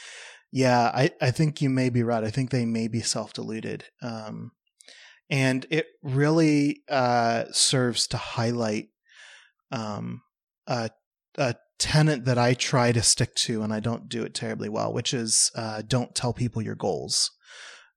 yeah, 0.55 0.89
I 0.93 1.11
I 1.19 1.31
think 1.31 1.61
you 1.61 1.69
may 1.69 1.89
be 1.89 2.01
right. 2.01 2.23
I 2.23 2.29
think 2.29 2.49
they 2.49 2.63
may 2.63 2.87
be 2.87 3.01
self 3.01 3.33
deluded. 3.33 3.83
Um, 4.01 4.53
and 5.29 5.65
it 5.69 5.87
really 6.01 6.83
uh 6.87 7.43
serves 7.51 8.07
to 8.07 8.17
highlight 8.17 8.87
um 9.69 10.21
a 10.65 10.91
a 11.37 11.55
tenet 11.77 12.23
that 12.23 12.37
I 12.37 12.53
try 12.53 12.93
to 12.93 13.03
stick 13.03 13.35
to, 13.35 13.63
and 13.63 13.73
I 13.73 13.81
don't 13.81 14.07
do 14.07 14.23
it 14.23 14.33
terribly 14.33 14.69
well, 14.69 14.93
which 14.93 15.13
is 15.13 15.51
uh, 15.55 15.81
don't 15.85 16.15
tell 16.15 16.31
people 16.31 16.61
your 16.61 16.75
goals. 16.75 17.31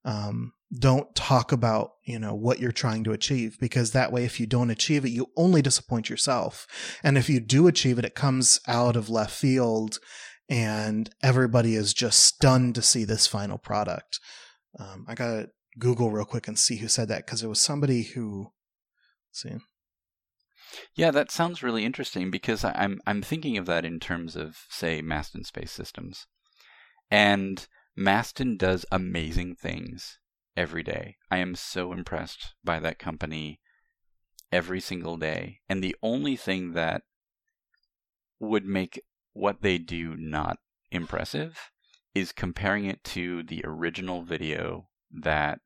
Um, 0.04 0.52
don't 0.76 1.14
talk 1.14 1.52
about 1.52 1.92
you 2.04 2.18
know 2.18 2.34
what 2.34 2.58
you're 2.58 2.72
trying 2.72 3.04
to 3.04 3.12
achieve 3.12 3.56
because 3.60 3.92
that 3.92 4.10
way 4.10 4.24
if 4.24 4.38
you 4.38 4.46
don't 4.46 4.68
achieve 4.68 5.04
it 5.04 5.10
you 5.10 5.28
only 5.34 5.62
disappoint 5.62 6.10
yourself 6.10 6.66
and 7.02 7.16
if 7.16 7.30
you 7.30 7.40
do 7.40 7.66
achieve 7.66 7.98
it 7.98 8.04
it 8.04 8.14
comes 8.14 8.60
out 8.68 8.94
of 8.94 9.08
left 9.08 9.34
field 9.34 9.98
and 10.48 11.10
everybody 11.22 11.74
is 11.74 11.92
just 11.92 12.20
stunned 12.20 12.74
to 12.74 12.82
see 12.82 13.04
this 13.04 13.26
final 13.26 13.58
product. 13.58 14.20
Um, 14.78 15.06
i 15.08 15.14
gotta 15.14 15.48
google 15.78 16.10
real 16.10 16.24
quick 16.24 16.48
and 16.48 16.58
see 16.58 16.76
who 16.76 16.88
said 16.88 17.08
that 17.08 17.24
because 17.24 17.42
it 17.42 17.48
was 17.48 17.60
somebody 17.60 18.02
who 18.02 18.52
see. 19.30 19.56
Yeah, 20.94 21.10
that 21.12 21.30
sounds 21.30 21.62
really 21.62 21.84
interesting 21.84 22.30
because 22.30 22.64
I'm 22.64 23.00
I'm 23.06 23.22
thinking 23.22 23.56
of 23.56 23.66
that 23.66 23.84
in 23.84 24.00
terms 24.00 24.36
of 24.36 24.58
say 24.68 25.00
Masten 25.00 25.44
Space 25.44 25.72
Systems, 25.72 26.26
and 27.10 27.66
Masten 27.98 28.58
does 28.58 28.84
amazing 28.92 29.56
things 29.56 30.18
every 30.56 30.82
day. 30.82 31.16
I 31.30 31.38
am 31.38 31.54
so 31.54 31.92
impressed 31.92 32.54
by 32.62 32.80
that 32.80 32.98
company 32.98 33.60
every 34.52 34.80
single 34.80 35.16
day, 35.16 35.60
and 35.68 35.82
the 35.82 35.96
only 36.02 36.36
thing 36.36 36.72
that 36.72 37.02
would 38.40 38.64
make 38.64 39.02
what 39.38 39.62
they 39.62 39.78
do 39.78 40.16
not 40.16 40.58
impressive 40.90 41.70
is 42.14 42.32
comparing 42.32 42.86
it 42.86 43.04
to 43.04 43.42
the 43.42 43.62
original 43.64 44.22
video 44.22 44.88
that 45.10 45.60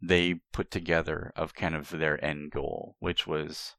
they 0.00 0.40
put 0.52 0.70
together 0.70 1.32
of 1.36 1.54
kind 1.54 1.74
of 1.74 1.90
their 1.90 2.22
end 2.24 2.50
goal, 2.50 2.96
which 3.00 3.26
was 3.26 3.74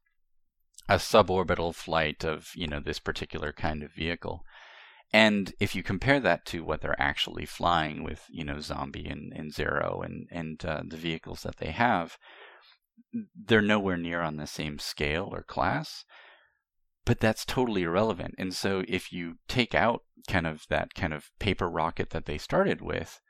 a 0.88 0.96
suborbital 0.96 1.74
flight 1.74 2.24
of 2.24 2.50
you 2.54 2.66
know 2.66 2.80
this 2.80 2.98
particular 2.98 3.52
kind 3.52 3.82
of 3.82 3.92
vehicle. 3.92 4.44
And 5.12 5.52
if 5.58 5.74
you 5.74 5.82
compare 5.82 6.20
that 6.20 6.46
to 6.46 6.64
what 6.64 6.82
they're 6.82 7.00
actually 7.00 7.46
flying 7.46 8.04
with 8.04 8.26
you 8.30 8.44
know 8.44 8.56
Xombie 8.56 9.10
and, 9.10 9.32
and 9.34 9.52
Xaero 9.52 10.04
and 10.04 10.28
and 10.30 10.64
uh, 10.64 10.82
the 10.86 10.96
vehicles 10.96 11.42
that 11.42 11.56
they 11.56 11.70
have 11.70 12.18
they're 13.34 13.60
nowhere 13.60 13.96
near 13.96 14.20
on 14.20 14.36
the 14.36 14.46
same 14.46 14.78
scale 14.78 15.28
or 15.32 15.42
class 15.42 16.04
but 17.04 17.20
that's 17.20 17.44
totally 17.44 17.82
irrelevant 17.82 18.34
and 18.38 18.54
so 18.54 18.82
if 18.88 19.12
you 19.12 19.36
take 19.48 19.74
out 19.74 20.02
kind 20.28 20.46
of 20.46 20.64
that 20.68 20.94
kind 20.94 21.12
of 21.14 21.30
paper 21.38 21.68
rocket 21.68 22.10
that 22.10 22.26
they 22.26 22.38
started 22.38 22.80
with 22.80 23.20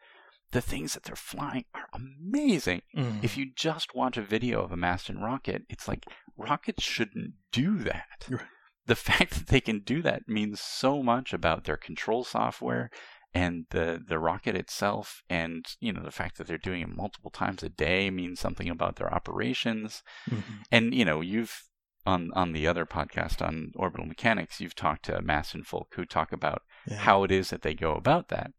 the 0.53 0.61
things 0.61 0.95
that 0.95 1.05
they're 1.05 1.15
flying 1.17 1.65
are 1.75 1.89
amazing 1.95 2.83
Mm. 2.97 3.23
if 3.23 3.37
you 3.37 3.47
just 3.55 3.95
watch 3.95 4.17
a 4.17 4.23
video 4.23 4.63
of 4.63 4.73
a 4.73 4.77
Masten 4.77 5.21
rocket, 5.23 5.63
it's 5.69 5.87
like 5.87 6.05
rockets 6.37 6.83
shouldn't 6.83 7.35
do 7.53 7.79
that. 7.79 8.27
Right. 8.29 8.41
The 8.87 8.97
fact 9.09 9.35
that 9.35 9.47
they 9.47 9.61
can 9.61 9.79
do 9.81 10.03
that 10.03 10.23
means 10.27 10.61
so 10.61 11.03
much 11.05 11.33
about 11.33 11.65
their 11.65 11.77
control 11.77 12.25
software 12.25 12.91
and 13.33 13.67
the 13.71 14.03
the 14.05 14.19
rocket 14.19 14.57
itself 14.57 15.23
and 15.31 15.65
you 15.79 15.93
know 15.93 16.03
the 16.03 16.11
fact 16.11 16.37
that 16.37 16.49
they're 16.49 16.59
doing 16.59 16.83
it 16.83 16.89
multiple 16.89 17.31
times 17.31 17.63
a 17.63 17.69
day 17.69 18.11
means 18.11 18.41
something 18.41 18.69
about 18.69 18.97
their 18.97 19.15
operations 19.15 20.03
Mhm. 20.29 20.43
and 20.73 20.93
you 20.93 21.05
know 21.05 21.21
you've 21.21 21.63
on 22.07 22.31
on 22.35 22.53
the 22.53 22.67
other 22.67 22.87
podcast 22.87 23.41
on 23.47 23.73
orbital 23.77 24.07
mechanics 24.07 24.61
you've 24.61 24.75
talked 24.75 25.05
to 25.05 25.21
Masten 25.23 25.65
folk 25.65 25.89
who 25.97 26.05
talk 26.05 26.33
about 26.33 26.63
Yeah. 26.87 26.99
how 26.99 27.25
it 27.25 27.31
is 27.31 27.51
that 27.51 27.63
they 27.63 27.75
go 27.75 27.95
about 27.95 28.29
that 28.29 28.53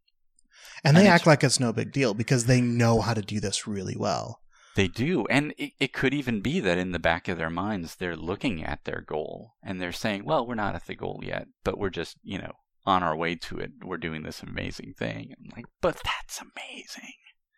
and 0.84 0.96
they 0.96 1.06
act 1.08 1.26
like 1.26 1.42
it's 1.44 1.60
no 1.60 1.72
big 1.72 1.92
deal 1.92 2.14
because 2.14 2.44
they 2.46 2.60
know 2.60 3.00
how 3.00 3.14
to 3.14 3.22
do 3.22 3.40
this 3.40 3.66
really 3.66 3.96
well 3.96 4.38
They 4.74 4.88
do. 4.88 5.26
And 5.28 5.52
it, 5.58 5.72
it 5.78 5.92
could 5.92 6.14
even 6.14 6.40
be 6.40 6.58
that 6.60 6.78
in 6.78 6.92
the 6.92 6.98
back 7.10 7.28
of 7.28 7.36
their 7.36 7.50
minds, 7.50 7.96
they're 7.96 8.16
looking 8.16 8.64
at 8.64 8.84
their 8.84 9.02
goal 9.06 9.52
and 9.62 9.80
they're 9.80 9.92
saying, 9.92 10.24
well, 10.24 10.46
we're 10.46 10.54
not 10.54 10.74
at 10.74 10.86
the 10.86 10.94
goal 10.94 11.20
yet, 11.22 11.46
but 11.62 11.76
we're 11.78 11.90
just, 11.90 12.16
you 12.22 12.38
know, 12.38 12.52
on 12.86 13.02
our 13.02 13.14
way 13.14 13.34
to 13.34 13.58
it. 13.58 13.70
We're 13.84 13.98
doing 14.08 14.22
this 14.22 14.42
amazing 14.42 14.94
thing. 14.98 15.34
I'm 15.38 15.50
like, 15.54 15.66
but 15.82 16.00
that's 16.02 16.40
amazing. 16.40 17.12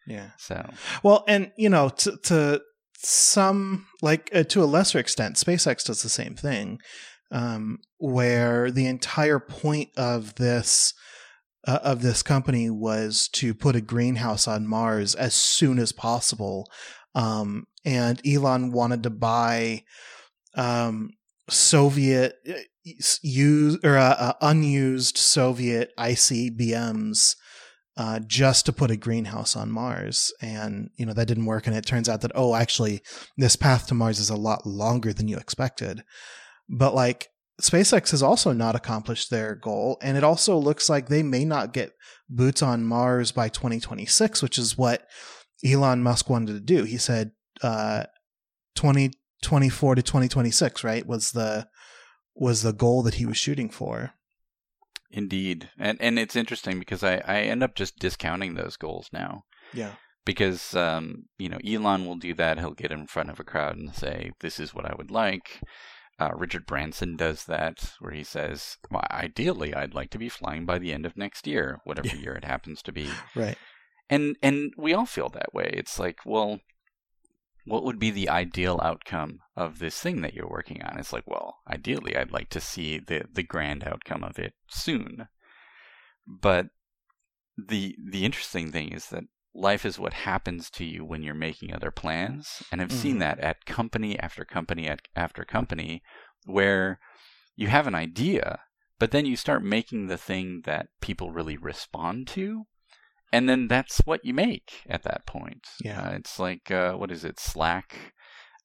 yeah 0.08 0.30
So, 0.38 0.68
Well, 1.04 1.24
and 1.28 1.52
you 1.56 1.68
know, 1.70 1.88
to, 2.02 2.16
to 2.24 2.60
some 2.98 3.86
like 4.02 4.30
uh, 4.34 4.44
to 4.44 4.62
a 4.62 4.66
lesser 4.66 4.98
extent, 4.98 5.36
SpaceX 5.36 5.84
does 5.84 6.02
the 6.02 6.08
same 6.08 6.34
thing, 6.34 6.78
um, 7.30 7.78
where 7.98 8.70
the 8.70 8.86
entire 8.86 9.38
point 9.38 9.90
of 9.96 10.34
this 10.36 10.94
uh, 11.66 11.80
of 11.82 12.02
this 12.02 12.22
company 12.22 12.70
was 12.70 13.28
to 13.32 13.54
put 13.54 13.76
a 13.76 13.80
greenhouse 13.80 14.46
on 14.46 14.66
Mars 14.66 15.14
as 15.14 15.34
soon 15.34 15.78
as 15.78 15.92
possible, 15.92 16.66
um, 17.14 17.66
and 17.84 18.20
Elon 18.26 18.72
wanted 18.72 19.02
to 19.02 19.10
buy 19.10 19.82
um, 20.56 21.10
Soviet 21.48 22.34
uh, 22.48 22.52
used 23.22 23.84
or 23.84 23.96
uh, 23.96 24.14
uh, 24.18 24.32
unused 24.40 25.16
Soviet 25.16 25.90
ICBMs 25.98 27.36
uh, 27.96 28.20
just 28.26 28.66
to 28.66 28.72
put 28.72 28.90
a 28.90 28.96
greenhouse 28.96 29.54
on 29.56 29.70
Mars. 29.70 30.32
And, 30.40 30.90
you 30.96 31.06
know, 31.06 31.12
that 31.12 31.28
didn't 31.28 31.46
work. 31.46 31.66
And 31.66 31.76
it 31.76 31.86
turns 31.86 32.08
out 32.08 32.22
that, 32.22 32.32
oh, 32.34 32.54
actually, 32.54 33.02
this 33.36 33.56
path 33.56 33.86
to 33.88 33.94
Mars 33.94 34.18
is 34.18 34.30
a 34.30 34.36
lot 34.36 34.66
longer 34.66 35.12
than 35.12 35.28
you 35.28 35.36
expected. 35.36 36.02
But 36.68 36.94
like, 36.94 37.28
SpaceX 37.62 38.10
has 38.10 38.22
also 38.22 38.52
not 38.52 38.74
accomplished 38.74 39.30
their 39.30 39.54
goal. 39.54 39.98
And 40.02 40.16
it 40.16 40.24
also 40.24 40.56
looks 40.56 40.88
like 40.88 41.08
they 41.08 41.22
may 41.22 41.44
not 41.44 41.72
get 41.72 41.92
boots 42.28 42.62
on 42.62 42.84
Mars 42.84 43.30
by 43.30 43.48
2026, 43.48 44.42
which 44.42 44.58
is 44.58 44.76
what 44.76 45.06
Elon 45.64 46.02
Musk 46.02 46.28
wanted 46.28 46.54
to 46.54 46.60
do. 46.60 46.82
He 46.82 46.98
said, 46.98 47.30
uh, 47.62 48.04
2024 48.74 49.94
to 49.94 50.02
2026, 50.02 50.82
right? 50.82 51.06
Was 51.06 51.30
the, 51.30 51.68
was 52.34 52.62
the 52.62 52.72
goal 52.72 53.04
that 53.04 53.14
he 53.14 53.26
was 53.26 53.36
shooting 53.36 53.70
for. 53.70 54.14
Indeed. 55.14 55.70
And, 55.78 55.96
and 56.00 56.18
it's 56.18 56.36
interesting 56.36 56.78
because 56.78 57.02
I, 57.02 57.22
I 57.26 57.36
end 57.42 57.62
up 57.62 57.74
just 57.74 57.98
discounting 57.98 58.54
those 58.54 58.76
goals 58.76 59.08
now. 59.12 59.42
Yeah. 59.72 59.92
because 60.26 60.74
um, 60.74 61.24
you 61.38 61.48
know 61.48 61.58
Elon 61.66 62.04
will 62.06 62.16
do 62.16 62.34
that. 62.34 62.58
He'll 62.58 62.74
get 62.74 62.92
in 62.92 63.06
front 63.06 63.30
of 63.30 63.40
a 63.40 63.44
crowd 63.44 63.76
and 63.76 63.94
say, 63.94 64.32
"This 64.40 64.60
is 64.60 64.74
what 64.74 64.84
I 64.84 64.94
would 64.96 65.10
like." 65.10 65.60
Uh, 66.20 66.30
Richard 66.36 66.64
Branson 66.64 67.16
does 67.16 67.44
that, 67.46 67.92
where 67.98 68.12
he 68.12 68.22
says, 68.24 68.76
well, 68.90 69.02
"Ideally, 69.10 69.74
I'd 69.74 69.94
like 69.94 70.10
to 70.10 70.18
be 70.18 70.28
flying 70.28 70.64
by 70.64 70.78
the 70.78 70.92
end 70.92 71.04
of 71.06 71.16
next 71.16 71.46
year, 71.46 71.80
whatever 71.84 72.08
Yeah. 72.08 72.22
year 72.22 72.34
it 72.34 72.44
happens 72.44 72.82
to 72.82 72.92
be." 72.92 73.08
Right. 73.34 73.58
And 74.10 74.36
and 74.42 74.72
we 74.76 74.92
all 74.94 75.06
feel 75.06 75.28
that 75.30 75.52
way. 75.54 75.70
It's 75.72 75.98
like, 75.98 76.18
well, 76.24 76.60
what 77.64 77.84
would 77.84 77.98
be 77.98 78.10
the 78.10 78.28
ideal 78.28 78.80
outcome 78.82 79.40
of 79.56 79.78
this 79.78 79.98
thing 80.00 80.20
that 80.22 80.34
you're 80.34 80.48
working 80.48 80.82
on? 80.82 80.98
It's 80.98 81.12
like, 81.12 81.26
well, 81.26 81.58
ideally, 81.68 82.16
I'd 82.16 82.32
like 82.32 82.50
to 82.50 82.60
see 82.60 82.98
the 82.98 83.24
the 83.32 83.42
grand 83.42 83.84
outcome 83.84 84.22
of 84.24 84.38
it 84.38 84.54
soon. 84.68 85.28
But 86.26 86.66
the 87.56 87.96
the 88.10 88.24
interesting 88.24 88.72
thing 88.72 88.90
is 88.92 89.08
that 89.08 89.24
life 89.54 89.84
is 89.84 89.98
what 89.98 90.12
happens 90.12 90.68
to 90.70 90.84
you 90.84 91.04
when 91.04 91.22
you're 91.22 91.34
making 91.34 91.72
other 91.72 91.90
plans, 91.90 92.62
and 92.72 92.82
I've 92.82 92.92
seen 92.92 93.16
Mhm. 93.16 93.20
that 93.20 93.38
at 93.40 93.64
company 93.66 94.18
after 94.18 94.44
company 94.44 94.88
at, 94.88 95.00
after 95.14 95.44
company, 95.44 96.02
where 96.44 96.98
you 97.54 97.68
have 97.68 97.86
an 97.86 97.94
idea, 97.94 98.60
but 98.98 99.12
then 99.12 99.26
you 99.26 99.36
start 99.36 99.62
making 99.62 100.08
the 100.08 100.18
thing 100.18 100.62
that 100.64 100.88
people 101.00 101.30
really 101.30 101.56
respond 101.56 102.26
to, 102.28 102.66
and 103.34 103.48
then 103.48 103.68
that's 103.68 103.98
what 104.04 104.24
you 104.24 104.34
make 104.34 104.82
at 104.88 105.02
that 105.02 105.26
point. 105.26 105.66
Yeah. 105.82 106.08
Uh, 106.08 106.12
it's 106.12 106.38
like 106.38 106.70
uh, 106.70 106.92
what 106.94 107.10
is 107.10 107.24
it, 107.24 107.38
Slack? 107.38 108.14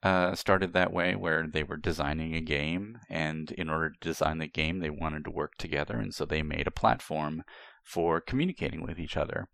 uh, 0.02 0.34
started 0.34 0.74
that 0.74 0.94
way, 0.94 1.16
where 1.16 1.46
they 1.48 1.64
were 1.64 1.78
designing 1.78 2.34
a 2.34 2.42
game, 2.42 3.00
and 3.10 3.52
in 3.52 3.70
order 3.70 3.90
to 3.90 4.00
design 4.00 4.38
the 4.38 4.48
game, 4.48 4.80
they 4.80 4.90
wanted 4.90 5.26
to 5.26 5.32
work 5.32 5.56
together, 5.58 5.98
and 5.98 6.14
so 6.14 6.26
they 6.26 6.42
made 6.42 6.68
a 6.68 6.72
platform 6.72 7.44
for 7.84 8.22
communicating 8.22 8.82
with 8.82 9.00
each 9.00 9.18
other. 9.18 9.48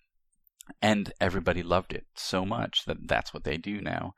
And 0.82 1.12
everybody 1.20 1.64
loved 1.64 1.94
it 1.94 2.06
so 2.16 2.46
much 2.46 2.86
that 2.86 3.08
that's 3.08 3.34
what 3.34 3.44
they 3.44 3.58
do 3.58 3.82
now. 3.82 4.14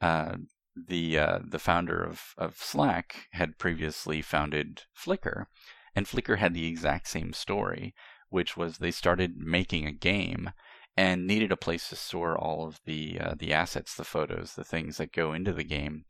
Uh, 0.00 0.36
the 0.76 1.18
uh, 1.18 1.38
the 1.48 1.58
founder 1.58 2.02
of, 2.02 2.34
of 2.36 2.56
Slack 2.58 3.28
had 3.32 3.58
previously 3.58 4.20
founded 4.20 4.82
Flickr, 4.96 5.46
and 5.94 6.06
Flickr 6.06 6.38
had 6.38 6.54
the 6.54 6.66
exact 6.66 7.08
same 7.08 7.32
story, 7.32 7.94
which 8.36 8.54
was 8.54 8.76
they 8.76 8.90
started 8.90 9.38
making 9.38 9.86
a 9.86 9.92
game 10.12 10.50
and 10.94 11.26
needed 11.26 11.50
a 11.50 11.56
place 11.56 11.88
to 11.88 11.96
store 11.96 12.36
all 12.36 12.66
of 12.66 12.78
the 12.84 13.18
uh, 13.18 13.34
the 13.34 13.50
assets, 13.50 13.94
the 13.94 14.04
photos, 14.04 14.52
the 14.52 14.62
things 14.72 14.98
that 14.98 15.10
go 15.10 15.32
into 15.32 15.54
the 15.54 15.64
game, 15.64 16.04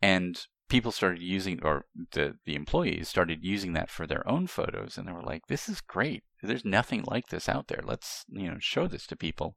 and 0.00 0.46
people 0.68 0.92
started 0.92 1.20
using, 1.20 1.60
or 1.64 1.86
the 2.12 2.36
the 2.44 2.54
employees 2.54 3.08
started 3.08 3.44
using 3.44 3.72
that 3.72 3.90
for 3.90 4.06
their 4.06 4.24
own 4.28 4.46
photos, 4.46 4.96
and 4.96 5.08
they 5.08 5.12
were 5.12 5.30
like, 5.32 5.48
"This 5.48 5.68
is 5.68 5.80
great. 5.80 6.22
There's 6.44 6.64
nothing 6.64 7.02
like 7.08 7.26
this 7.30 7.48
out 7.48 7.66
there. 7.66 7.82
Let's 7.82 8.24
you 8.28 8.48
know 8.48 8.58
show 8.60 8.86
this 8.86 9.08
to 9.08 9.16
people," 9.16 9.56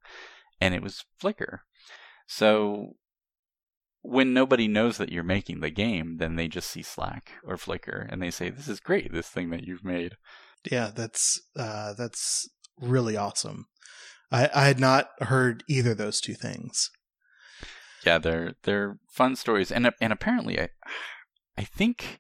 and 0.60 0.74
it 0.74 0.82
was 0.82 1.06
Flickr. 1.22 1.60
So 2.26 2.96
when 4.02 4.34
nobody 4.34 4.68
knows 4.68 4.98
that 4.98 5.12
you're 5.12 5.36
making 5.36 5.60
the 5.60 5.70
game, 5.70 6.18
then 6.18 6.36
they 6.36 6.48
just 6.48 6.72
see 6.72 6.82
Slack 6.82 7.34
or 7.44 7.58
Flickr 7.58 8.08
and 8.10 8.24
they 8.24 8.32
say, 8.32 8.50
"This 8.50 8.68
is 8.68 8.80
great. 8.80 9.14
This 9.14 9.30
thing 9.30 9.52
that 9.52 9.66
you've 9.68 9.86
made." 9.86 10.18
Yeah, 10.70 10.92
that's 10.94 11.40
uh, 11.58 11.94
that's 11.94 12.50
really 12.80 13.16
awesome. 13.16 13.68
I, 14.32 14.50
I 14.54 14.66
had 14.66 14.80
not 14.80 15.10
heard 15.20 15.64
either 15.70 15.94
those 15.94 16.20
two 16.20 16.34
things. 16.34 16.90
Yeah, 18.06 18.18
they're 18.18 18.54
they're 18.64 18.98
fun 19.10 19.36
stories, 19.36 19.72
and 19.72 19.92
and 20.02 20.14
apparently, 20.14 20.60
I 20.60 20.70
I 21.58 21.64
think 21.64 22.20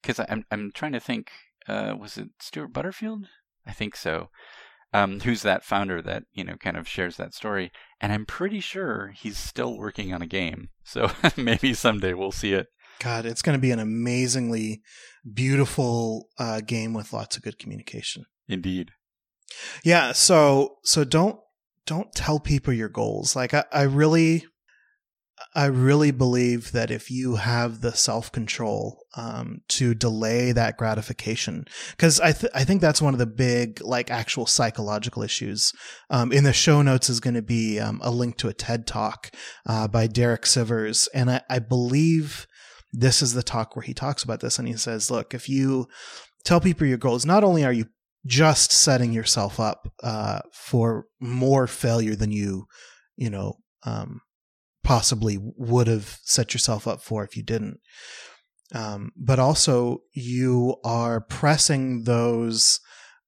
because 0.00 0.24
I'm 0.28 0.44
I'm 0.50 0.72
trying 0.72 0.92
to 0.92 1.00
think, 1.00 1.30
uh, 1.68 1.94
was 1.98 2.18
it 2.18 2.28
Stewart 2.40 2.72
Butterfield? 2.72 3.26
I 3.66 3.72
think 3.72 3.96
so. 3.96 4.28
Um, 4.94 5.20
who's 5.20 5.42
that 5.42 5.64
founder 5.64 6.02
that 6.02 6.24
you 6.32 6.44
know 6.44 6.56
kind 6.56 6.76
of 6.76 6.88
shares 6.88 7.16
that 7.16 7.34
story? 7.34 7.70
And 8.00 8.12
I'm 8.12 8.26
pretty 8.26 8.60
sure 8.60 9.12
he's 9.14 9.38
still 9.38 9.78
working 9.78 10.12
on 10.12 10.22
a 10.22 10.26
game, 10.26 10.68
so 10.84 11.10
maybe 11.36 11.74
someday 11.74 12.12
we'll 12.14 12.32
see 12.32 12.52
it. 12.52 12.66
God, 13.02 13.26
it's 13.26 13.42
going 13.42 13.56
to 13.56 13.60
be 13.60 13.72
an 13.72 13.78
amazingly 13.78 14.82
beautiful 15.32 16.28
uh, 16.38 16.60
game 16.60 16.92
with 16.94 17.12
lots 17.12 17.36
of 17.36 17.42
good 17.42 17.58
communication. 17.58 18.24
Indeed. 18.48 18.90
Yeah. 19.84 20.12
So 20.12 20.76
so 20.84 21.04
don't 21.04 21.38
don't 21.86 22.12
tell 22.14 22.38
people 22.38 22.72
your 22.72 22.88
goals. 22.88 23.34
Like 23.34 23.54
I, 23.54 23.64
I 23.72 23.82
really 23.82 24.44
I 25.54 25.66
really 25.66 26.10
believe 26.10 26.72
that 26.72 26.90
if 26.90 27.10
you 27.10 27.36
have 27.36 27.80
the 27.80 27.92
self 27.92 28.30
control 28.30 29.04
um, 29.16 29.62
to 29.68 29.94
delay 29.94 30.52
that 30.52 30.76
gratification, 30.76 31.64
because 31.90 32.20
I 32.20 32.32
th- 32.32 32.52
I 32.54 32.64
think 32.64 32.80
that's 32.80 33.02
one 33.02 33.14
of 33.14 33.18
the 33.18 33.26
big 33.26 33.80
like 33.82 34.10
actual 34.10 34.46
psychological 34.46 35.22
issues. 35.22 35.72
Um, 36.10 36.32
in 36.32 36.44
the 36.44 36.52
show 36.52 36.82
notes 36.82 37.10
is 37.10 37.20
going 37.20 37.34
to 37.34 37.42
be 37.42 37.80
um, 37.80 38.00
a 38.02 38.10
link 38.10 38.36
to 38.38 38.48
a 38.48 38.54
TED 38.54 38.86
talk 38.86 39.30
uh, 39.66 39.88
by 39.88 40.06
Derek 40.06 40.42
Sivers, 40.42 41.08
and 41.14 41.30
I, 41.30 41.42
I 41.50 41.58
believe 41.58 42.46
this 42.92 43.22
is 43.22 43.32
the 43.32 43.42
talk 43.42 43.74
where 43.74 43.82
he 43.82 43.94
talks 43.94 44.22
about 44.22 44.40
this, 44.40 44.58
and 44.58 44.68
he 44.68 44.76
says, 44.76 45.10
look, 45.10 45.34
if 45.34 45.48
you 45.48 45.88
tell 46.44 46.60
people 46.60 46.86
your 46.86 46.98
goals, 46.98 47.24
not 47.24 47.44
only 47.44 47.64
are 47.64 47.72
you 47.72 47.86
just 48.26 48.70
setting 48.72 49.12
yourself 49.12 49.58
up 49.58 49.92
uh, 50.02 50.40
for 50.52 51.06
more 51.20 51.66
failure 51.66 52.14
than 52.14 52.30
you, 52.30 52.66
you 53.16 53.30
know, 53.30 53.54
um, 53.84 54.20
possibly 54.84 55.38
would 55.40 55.86
have 55.86 56.18
set 56.22 56.52
yourself 56.52 56.86
up 56.86 57.02
for 57.02 57.24
if 57.24 57.36
you 57.36 57.42
didn't. 57.42 57.78
Um, 58.74 59.12
but 59.16 59.38
also, 59.38 60.02
you 60.12 60.76
are 60.84 61.20
pressing 61.20 62.04
those 62.04 62.80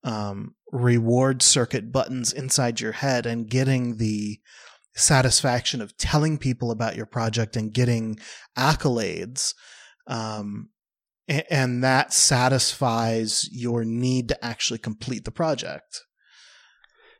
um, 0.02 0.54
reward 0.72 1.42
circuit 1.42 1.92
buttons 1.92 2.32
inside 2.32 2.80
your 2.80 2.92
head 2.92 3.26
and 3.26 3.48
getting 3.48 3.96
the 3.96 4.38
satisfaction 4.94 5.80
of 5.80 5.96
telling 5.96 6.38
people 6.38 6.70
about 6.70 6.96
your 6.96 7.06
project 7.06 7.56
and 7.56 7.72
getting 7.72 8.18
accolades. 8.56 9.54
Um, 10.06 10.70
and 11.26 11.82
that 11.82 12.12
satisfies 12.12 13.48
your 13.50 13.84
need 13.84 14.28
to 14.28 14.44
actually 14.44 14.78
complete 14.78 15.24
the 15.24 15.30
project. 15.30 16.02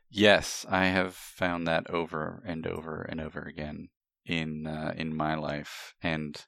Yes, 0.09 0.65
I 0.69 0.85
have 0.85 1.15
found 1.15 1.67
that 1.67 1.89
over 1.89 2.43
and 2.45 2.65
over 2.67 3.01
and 3.01 3.19
over 3.19 3.41
again 3.41 3.89
in 4.25 4.65
uh, 4.67 4.93
in 4.95 5.15
my 5.15 5.35
life, 5.35 5.93
and 6.01 6.39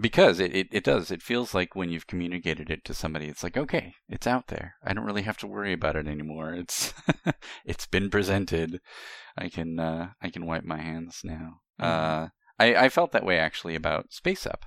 because 0.00 0.40
it, 0.40 0.54
it, 0.54 0.68
it 0.72 0.84
does, 0.84 1.10
it 1.10 1.22
feels 1.22 1.54
like 1.54 1.74
when 1.74 1.90
you've 1.90 2.06
communicated 2.06 2.70
it 2.70 2.84
to 2.84 2.94
somebody, 2.94 3.26
it's 3.26 3.42
like 3.42 3.56
okay, 3.56 3.94
it's 4.08 4.26
out 4.26 4.48
there. 4.48 4.74
I 4.84 4.92
don't 4.92 5.04
really 5.04 5.22
have 5.22 5.38
to 5.38 5.46
worry 5.46 5.72
about 5.72 5.96
it 5.96 6.06
anymore. 6.06 6.54
It's 6.54 6.94
it's 7.64 7.86
been 7.86 8.10
presented. 8.10 8.80
I 9.36 9.48
can 9.48 9.78
uh, 9.78 10.10
I 10.22 10.30
can 10.30 10.46
wipe 10.46 10.64
my 10.64 10.80
hands 10.80 11.20
now. 11.24 11.60
Mm. 11.80 11.84
Uh, 11.84 12.28
I 12.58 12.74
I 12.76 12.88
felt 12.88 13.12
that 13.12 13.24
way 13.24 13.38
actually 13.38 13.74
about 13.74 14.12
Space 14.12 14.46
Up. 14.46 14.64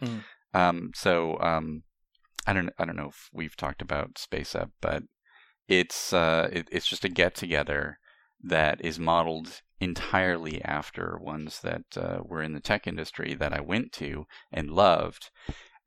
Mm. 0.00 0.24
Um, 0.52 0.90
so 0.94 1.38
um, 1.40 1.82
I 2.46 2.52
don't 2.52 2.70
I 2.78 2.84
don't 2.84 2.96
know 2.96 3.08
if 3.08 3.28
we've 3.32 3.56
talked 3.56 3.82
about 3.82 4.18
Space 4.18 4.54
Up, 4.54 4.70
but 4.80 5.04
it's 5.68 6.12
uh, 6.12 6.48
it, 6.52 6.68
it's 6.70 6.86
just 6.86 7.04
a 7.04 7.08
get 7.08 7.34
together 7.34 7.98
that 8.42 8.84
is 8.84 8.98
modeled 8.98 9.60
entirely 9.80 10.62
after 10.62 11.18
ones 11.18 11.60
that 11.60 11.96
uh, 11.96 12.18
were 12.22 12.42
in 12.42 12.52
the 12.52 12.60
tech 12.60 12.86
industry 12.86 13.34
that 13.34 13.52
I 13.52 13.60
went 13.60 13.92
to 13.94 14.26
and 14.52 14.70
loved. 14.70 15.30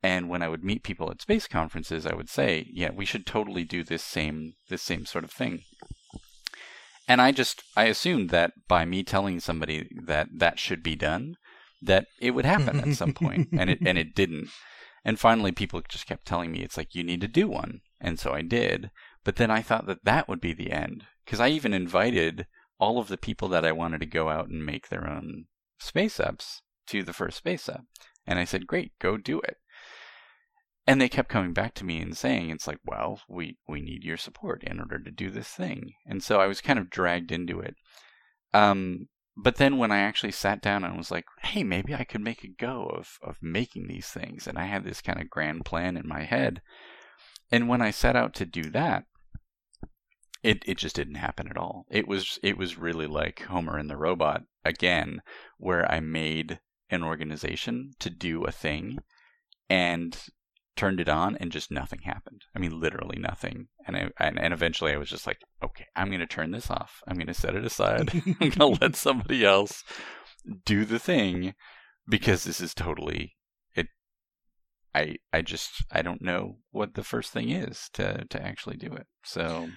And 0.02 0.28
when 0.28 0.42
I 0.42 0.48
would 0.48 0.64
meet 0.64 0.82
people 0.82 1.10
at 1.10 1.22
space 1.22 1.46
conferences, 1.46 2.04
I 2.04 2.14
would 2.14 2.28
say, 2.28 2.68
"Yeah, 2.70 2.90
we 2.90 3.06
should 3.06 3.24
totally 3.24 3.64
do 3.64 3.82
this 3.82 4.02
same 4.02 4.54
this 4.68 4.82
same 4.82 5.06
sort 5.06 5.24
of 5.24 5.30
thing." 5.30 5.62
And 7.08 7.22
I 7.22 7.32
just 7.32 7.62
I 7.76 7.84
assumed 7.84 8.30
that 8.30 8.52
by 8.68 8.84
me 8.84 9.02
telling 9.02 9.40
somebody 9.40 9.88
that 10.04 10.28
that 10.36 10.58
should 10.58 10.82
be 10.82 10.96
done, 10.96 11.36
that 11.80 12.06
it 12.20 12.32
would 12.32 12.44
happen 12.44 12.80
at 12.80 12.96
some 12.96 13.14
point, 13.14 13.48
and 13.52 13.70
it 13.70 13.78
and 13.86 13.96
it 13.96 14.14
didn't. 14.20 14.48
And 15.06 15.20
finally, 15.20 15.52
people 15.52 15.82
just 15.88 16.06
kept 16.06 16.26
telling 16.26 16.50
me 16.50 16.60
it's 16.60 16.76
like 16.76 16.94
you 16.94 17.04
need 17.04 17.20
to 17.20 17.28
do 17.28 17.48
one, 17.48 17.80
and 18.00 18.18
so 18.18 18.32
I 18.32 18.42
did. 18.42 18.90
But 19.22 19.36
then 19.36 19.50
I 19.50 19.62
thought 19.62 19.86
that 19.86 20.04
that 20.04 20.28
would 20.28 20.40
be 20.40 20.52
the 20.52 20.70
end 20.70 21.04
because 21.24 21.40
I 21.40 21.48
even 21.48 21.72
invited 21.72 22.46
all 22.84 22.98
of 22.98 23.08
the 23.08 23.16
people 23.16 23.48
that 23.48 23.64
I 23.64 23.72
wanted 23.72 24.00
to 24.00 24.06
go 24.06 24.28
out 24.28 24.48
and 24.48 24.64
make 24.64 24.88
their 24.88 25.08
own 25.08 25.46
space 25.78 26.20
ups 26.20 26.60
to 26.88 27.02
the 27.02 27.14
first 27.14 27.38
space 27.38 27.66
up, 27.66 27.84
and 28.26 28.38
I 28.38 28.44
said, 28.44 28.66
"Great, 28.66 28.92
go 28.98 29.16
do 29.16 29.40
it." 29.40 29.56
And 30.86 31.00
they 31.00 31.08
kept 31.08 31.30
coming 31.30 31.54
back 31.54 31.72
to 31.76 31.84
me 31.84 32.02
and 32.02 32.14
saying, 32.14 32.50
"It's 32.50 32.66
like, 32.66 32.80
well, 32.84 33.22
we 33.26 33.56
we 33.66 33.80
need 33.80 34.04
your 34.04 34.18
support 34.18 34.62
in 34.62 34.80
order 34.80 34.98
to 34.98 35.10
do 35.10 35.30
this 35.30 35.48
thing." 35.48 35.94
And 36.04 36.22
so 36.22 36.42
I 36.42 36.46
was 36.46 36.60
kind 36.60 36.78
of 36.78 36.90
dragged 36.90 37.32
into 37.32 37.58
it. 37.58 37.76
Um, 38.52 39.08
but 39.34 39.56
then 39.56 39.78
when 39.78 39.90
I 39.90 40.00
actually 40.00 40.32
sat 40.32 40.60
down 40.60 40.84
and 40.84 40.96
was 40.96 41.10
like, 41.10 41.24
hey, 41.40 41.64
maybe 41.64 41.94
I 41.94 42.04
could 42.04 42.20
make 42.20 42.44
a 42.44 42.48
go 42.48 42.84
of, 42.84 43.18
of 43.22 43.42
making 43.42 43.88
these 43.88 44.08
things, 44.08 44.46
and 44.46 44.58
I 44.58 44.66
had 44.66 44.84
this 44.84 45.00
kind 45.00 45.20
of 45.20 45.30
grand 45.30 45.64
plan 45.64 45.96
in 45.96 46.06
my 46.06 46.22
head. 46.22 46.60
And 47.50 47.66
when 47.66 47.82
I 47.82 47.90
set 47.90 48.14
out 48.14 48.34
to 48.34 48.46
do 48.46 48.64
that, 48.70 49.06
it, 50.44 50.62
it 50.66 50.76
just 50.76 50.94
didn't 50.94 51.14
happen 51.14 51.48
at 51.48 51.56
all. 51.56 51.86
It 51.90 52.06
was 52.06 52.38
it 52.42 52.58
was 52.58 52.78
really 52.78 53.06
like 53.06 53.42
Homer 53.42 53.78
and 53.78 53.88
the 53.88 53.96
robot 53.96 54.42
again, 54.64 55.22
where 55.56 55.90
I 55.90 56.00
made 56.00 56.60
an 56.90 57.02
organization 57.02 57.92
to 57.98 58.10
do 58.10 58.44
a 58.44 58.52
thing 58.52 58.98
and 59.70 60.16
turned 60.76 61.00
it 61.00 61.08
on 61.08 61.36
and 61.36 61.50
just 61.50 61.70
nothing 61.70 62.00
happened. 62.02 62.42
I 62.54 62.58
mean, 62.58 62.78
literally 62.78 63.18
nothing. 63.18 63.68
And 63.86 63.96
I, 63.96 64.10
and, 64.20 64.38
and 64.38 64.52
eventually 64.52 64.92
I 64.92 64.98
was 64.98 65.08
just 65.08 65.26
like, 65.26 65.38
okay, 65.62 65.86
I'm 65.96 66.08
going 66.08 66.20
to 66.20 66.26
turn 66.26 66.50
this 66.50 66.70
off. 66.70 67.00
I'm 67.06 67.16
going 67.16 67.28
to 67.28 67.34
set 67.34 67.54
it 67.54 67.64
aside. 67.64 68.10
I'm 68.12 68.50
going 68.50 68.50
to 68.52 68.66
let 68.66 68.96
somebody 68.96 69.46
else 69.46 69.82
do 70.66 70.84
the 70.84 70.98
thing 70.98 71.54
because 72.06 72.44
this 72.44 72.60
is 72.60 72.74
totally 72.74 73.34
it. 73.74 73.86
I 74.94 75.16
I 75.32 75.40
just 75.40 75.84
I 75.90 76.02
don't 76.02 76.20
know 76.20 76.58
what 76.70 76.94
the 76.94 77.04
first 77.04 77.32
thing 77.32 77.48
is 77.48 77.88
to 77.94 78.26
to 78.28 78.42
actually 78.42 78.76
do 78.76 78.92
it. 78.92 79.06
So 79.24 79.68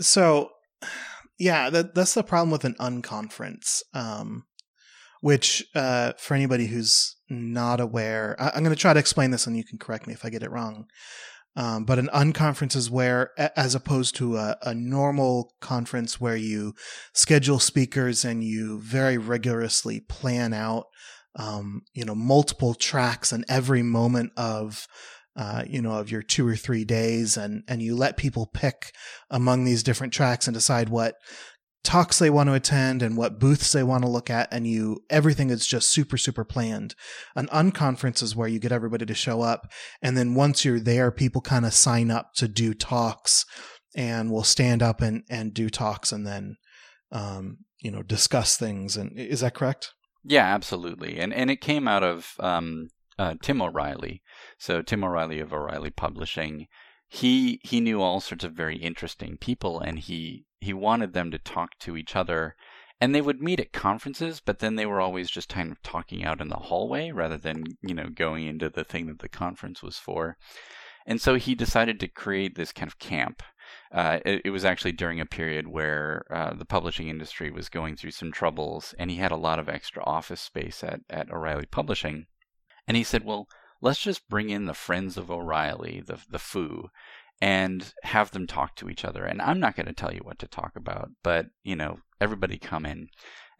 so 0.00 0.50
yeah, 1.38 1.70
that 1.70 1.94
that's 1.94 2.14
the 2.14 2.22
problem 2.22 2.50
with 2.50 2.64
an 2.64 2.74
unconference. 2.80 3.82
Um, 3.94 4.44
which 5.20 5.64
uh, 5.74 6.12
for 6.18 6.34
anybody 6.34 6.66
who's 6.66 7.16
not 7.28 7.80
aware, 7.80 8.36
I, 8.38 8.56
am 8.56 8.62
going 8.62 8.74
to 8.74 8.80
try 8.80 8.92
to 8.92 9.00
explain 9.00 9.30
this, 9.30 9.46
and 9.46 9.56
you 9.56 9.64
can 9.64 9.78
correct 9.78 10.06
me 10.06 10.12
if 10.12 10.24
I 10.24 10.30
get 10.30 10.42
it 10.42 10.50
wrong. 10.50 10.86
Um, 11.56 11.84
but 11.84 11.98
an 11.98 12.08
unconference 12.14 12.76
is 12.76 12.88
where, 12.88 13.32
as 13.56 13.74
opposed 13.74 14.14
to 14.16 14.36
a, 14.36 14.56
a, 14.62 14.74
normal 14.74 15.54
conference 15.60 16.20
where 16.20 16.36
you 16.36 16.74
schedule 17.14 17.58
speakers 17.58 18.24
and 18.24 18.44
you 18.44 18.80
very 18.80 19.18
rigorously 19.18 19.98
plan 19.98 20.52
out, 20.52 20.84
um, 21.34 21.82
you 21.94 22.04
know, 22.04 22.14
multiple 22.14 22.74
tracks 22.74 23.32
and 23.32 23.44
every 23.48 23.82
moment 23.82 24.30
of, 24.36 24.86
uh, 25.38 25.62
you 25.68 25.80
know, 25.80 25.92
of 25.92 26.10
your 26.10 26.20
two 26.20 26.46
or 26.46 26.56
three 26.56 26.84
days, 26.84 27.36
and 27.36 27.62
and 27.68 27.80
you 27.80 27.94
let 27.94 28.16
people 28.16 28.50
pick 28.52 28.92
among 29.30 29.64
these 29.64 29.84
different 29.84 30.12
tracks 30.12 30.48
and 30.48 30.54
decide 30.54 30.88
what 30.88 31.14
talks 31.84 32.18
they 32.18 32.28
want 32.28 32.48
to 32.48 32.54
attend 32.54 33.02
and 33.02 33.16
what 33.16 33.38
booths 33.38 33.70
they 33.70 33.84
want 33.84 34.02
to 34.02 34.10
look 34.10 34.28
at 34.28 34.48
and 34.52 34.66
you 34.66 35.00
everything 35.08 35.48
is 35.48 35.64
just 35.64 35.90
super 35.90 36.18
super 36.18 36.44
planned. 36.44 36.96
An 37.36 37.46
unconference 37.48 38.20
is 38.20 38.34
where 38.34 38.48
you 38.48 38.58
get 38.58 38.72
everybody 38.72 39.06
to 39.06 39.14
show 39.14 39.42
up 39.42 39.70
and 40.02 40.16
then 40.16 40.34
once 40.34 40.64
you're 40.64 40.80
there 40.80 41.12
people 41.12 41.40
kind 41.40 41.64
of 41.64 41.72
sign 41.72 42.10
up 42.10 42.34
to 42.34 42.48
do 42.48 42.74
talks 42.74 43.46
and 43.94 44.32
will 44.32 44.42
stand 44.42 44.82
up 44.82 45.00
and 45.00 45.22
and 45.30 45.54
do 45.54 45.70
talks 45.70 46.10
and 46.10 46.26
then 46.26 46.56
um 47.12 47.58
you 47.80 47.92
know 47.92 48.02
discuss 48.02 48.56
things. 48.56 48.96
And 48.96 49.16
is 49.16 49.40
that 49.40 49.54
correct? 49.54 49.94
Yeah 50.24 50.52
absolutely. 50.52 51.20
And 51.20 51.32
and 51.32 51.48
it 51.48 51.60
came 51.60 51.86
out 51.86 52.02
of 52.02 52.34
um 52.40 52.88
uh, 53.18 53.34
Tim 53.42 53.60
O'Reilly 53.60 54.22
so 54.58 54.82
Tim 54.82 55.04
O'Reilly 55.04 55.40
of 55.40 55.52
O'Reilly 55.52 55.90
Publishing 55.90 56.66
he 57.08 57.58
he 57.64 57.80
knew 57.80 58.02
all 58.02 58.20
sorts 58.20 58.44
of 58.44 58.52
very 58.52 58.76
interesting 58.76 59.38
people 59.38 59.80
and 59.80 59.98
he 59.98 60.44
he 60.60 60.74
wanted 60.74 61.14
them 61.14 61.30
to 61.30 61.38
talk 61.38 61.78
to 61.78 61.96
each 61.96 62.14
other. 62.14 62.54
And 63.00 63.14
they 63.14 63.20
would 63.20 63.40
meet 63.40 63.60
at 63.60 63.72
conferences 63.72 64.40
but 64.44 64.58
then 64.58 64.76
they 64.76 64.84
were 64.86 65.00
always 65.00 65.30
just 65.30 65.48
kind 65.48 65.72
of 65.72 65.82
talking 65.82 66.24
out 66.24 66.40
in 66.40 66.48
the 66.48 66.56
hallway 66.56 67.10
rather 67.10 67.38
than 67.38 67.64
you 67.82 67.94
know 67.94 68.08
going 68.10 68.46
into 68.46 68.68
the 68.68 68.84
thing 68.84 69.06
that 69.06 69.20
the 69.20 69.28
conference 69.28 69.82
was 69.82 69.98
for. 69.98 70.36
And 71.06 71.20
so 71.20 71.36
he 71.36 71.54
decided 71.54 71.98
to 72.00 72.08
create 72.08 72.54
this 72.54 72.72
kind 72.72 72.88
of 72.88 72.98
camp. 72.98 73.42
Uh, 73.90 74.18
it, 74.26 74.42
it, 74.44 74.50
was 74.50 74.64
actually 74.64 74.92
during 74.92 75.20
a 75.20 75.26
period 75.26 75.68
where 75.68 76.24
uh, 76.30 76.52
the 76.54 76.66
publishing 76.66 77.08
industry 77.08 77.50
was 77.50 77.70
going 77.70 77.96
through 77.96 78.10
some 78.10 78.32
troubles 78.32 78.94
and 78.98 79.10
he 79.10 79.16
had 79.16 79.32
a 79.32 79.36
lot 79.36 79.58
of 79.58 79.68
extra 79.68 80.02
office 80.04 80.40
space 80.40 80.84
at, 80.84 81.00
at 81.08 81.30
o'reilly 81.30 81.66
publishing. 81.66 82.26
And 82.86 82.96
he 82.96 83.04
said 83.04 83.24
well 83.24 83.48
let's 83.80 84.00
just 84.00 84.28
bring 84.28 84.50
in 84.50 84.66
the 84.66 84.74
friends 84.74 85.16
of 85.16 85.30
O'Reilly, 85.30 86.02
the 86.04 86.18
the 86.28 86.38
Foo, 86.38 86.90
and 87.40 87.92
have 88.02 88.30
them 88.32 88.46
talk 88.46 88.74
to 88.76 88.88
each 88.88 89.04
other. 89.04 89.24
And 89.24 89.40
I'm 89.40 89.60
not 89.60 89.76
going 89.76 89.86
to 89.86 89.92
tell 89.92 90.12
you 90.12 90.20
what 90.22 90.38
to 90.40 90.48
talk 90.48 90.72
about, 90.76 91.10
but 91.22 91.46
you 91.62 91.76
know, 91.76 92.00
everybody 92.20 92.58
come 92.58 92.84
in. 92.84 93.08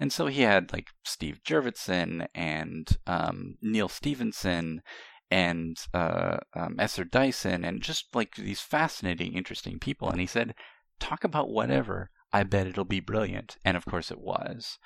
And 0.01 0.13
so 0.13 0.27
he 0.27 0.43
had 0.43 0.73
like 0.73 0.89
Steve 1.05 1.41
Jurvetson 1.45 2.27
and 2.35 2.89
um, 3.07 3.57
Neal 3.61 3.89
Stephenson 3.89 4.83
and 5.31 5.77
uh, 5.93 6.39
um, 6.55 6.77
Esther 6.79 7.05
Dyson 7.05 7.65
and 7.65 7.83
just 7.83 8.15
like 8.15 8.37
these 8.37 8.61
fascinating, 8.61 9.35
interesting 9.35 9.79
people. 9.79 10.09
And 10.09 10.21
he 10.21 10.27
said, 10.27 10.55
talk 11.01 11.25
about 11.25 11.51
whatever. 11.51 12.11
I 12.33 12.45
bet 12.45 12.67
it'll 12.67 12.85
be 12.85 13.01
brilliant. 13.01 13.57
And 13.65 13.77
of 13.77 13.85
course 13.85 14.11
it 14.11 14.21
was. 14.21 14.79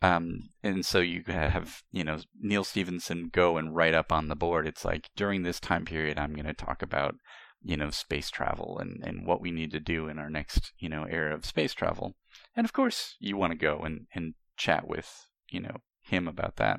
Um, 0.00 0.50
and 0.62 0.86
so 0.86 1.00
you 1.00 1.24
have, 1.26 1.82
you 1.90 2.04
know, 2.04 2.18
Neal 2.40 2.64
Stephenson 2.64 3.30
go 3.32 3.56
and 3.56 3.74
write 3.74 3.94
up 3.94 4.12
on 4.12 4.28
the 4.28 4.36
board. 4.36 4.66
It's 4.66 4.84
like 4.84 5.08
during 5.16 5.42
this 5.42 5.58
time 5.58 5.84
period, 5.84 6.18
I'm 6.18 6.34
going 6.34 6.46
to 6.46 6.54
talk 6.54 6.82
about, 6.82 7.16
you 7.62 7.76
know, 7.76 7.90
space 7.90 8.30
travel 8.30 8.78
and, 8.80 9.02
and 9.04 9.26
what 9.26 9.40
we 9.40 9.50
need 9.50 9.72
to 9.72 9.80
do 9.80 10.06
in 10.06 10.18
our 10.18 10.30
next, 10.30 10.72
you 10.78 10.88
know, 10.88 11.04
era 11.04 11.34
of 11.34 11.44
space 11.44 11.74
travel. 11.74 12.14
And 12.54 12.64
of 12.64 12.72
course, 12.72 13.16
you 13.18 13.36
want 13.36 13.52
to 13.52 13.58
go 13.58 13.80
and, 13.80 14.06
and 14.14 14.34
chat 14.56 14.86
with, 14.86 15.26
you 15.50 15.60
know, 15.60 15.78
him 16.00 16.28
about 16.28 16.56
that. 16.56 16.78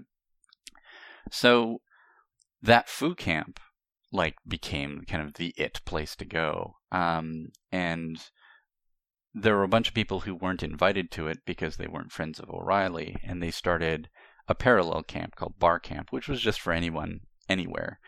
So 1.29 1.81
that 2.61 2.87
foo 2.87 3.15
camp, 3.15 3.59
like, 4.11 4.35
became 4.47 5.03
kind 5.07 5.23
of 5.23 5.33
the 5.33 5.53
it 5.57 5.81
place 5.85 6.15
to 6.15 6.25
go. 6.25 6.75
Um, 6.91 7.49
and 7.71 8.17
there 9.33 9.55
were 9.55 9.63
a 9.63 9.69
bunch 9.69 9.87
of 9.87 9.93
people 9.93 10.21
who 10.21 10.35
weren't 10.35 10.63
invited 10.63 11.11
to 11.11 11.27
it 11.27 11.39
because 11.45 11.77
they 11.77 11.87
weren't 11.87 12.11
friends 12.11 12.39
of 12.39 12.49
O'Reilly, 12.49 13.17
and 13.23 13.41
they 13.41 13.51
started 13.51 14.09
a 14.47 14.55
parallel 14.55 15.03
camp 15.03 15.35
called 15.35 15.59
Bar 15.59 15.79
Camp, 15.79 16.11
which 16.11 16.27
was 16.27 16.41
just 16.41 16.59
for 16.59 16.73
anyone, 16.73 17.21
anywhere. 17.47 17.99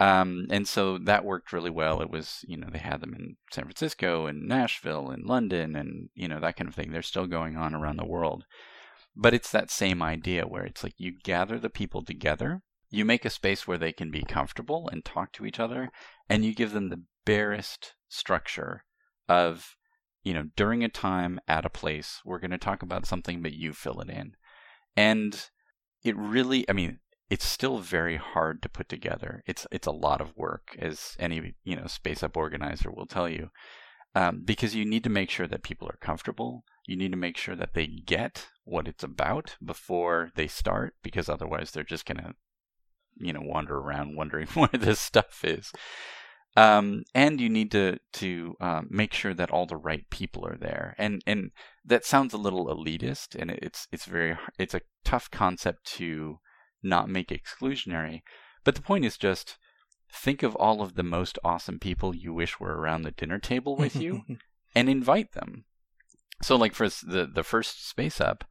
Um, 0.00 0.46
and 0.50 0.68
so 0.68 0.98
that 0.98 1.24
worked 1.24 1.52
really 1.52 1.70
well. 1.70 2.00
It 2.00 2.10
was, 2.10 2.44
you 2.46 2.56
know, 2.56 2.68
they 2.70 2.78
had 2.78 3.00
them 3.00 3.14
in 3.14 3.36
San 3.50 3.64
Francisco 3.64 4.26
and 4.26 4.46
Nashville 4.46 5.10
and 5.10 5.26
London 5.26 5.74
and, 5.74 6.10
you 6.14 6.28
know, 6.28 6.38
that 6.38 6.56
kind 6.56 6.68
of 6.68 6.74
thing. 6.74 6.92
They're 6.92 7.02
still 7.02 7.26
going 7.26 7.56
on 7.56 7.74
around 7.74 7.96
the 7.96 8.06
world. 8.06 8.44
But 9.16 9.34
it's 9.34 9.50
that 9.50 9.70
same 9.70 10.00
idea 10.00 10.46
where 10.46 10.64
it's 10.64 10.84
like 10.84 10.94
you 10.98 11.14
gather 11.24 11.58
the 11.58 11.70
people 11.70 12.04
together, 12.04 12.62
you 12.90 13.04
make 13.04 13.24
a 13.24 13.30
space 13.30 13.66
where 13.66 13.78
they 13.78 13.92
can 13.92 14.12
be 14.12 14.22
comfortable 14.22 14.88
and 14.92 15.04
talk 15.04 15.32
to 15.32 15.44
each 15.44 15.58
other, 15.58 15.90
and 16.28 16.44
you 16.44 16.54
give 16.54 16.72
them 16.72 16.90
the 16.90 17.02
barest 17.24 17.94
structure 18.08 18.84
of 19.28 19.74
you 20.28 20.34
know, 20.34 20.44
during 20.56 20.84
a 20.84 20.90
time 20.90 21.40
at 21.48 21.64
a 21.64 21.70
place, 21.70 22.20
we're 22.22 22.38
going 22.38 22.50
to 22.50 22.58
talk 22.58 22.82
about 22.82 23.06
something, 23.06 23.40
but 23.40 23.54
you 23.54 23.72
fill 23.72 23.98
it 24.02 24.10
in. 24.10 24.36
And 24.94 25.42
it 26.04 26.14
really, 26.18 26.68
I 26.68 26.74
mean, 26.74 26.98
it's 27.30 27.46
still 27.46 27.78
very 27.78 28.16
hard 28.16 28.60
to 28.60 28.68
put 28.68 28.90
together. 28.90 29.42
It's 29.46 29.66
it's 29.72 29.86
a 29.86 29.90
lot 29.90 30.20
of 30.20 30.36
work, 30.36 30.76
as 30.78 31.16
any 31.18 31.54
you 31.64 31.76
know 31.76 31.86
space 31.86 32.22
up 32.22 32.36
organizer 32.36 32.90
will 32.90 33.06
tell 33.06 33.26
you, 33.26 33.48
um, 34.14 34.42
because 34.44 34.74
you 34.74 34.84
need 34.84 35.04
to 35.04 35.10
make 35.10 35.30
sure 35.30 35.46
that 35.46 35.62
people 35.62 35.88
are 35.88 35.98
comfortable. 36.02 36.62
You 36.86 36.96
need 36.96 37.12
to 37.12 37.16
make 37.16 37.38
sure 37.38 37.56
that 37.56 37.72
they 37.72 37.86
get 37.86 38.48
what 38.64 38.86
it's 38.86 39.04
about 39.04 39.56
before 39.64 40.30
they 40.34 40.46
start, 40.46 40.94
because 41.02 41.30
otherwise 41.30 41.70
they're 41.70 41.84
just 41.84 42.04
gonna, 42.04 42.34
you 43.16 43.32
know, 43.32 43.42
wander 43.42 43.78
around 43.78 44.14
wondering 44.14 44.46
where 44.54 44.68
this 44.74 45.00
stuff 45.00 45.42
is. 45.42 45.72
Um, 46.56 47.04
and 47.14 47.40
you 47.40 47.48
need 47.48 47.70
to 47.72 47.98
to 48.14 48.56
um, 48.60 48.88
make 48.90 49.12
sure 49.12 49.34
that 49.34 49.50
all 49.50 49.66
the 49.66 49.76
right 49.76 50.08
people 50.10 50.46
are 50.46 50.56
there. 50.56 50.94
And 50.98 51.22
and 51.26 51.50
that 51.84 52.04
sounds 52.04 52.34
a 52.34 52.38
little 52.38 52.66
elitist, 52.66 53.36
and 53.38 53.50
it's 53.50 53.86
it's 53.92 54.06
very 54.06 54.36
it's 54.58 54.74
a 54.74 54.80
tough 55.04 55.30
concept 55.30 55.84
to 55.96 56.38
not 56.82 57.08
make 57.08 57.28
exclusionary. 57.28 58.22
But 58.64 58.74
the 58.74 58.82
point 58.82 59.04
is 59.04 59.16
just 59.16 59.56
think 60.12 60.42
of 60.42 60.56
all 60.56 60.82
of 60.82 60.94
the 60.94 61.02
most 61.02 61.38
awesome 61.44 61.78
people 61.78 62.14
you 62.14 62.32
wish 62.32 62.58
were 62.58 62.76
around 62.76 63.02
the 63.02 63.10
dinner 63.10 63.38
table 63.38 63.76
with 63.76 63.96
you, 63.96 64.22
and 64.74 64.88
invite 64.88 65.32
them. 65.32 65.64
So, 66.42 66.56
like 66.56 66.74
for 66.74 66.88
the 66.88 67.30
the 67.32 67.44
first 67.44 67.88
space 67.88 68.20
up, 68.20 68.44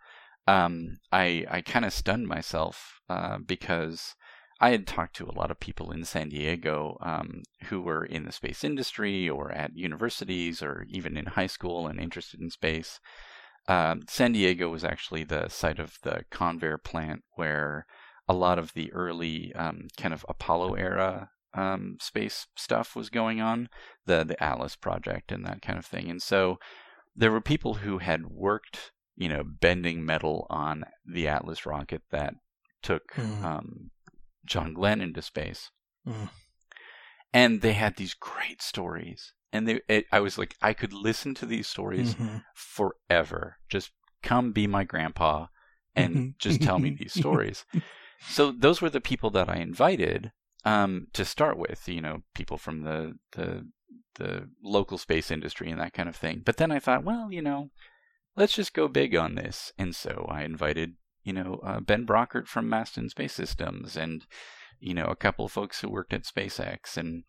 um, 0.47 0.97
I 1.12 1.45
I 1.49 1.62
kind 1.62 1.86
of 1.86 1.93
stunned 1.93 2.27
myself 2.27 3.01
uh, 3.10 3.38
because 3.39 4.15
I 4.59 4.71
had 4.71 4.87
talked 4.87 5.15
to 5.17 5.29
a 5.29 5.37
lot 5.37 5.51
of 5.51 5.59
people 5.59 5.91
in 5.91 6.03
San 6.03 6.29
Diego 6.29 6.97
um, 7.01 7.43
who 7.65 7.81
were 7.81 8.03
in 8.03 8.25
the 8.25 8.31
space 8.31 8.63
industry 8.63 9.29
or 9.29 9.51
at 9.51 9.75
universities 9.75 10.63
or 10.63 10.85
even 10.89 11.15
in 11.15 11.27
high 11.27 11.47
school 11.47 11.87
and 11.87 11.99
interested 11.99 12.41
in 12.41 12.49
space. 12.49 12.99
Um, 13.67 14.03
San 14.07 14.31
Diego 14.31 14.69
was 14.69 14.83
actually 14.83 15.23
the 15.23 15.49
site 15.49 15.77
of 15.77 15.97
the 16.03 16.23
Convair 16.31 16.81
plant 16.81 17.23
where 17.35 17.85
a 18.27 18.33
lot 18.33 18.57
of 18.57 18.73
the 18.73 18.91
early 18.93 19.53
um, 19.53 19.87
kind 19.97 20.13
of 20.13 20.25
Apollo 20.27 20.75
era 20.75 21.29
um, 21.53 21.97
space 21.99 22.47
stuff 22.55 22.95
was 22.95 23.09
going 23.09 23.41
on, 23.41 23.69
the 24.05 24.23
the 24.23 24.41
Atlas 24.41 24.75
project 24.75 25.31
and 25.31 25.45
that 25.45 25.61
kind 25.61 25.77
of 25.77 25.85
thing. 25.85 26.09
And 26.09 26.21
so 26.21 26.57
there 27.15 27.31
were 27.31 27.41
people 27.41 27.75
who 27.75 27.97
had 27.97 28.27
worked, 28.27 28.91
you 29.15 29.29
know, 29.29 29.43
bending 29.43 30.05
metal 30.05 30.47
on 30.49 30.85
the 31.05 31.27
Atlas 31.27 31.65
rocket 31.65 32.03
that 32.11 32.35
took 32.81 33.13
mm. 33.15 33.89
John 34.47 34.73
Glenn 34.73 35.01
into 35.01 35.21
space. 35.21 35.71
Mm. 36.07 36.29
And 37.33 37.62
they 37.62 37.73
had 37.73 37.97
these 37.97 38.13
great 38.13 38.62
stories. 38.62 39.33
And 39.53 39.67
they, 39.67 39.81
it, 39.88 40.05
I 40.12 40.19
was 40.19 40.38
like, 40.38 40.55
I 40.62 40.73
could 40.73 40.93
listen 40.93 41.36
to 41.36 41.45
these 41.45 41.67
stories 41.67 42.15
mm-hmm. 42.15 42.38
forever. 42.55 43.57
Just 43.69 43.91
come 44.23 44.51
be 44.51 44.67
my 44.67 44.83
grandpa 44.83 45.47
and 45.95 46.15
mm-hmm. 46.15 46.29
just 46.39 46.62
tell 46.62 46.79
me 46.79 46.91
these 46.91 47.13
stories. 47.19 47.65
So 48.21 48.51
those 48.51 48.81
were 48.81 48.89
the 48.89 49.01
people 49.01 49.29
that 49.31 49.49
I 49.49 49.57
invited 49.57 50.31
um, 50.65 51.07
to 51.13 51.25
start 51.25 51.57
with. 51.57 51.88
You 51.88 52.01
know, 52.01 52.23
people 52.33 52.57
from 52.57 52.83
the 52.83 53.17
the 53.33 53.67
the 54.15 54.49
local 54.63 54.97
space 54.97 55.31
industry 55.31 55.69
and 55.69 55.79
that 55.79 55.93
kind 55.93 56.10
of 56.10 56.15
thing. 56.15 56.41
But 56.43 56.57
then 56.57 56.71
I 56.71 56.79
thought, 56.79 57.03
well, 57.03 57.31
you 57.31 57.41
know, 57.41 57.69
let's 58.36 58.53
just 58.53 58.73
go 58.73 58.88
big 58.88 59.15
on 59.15 59.36
this. 59.36 59.71
And 59.77 59.95
so 59.95 60.27
I 60.29 60.43
invited 60.43 60.95
you 61.27 61.33
know, 61.33 61.59
uh, 61.61 61.81
Ben 61.81 62.05
Brockert 62.05 62.47
from 62.47 62.69
Masten 62.69 63.09
Space 63.09 63.33
Systems 63.33 63.97
and, 63.97 64.25
you 64.79 64.93
know, 64.93 65.07
a 65.07 65.15
couple 65.15 65.43
of 65.43 65.51
folks 65.51 65.81
who 65.81 65.89
worked 65.89 66.13
at 66.13 66.23
SpaceX 66.23 66.95
and 66.95 67.25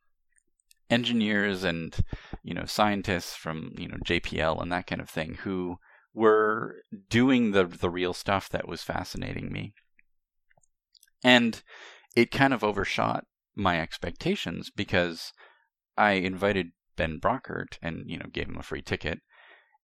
engineers 0.88 1.64
and, 1.64 1.96
you 2.44 2.54
know, 2.54 2.64
scientists 2.64 3.34
from, 3.34 3.74
you 3.76 3.88
know, 3.88 3.96
JPL 4.04 4.62
and 4.62 4.70
that 4.70 4.86
kind 4.86 5.00
of 5.00 5.10
thing 5.10 5.38
who 5.42 5.78
were 6.14 6.76
doing 7.10 7.50
the, 7.50 7.64
the 7.64 7.90
real 7.90 8.14
stuff 8.14 8.48
that 8.50 8.68
was 8.68 8.82
fascinating 8.82 9.50
me. 9.50 9.72
And 11.24 11.60
it 12.14 12.30
kind 12.30 12.54
of 12.54 12.62
overshot 12.62 13.24
my 13.56 13.80
expectations 13.80 14.70
because 14.70 15.32
I 15.96 16.12
invited 16.12 16.68
Ben 16.94 17.18
Brockert 17.18 17.78
and, 17.82 18.04
you 18.06 18.16
know, 18.16 18.26
gave 18.32 18.46
him 18.48 18.58
a 18.58 18.62
free 18.62 18.82
ticket 18.82 19.18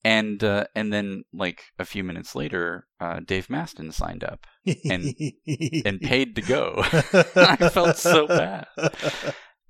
and 0.04 0.44
uh, 0.44 0.66
and 0.74 0.92
then 0.92 1.24
like 1.32 1.64
a 1.78 1.84
few 1.84 2.04
minutes 2.04 2.34
later, 2.34 2.86
uh, 3.00 3.20
Dave 3.24 3.48
Masten 3.48 3.92
signed 3.92 4.22
up 4.22 4.46
and 4.88 5.14
and 5.86 6.00
paid 6.00 6.36
to 6.36 6.42
go. 6.42 6.74
I 7.36 7.70
felt 7.70 7.96
so 7.96 8.26
bad. 8.26 8.66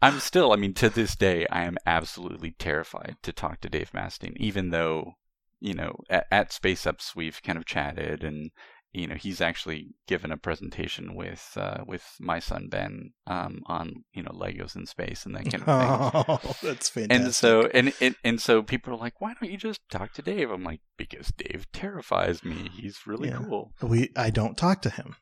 I'm 0.02 0.18
still, 0.18 0.52
I 0.52 0.56
mean, 0.56 0.74
to 0.74 0.90
this 0.90 1.16
day, 1.16 1.46
I 1.50 1.64
am 1.64 1.78
absolutely 1.86 2.50
terrified 2.50 3.16
to 3.22 3.32
talk 3.32 3.60
to 3.60 3.70
Dave 3.70 3.92
Masten, 3.92 4.36
even 4.36 4.70
though 4.70 5.14
you 5.60 5.72
know 5.72 5.96
at, 6.10 6.26
at 6.30 6.52
Space 6.52 6.86
Ups 6.86 7.14
we've 7.14 7.40
kind 7.42 7.56
of 7.56 7.64
chatted 7.64 8.24
and 8.24 8.50
you 8.94 9.06
know 9.08 9.16
he's 9.16 9.40
actually 9.40 9.88
given 10.06 10.30
a 10.30 10.36
presentation 10.36 11.14
with 11.14 11.52
uh, 11.56 11.78
with 11.86 12.04
my 12.20 12.38
son 12.38 12.68
Ben 12.70 13.10
um, 13.26 13.60
on 13.66 14.04
you 14.12 14.22
know 14.22 14.30
Legos 14.30 14.76
in 14.76 14.86
space 14.86 15.26
and 15.26 15.34
that 15.34 15.44
kind 15.50 15.62
of 15.62 15.64
thing. 15.66 16.44
Oh, 16.46 16.56
that's 16.62 16.88
fantastic. 16.88 17.24
And 17.24 17.34
so 17.34 17.68
and, 17.74 17.92
and 18.00 18.14
and 18.24 18.40
so 18.40 18.62
people 18.62 18.94
are 18.94 18.98
like, 18.98 19.20
why 19.20 19.34
don't 19.34 19.50
you 19.50 19.58
just 19.58 19.80
talk 19.90 20.12
to 20.14 20.22
Dave? 20.22 20.50
I'm 20.50 20.62
like, 20.64 20.80
because 20.96 21.32
Dave 21.36 21.66
terrifies 21.72 22.44
me. 22.44 22.70
He's 22.72 23.00
really 23.06 23.28
Yeah. 23.28 23.42
cool. 23.48 23.72
we 23.82 24.10
I 24.16 24.30
don't 24.30 24.56
talk 24.56 24.80
to 24.82 24.90
him. 24.90 25.16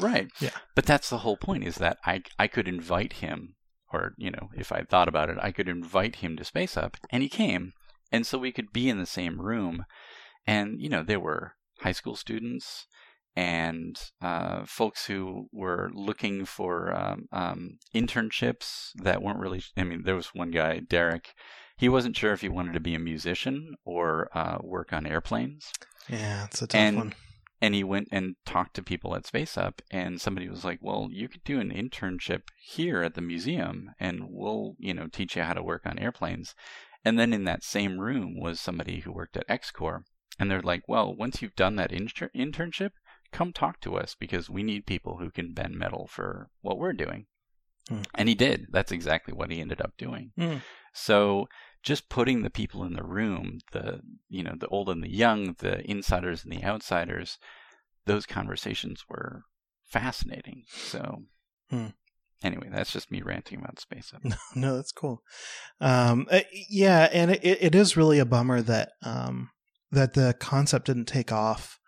Right. 0.00 0.28
Yeah. 0.40 0.50
But 0.74 0.86
that's 0.86 1.08
the 1.08 1.18
whole 1.18 1.36
point 1.36 1.64
is 1.64 1.76
that 1.76 1.98
I 2.04 2.22
I 2.38 2.48
could 2.48 2.66
invite 2.66 3.14
him 3.14 3.54
or, 3.92 4.14
you 4.18 4.32
know, 4.32 4.50
if 4.56 4.72
I 4.72 4.82
thought 4.82 5.06
about 5.06 5.30
it, 5.30 5.38
I 5.40 5.52
could 5.52 5.68
invite 5.68 6.16
him 6.16 6.36
to 6.36 6.44
Space 6.44 6.76
Up 6.76 6.96
and 7.10 7.22
he 7.22 7.28
came. 7.28 7.74
And 8.10 8.26
so 8.26 8.38
we 8.38 8.50
could 8.50 8.72
be 8.72 8.88
in 8.88 8.98
the 8.98 9.06
same 9.06 9.40
room 9.40 9.84
and, 10.48 10.80
you 10.80 10.88
know, 10.88 11.04
there 11.04 11.20
were 11.20 11.52
high 11.80 11.92
school 11.92 12.16
students 12.16 12.86
and 13.36 13.98
uh, 14.22 14.64
folks 14.66 15.06
who 15.06 15.48
were 15.52 15.90
looking 15.92 16.44
for 16.44 16.94
um, 16.94 17.26
um, 17.32 17.78
internships 17.94 18.90
that 19.02 19.22
weren't 19.22 19.38
really. 19.40 19.62
I 19.76 19.84
mean, 19.84 20.02
there 20.04 20.14
was 20.16 20.28
one 20.28 20.50
guy, 20.50 20.80
Derek. 20.80 21.34
He 21.76 21.88
wasn't 21.88 22.16
sure 22.16 22.32
if 22.32 22.40
he 22.40 22.48
wanted 22.48 22.74
to 22.74 22.80
be 22.80 22.94
a 22.94 23.00
musician 23.00 23.74
or 23.84 24.28
uh, 24.36 24.58
work 24.62 24.92
on 24.92 25.06
airplanes 25.06 25.72
Yeah, 26.08 26.44
it's 26.44 26.62
a 26.62 26.68
tough 26.68 26.78
And- 26.80 26.96
one. 26.96 27.14
and 27.60 27.74
he 27.74 27.82
went 27.82 28.08
and 28.12 28.36
talked 28.46 28.74
to 28.74 28.82
people 28.82 29.16
at 29.16 29.26
Space 29.26 29.58
Up, 29.58 29.82
and 29.90 30.20
somebody 30.20 30.48
was 30.48 30.64
like, 30.64 30.78
"Well, 30.80 31.08
you 31.10 31.28
could 31.28 31.42
do 31.44 31.58
an 31.60 31.70
internship 31.72 32.42
here 32.60 33.02
at 33.02 33.14
the 33.14 33.20
museum, 33.22 33.90
and 33.98 34.26
we'll, 34.28 34.76
you 34.78 34.94
know, 34.94 35.08
teach 35.08 35.34
you 35.34 35.42
how 35.42 35.54
to 35.54 35.62
work 35.62 35.82
on 35.84 35.98
airplanes." 35.98 36.54
And 37.04 37.18
then 37.18 37.32
in 37.32 37.44
that 37.44 37.64
same 37.64 37.98
room 37.98 38.38
was 38.38 38.60
somebody 38.60 39.00
who 39.00 39.12
worked 39.12 39.36
at 39.36 39.48
XCOR, 39.48 40.02
and 40.38 40.48
they're 40.50 40.62
like, 40.62 40.84
"Well, 40.88 41.14
once 41.14 41.42
you've 41.42 41.56
done 41.56 41.74
that 41.76 41.90
inter- 41.92 42.30
internship, 42.36 42.90
come 43.34 43.52
talk 43.52 43.80
to 43.80 43.96
us 43.96 44.16
because 44.18 44.48
we 44.48 44.62
need 44.62 44.86
people 44.86 45.18
who 45.18 45.30
can 45.30 45.52
bend 45.52 45.74
metal 45.76 46.06
for 46.06 46.48
what 46.62 46.78
we're 46.78 46.94
doing." 46.94 47.26
Hmm. 47.88 48.02
And 48.14 48.28
he 48.28 48.34
did. 48.34 48.68
That's 48.70 48.92
exactly 48.92 49.34
what 49.34 49.50
he 49.50 49.60
ended 49.60 49.80
up 49.80 49.92
doing. 49.98 50.32
Hmm. 50.38 50.58
So 50.94 51.48
just 51.82 52.08
putting 52.08 52.42
the 52.42 52.50
people 52.50 52.82
in 52.84 52.94
the 52.94 53.04
room, 53.04 53.58
the 53.72 54.00
you 54.28 54.42
know, 54.42 54.54
the 54.58 54.68
old 54.68 54.88
and 54.88 55.02
the 55.02 55.10
young, 55.10 55.54
the 55.58 55.88
insiders 55.88 56.44
and 56.44 56.52
the 56.52 56.64
outsiders, 56.64 57.38
those 58.06 58.24
conversations 58.26 59.04
were 59.08 59.42
fascinating. 59.84 60.64
So 60.68 61.24
Hmm. 61.70 61.88
anyway, 62.42 62.68
that's 62.70 62.92
just 62.92 63.10
me 63.10 63.22
ranting 63.22 63.58
about 63.58 63.80
space. 63.80 64.12
No, 64.22 64.36
no, 64.54 64.76
that's 64.76 64.92
cool. 64.92 65.22
Um, 65.80 66.26
uh, 66.30 66.40
yeah, 66.70 67.08
and 67.12 67.32
it, 67.32 67.44
it 67.44 67.74
is 67.74 67.96
really 67.96 68.18
a 68.18 68.24
bummer 68.24 68.62
that 68.62 68.92
um, 69.02 69.50
that 69.90 70.14
the 70.14 70.34
concept 70.38 70.86
didn't 70.86 71.06
take 71.06 71.32
off 71.32 71.78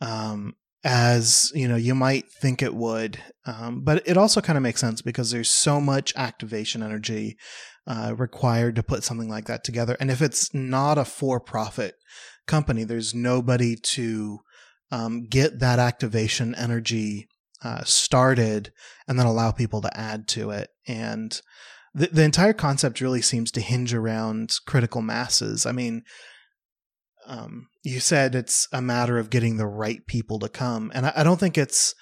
um, 0.00 0.54
as 0.82 1.52
you 1.54 1.68
know 1.68 1.76
you 1.76 1.94
might 1.94 2.30
think 2.30 2.62
it 2.62 2.74
would. 2.74 3.22
Um, 3.46 3.82
but 3.82 4.02
it 4.06 4.16
also 4.16 4.40
kind 4.40 4.56
of 4.56 4.62
makes 4.62 4.80
sense 4.80 5.02
because 5.02 5.30
there's 5.30 5.50
so 5.50 5.80
much 5.80 6.14
activation 6.16 6.82
energy 6.82 7.36
uh, 7.86 8.14
required 8.16 8.76
to 8.76 8.82
put 8.82 9.04
something 9.04 9.28
like 9.28 9.46
that 9.46 9.64
together, 9.64 9.96
and 10.00 10.10
if 10.10 10.22
it's 10.22 10.54
not 10.54 10.98
a 10.98 11.04
for-profit 11.04 11.94
company, 12.46 12.84
there's 12.84 13.14
nobody 13.14 13.76
to 13.76 14.40
um, 14.90 15.26
get 15.26 15.60
that 15.60 15.78
activation 15.78 16.54
energy 16.54 17.28
uh, 17.62 17.84
started 17.84 18.72
and 19.06 19.18
then 19.18 19.26
allow 19.26 19.52
people 19.52 19.80
to 19.82 19.96
add 19.98 20.26
to 20.28 20.50
it. 20.50 20.70
And 20.88 21.40
the, 21.94 22.08
the 22.08 22.24
entire 22.24 22.52
concept 22.52 23.00
really 23.00 23.22
seems 23.22 23.50
to 23.52 23.60
hinge 23.60 23.94
around 23.94 24.56
critical 24.66 25.02
masses. 25.02 25.66
I 25.66 25.72
mean, 25.72 26.02
um, 27.26 27.68
you 27.82 28.00
said 28.00 28.34
it's 28.34 28.68
a 28.72 28.82
matter 28.82 29.18
of 29.18 29.30
getting 29.30 29.56
the 29.56 29.66
right 29.66 30.06
people 30.06 30.38
to 30.40 30.48
come, 30.48 30.90
and 30.94 31.06
I, 31.06 31.12
I 31.16 31.22
don't 31.22 31.40
think 31.40 31.58
it's. 31.58 31.94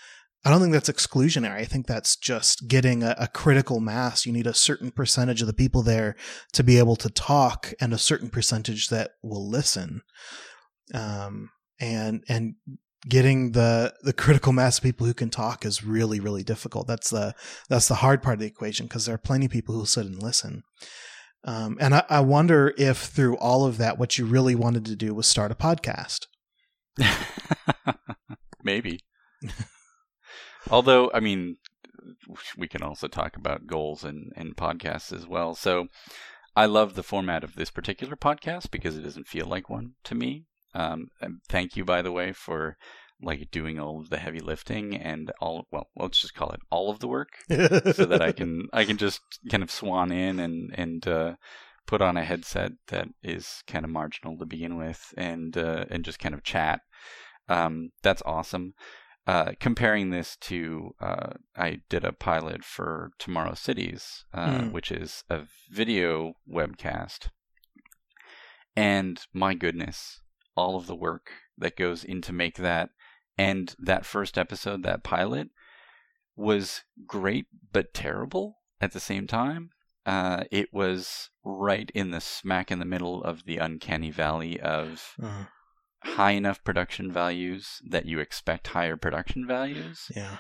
I 0.44 0.50
don't 0.50 0.60
think 0.60 0.72
that's 0.72 0.88
exclusionary. 0.88 1.58
I 1.58 1.64
think 1.64 1.88
that's 1.88 2.16
just 2.16 2.68
getting 2.68 3.02
a, 3.02 3.14
a 3.18 3.26
critical 3.26 3.80
mass. 3.80 4.24
You 4.24 4.32
need 4.32 4.46
a 4.46 4.54
certain 4.54 4.92
percentage 4.92 5.40
of 5.40 5.48
the 5.48 5.52
people 5.52 5.82
there 5.82 6.14
to 6.52 6.62
be 6.62 6.78
able 6.78 6.94
to 6.96 7.10
talk, 7.10 7.72
and 7.80 7.92
a 7.92 7.98
certain 7.98 8.30
percentage 8.30 8.88
that 8.88 9.10
will 9.22 9.48
listen. 9.48 10.02
Um, 10.94 11.50
and 11.80 12.22
and 12.28 12.54
getting 13.06 13.52
the 13.52 13.94
the 14.02 14.12
critical 14.12 14.52
mass 14.52 14.78
of 14.78 14.84
people 14.84 15.06
who 15.06 15.14
can 15.14 15.30
talk 15.30 15.64
is 15.64 15.84
really 15.84 16.20
really 16.20 16.42
difficult. 16.42 16.86
That's 16.86 17.10
the 17.10 17.34
that's 17.68 17.88
the 17.88 17.96
hard 17.96 18.22
part 18.22 18.34
of 18.34 18.40
the 18.40 18.46
equation 18.46 18.86
because 18.86 19.06
there 19.06 19.14
are 19.14 19.18
plenty 19.18 19.46
of 19.46 19.52
people 19.52 19.74
who 19.74 19.86
sit 19.86 20.06
and 20.06 20.22
listen. 20.22 20.62
Um, 21.48 21.78
and 21.80 21.94
I, 21.94 22.04
I 22.10 22.20
wonder 22.20 22.74
if 22.76 22.98
through 22.98 23.38
all 23.38 23.64
of 23.64 23.78
that, 23.78 23.98
what 23.98 24.18
you 24.18 24.26
really 24.26 24.54
wanted 24.54 24.84
to 24.84 24.94
do 24.94 25.14
was 25.14 25.26
start 25.26 25.50
a 25.50 25.54
podcast. 25.54 26.26
Maybe. 28.62 29.00
Although, 30.70 31.10
I 31.14 31.20
mean, 31.20 31.56
we 32.58 32.68
can 32.68 32.82
also 32.82 33.08
talk 33.08 33.38
about 33.38 33.66
goals 33.66 34.04
and, 34.04 34.30
and 34.36 34.56
podcasts 34.56 35.10
as 35.10 35.26
well. 35.26 35.54
So 35.54 35.86
I 36.54 36.66
love 36.66 36.94
the 36.94 37.02
format 37.02 37.42
of 37.42 37.54
this 37.54 37.70
particular 37.70 38.14
podcast 38.14 38.70
because 38.70 38.98
it 38.98 39.02
doesn't 39.02 39.26
feel 39.26 39.46
like 39.46 39.70
one 39.70 39.92
to 40.04 40.14
me. 40.14 40.44
Um, 40.74 41.06
thank 41.48 41.76
you, 41.78 41.84
by 41.86 42.02
the 42.02 42.12
way, 42.12 42.32
for 42.32 42.76
like 43.20 43.50
doing 43.50 43.78
all 43.78 44.00
of 44.00 44.10
the 44.10 44.18
heavy 44.18 44.40
lifting 44.40 44.96
and 44.96 45.32
all 45.40 45.66
well 45.72 45.88
let's 45.96 46.20
just 46.20 46.34
call 46.34 46.50
it 46.50 46.60
all 46.70 46.90
of 46.90 47.00
the 47.00 47.08
work 47.08 47.30
so 47.48 48.04
that 48.04 48.22
I 48.22 48.32
can 48.32 48.68
I 48.72 48.84
can 48.84 48.96
just 48.96 49.20
kind 49.50 49.62
of 49.62 49.70
swan 49.70 50.12
in 50.12 50.38
and 50.38 50.72
and 50.74 51.06
uh, 51.08 51.34
put 51.86 52.00
on 52.00 52.16
a 52.16 52.24
headset 52.24 52.72
that 52.88 53.08
is 53.22 53.62
kind 53.66 53.84
of 53.84 53.90
marginal 53.90 54.36
to 54.38 54.46
begin 54.46 54.76
with 54.76 55.12
and 55.16 55.56
uh, 55.56 55.84
and 55.90 56.04
just 56.04 56.18
kind 56.18 56.34
of 56.34 56.42
chat. 56.44 56.80
Um, 57.48 57.90
that's 58.02 58.22
awesome. 58.26 58.74
Uh, 59.26 59.52
comparing 59.60 60.08
this 60.10 60.36
to, 60.36 60.92
uh, 61.02 61.32
I 61.54 61.80
did 61.90 62.02
a 62.04 62.12
pilot 62.12 62.64
for 62.64 63.10
Tomorrow 63.18 63.54
Cities, 63.54 64.24
uh, 64.32 64.60
Mm. 64.60 64.72
which 64.72 64.90
is 64.90 65.22
a 65.28 65.40
video 65.70 66.32
webcast, 66.50 67.28
and 68.76 69.20
my 69.32 69.54
goodness, 69.54 70.20
all 70.56 70.76
of 70.76 70.86
the 70.86 70.94
work 70.96 71.30
that 71.56 71.76
goes 71.76 72.04
into 72.04 72.32
make 72.32 72.56
that, 72.56 72.90
and 73.38 73.74
that 73.78 74.04
first 74.04 74.36
episode, 74.36 74.82
that 74.82 75.04
pilot, 75.04 75.48
was 76.36 76.82
great 77.06 77.46
but 77.72 77.94
terrible 77.94 78.58
at 78.80 78.92
the 78.92 79.00
same 79.00 79.26
time. 79.26 79.70
Uh, 80.04 80.44
it 80.50 80.68
was 80.72 81.30
right 81.44 81.90
in 81.94 82.10
the 82.10 82.20
smack 82.20 82.70
in 82.70 82.78
the 82.78 82.84
middle 82.84 83.22
of 83.22 83.44
the 83.44 83.58
uncanny 83.58 84.10
valley 84.10 84.60
of 84.60 85.14
Uh, 85.22 85.44
high 86.02 86.30
enough 86.30 86.62
production 86.64 87.12
values 87.12 87.80
that 87.88 88.06
you 88.06 88.18
expect 88.18 88.68
higher 88.68 88.96
production 88.96 89.46
values, 89.46 90.06
yeah. 90.14 90.38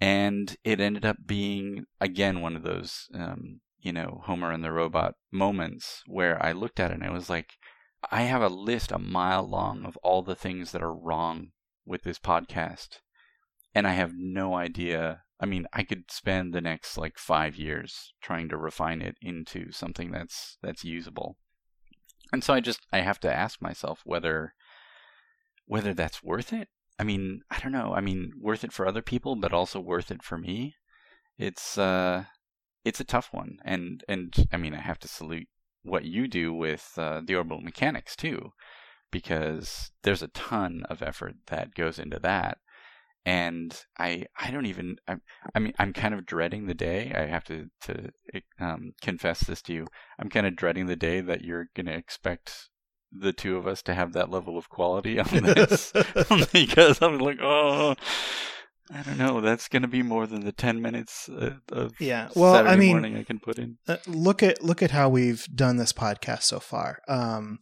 and 0.00 0.56
it 0.64 0.80
ended 0.80 1.04
up 1.04 1.16
being 1.26 1.84
again 2.00 2.40
one 2.40 2.56
of 2.56 2.62
those 2.62 3.08
um, 3.14 3.60
you 3.80 3.92
know 3.92 4.22
Homer 4.24 4.52
and 4.52 4.64
the 4.64 4.72
robot 4.72 5.14
moments 5.32 6.02
where 6.06 6.42
I 6.42 6.52
looked 6.52 6.80
at 6.80 6.90
it 6.90 6.94
and 6.94 7.04
I 7.04 7.10
was 7.10 7.28
like, 7.28 7.54
I 8.10 8.22
have 8.22 8.42
a 8.42 8.48
list 8.48 8.92
a 8.92 8.98
mile 8.98 9.46
long 9.48 9.84
of 9.84 9.96
all 9.98 10.22
the 10.22 10.36
things 10.36 10.72
that 10.72 10.82
are 10.82 10.94
wrong 10.94 11.48
with 11.88 12.02
this 12.02 12.18
podcast, 12.18 13.00
and 13.74 13.86
I 13.86 13.92
have 13.92 14.12
no 14.14 14.54
idea. 14.54 15.22
I 15.40 15.46
mean, 15.46 15.66
I 15.72 15.82
could 15.82 16.10
spend 16.10 16.52
the 16.52 16.60
next 16.60 16.96
like 16.98 17.18
five 17.18 17.56
years 17.56 18.12
trying 18.20 18.48
to 18.50 18.56
refine 18.56 19.00
it 19.02 19.16
into 19.22 19.72
something 19.72 20.10
that's 20.10 20.58
that's 20.62 20.84
usable. 20.84 21.36
And 22.32 22.44
so 22.44 22.54
I 22.54 22.60
just 22.60 22.80
I 22.92 23.00
have 23.00 23.20
to 23.20 23.32
ask 23.32 23.62
myself 23.62 24.02
whether 24.04 24.54
whether 25.66 25.94
that's 25.94 26.22
worth 26.22 26.52
it. 26.52 26.68
I 26.98 27.04
mean, 27.04 27.42
I 27.50 27.58
don't 27.60 27.72
know. 27.72 27.94
I 27.94 28.00
mean, 28.00 28.32
worth 28.40 28.64
it 28.64 28.72
for 28.72 28.86
other 28.86 29.02
people, 29.02 29.36
but 29.36 29.52
also 29.52 29.80
worth 29.80 30.10
it 30.10 30.22
for 30.22 30.36
me. 30.36 30.74
It's 31.38 31.78
uh, 31.78 32.24
it's 32.84 33.00
a 33.00 33.04
tough 33.04 33.28
one, 33.32 33.58
and 33.64 34.02
and 34.08 34.34
I 34.52 34.56
mean, 34.56 34.74
I 34.74 34.80
have 34.80 34.98
to 35.00 35.08
salute 35.08 35.48
what 35.82 36.04
you 36.04 36.26
do 36.26 36.52
with 36.52 36.92
uh, 36.96 37.20
the 37.24 37.36
orbital 37.36 37.60
mechanics 37.60 38.16
too, 38.16 38.52
because 39.10 39.90
there's 40.02 40.22
a 40.22 40.28
ton 40.28 40.82
of 40.88 41.02
effort 41.02 41.34
that 41.48 41.74
goes 41.74 41.98
into 41.98 42.18
that, 42.20 42.58
and 43.24 43.76
I 43.98 44.26
I 44.38 44.50
don't 44.50 44.66
even 44.66 44.96
I, 45.06 45.16
I 45.54 45.58
mean 45.58 45.74
I'm 45.78 45.92
kind 45.92 46.14
of 46.14 46.26
dreading 46.26 46.66
the 46.66 46.74
day 46.74 47.12
I 47.14 47.26
have 47.26 47.44
to 47.44 47.66
to 47.82 48.10
um, 48.60 48.92
confess 49.02 49.40
this 49.40 49.62
to 49.62 49.72
you. 49.72 49.86
I'm 50.18 50.28
kind 50.28 50.46
of 50.46 50.56
dreading 50.56 50.86
the 50.86 50.96
day 50.96 51.20
that 51.20 51.42
you're 51.42 51.68
gonna 51.74 51.92
expect 51.92 52.68
the 53.10 53.32
two 53.32 53.56
of 53.56 53.66
us 53.66 53.82
to 53.82 53.94
have 53.94 54.12
that 54.12 54.30
level 54.30 54.58
of 54.58 54.68
quality 54.68 55.18
on 55.18 55.26
this 55.42 55.92
because 56.52 57.00
I'm 57.00 57.18
like, 57.18 57.38
oh, 57.40 57.94
I 58.92 59.02
don't 59.02 59.18
know. 59.18 59.40
That's 59.40 59.68
going 59.68 59.82
to 59.82 59.88
be 59.88 60.02
more 60.02 60.26
than 60.26 60.44
the 60.44 60.52
ten 60.52 60.80
minutes 60.80 61.28
uh, 61.28 61.54
of 61.72 62.00
Yeah. 62.00 62.28
Well, 62.34 62.54
Saturday 62.54 62.72
I 62.72 62.76
mean, 62.76 62.90
morning 62.90 63.16
I 63.16 63.22
can 63.22 63.38
put 63.38 63.58
in. 63.58 63.78
uh, 63.86 63.96
look 64.06 64.42
at 64.42 64.62
look 64.62 64.82
at 64.82 64.90
how 64.90 65.08
we've 65.08 65.44
done 65.54 65.76
this 65.76 65.92
podcast 65.92 66.42
so 66.42 66.60
far. 66.60 67.00
Um, 67.08 67.58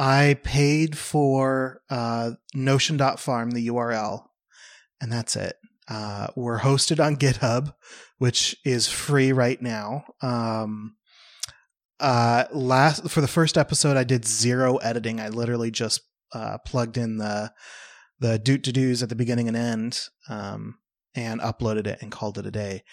I 0.00 0.38
paid 0.42 0.96
for 0.96 1.82
uh, 1.90 2.30
Notion.farm, 2.54 3.50
the 3.50 3.68
URL, 3.68 4.24
and 4.98 5.12
that's 5.12 5.36
it. 5.36 5.56
Uh, 5.86 6.28
we're 6.34 6.60
hosted 6.60 7.04
on 7.04 7.18
GitHub, 7.18 7.74
which 8.16 8.56
is 8.64 8.88
free 8.88 9.30
right 9.30 9.60
now. 9.60 10.04
Um, 10.22 10.96
uh, 12.00 12.44
last 12.50 13.10
for 13.10 13.20
the 13.20 13.28
first 13.28 13.58
episode, 13.58 13.98
I 13.98 14.04
did 14.04 14.24
zero 14.24 14.78
editing. 14.78 15.20
I 15.20 15.28
literally 15.28 15.70
just 15.70 16.00
uh, 16.32 16.56
plugged 16.64 16.96
in 16.96 17.18
the 17.18 17.52
the 18.20 18.38
doot 18.38 18.64
to 18.64 18.72
do's 18.72 19.02
at 19.02 19.10
the 19.10 19.14
beginning 19.14 19.48
and 19.48 19.56
end, 19.56 20.00
um, 20.30 20.78
and 21.14 21.42
uploaded 21.42 21.86
it 21.86 22.00
and 22.00 22.10
called 22.10 22.38
it 22.38 22.46
a 22.46 22.50
day. 22.50 22.84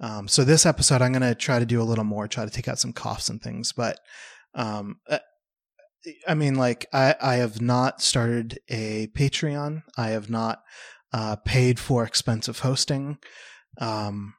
Um, 0.00 0.26
so 0.26 0.42
this 0.42 0.66
episode, 0.66 1.00
I'm 1.00 1.12
going 1.12 1.22
to 1.22 1.36
try 1.36 1.60
to 1.60 1.66
do 1.66 1.80
a 1.80 1.84
little 1.84 2.04
more, 2.04 2.26
try 2.26 2.44
to 2.44 2.50
take 2.50 2.66
out 2.66 2.80
some 2.80 2.92
coughs 2.92 3.28
and 3.28 3.40
things. 3.40 3.72
But 3.72 4.00
um, 4.54 4.98
uh, 5.08 5.18
I 6.26 6.34
mean, 6.34 6.54
like 6.54 6.86
I, 6.92 7.14
I 7.20 7.34
have 7.36 7.60
not 7.60 8.00
started 8.00 8.58
a 8.68 9.08
Patreon. 9.08 9.82
I 9.96 10.08
have 10.08 10.30
not 10.30 10.62
uh, 11.12 11.36
paid 11.36 11.78
for 11.78 12.04
expensive 12.04 12.60
hosting. 12.60 13.18
Um, 13.80 14.34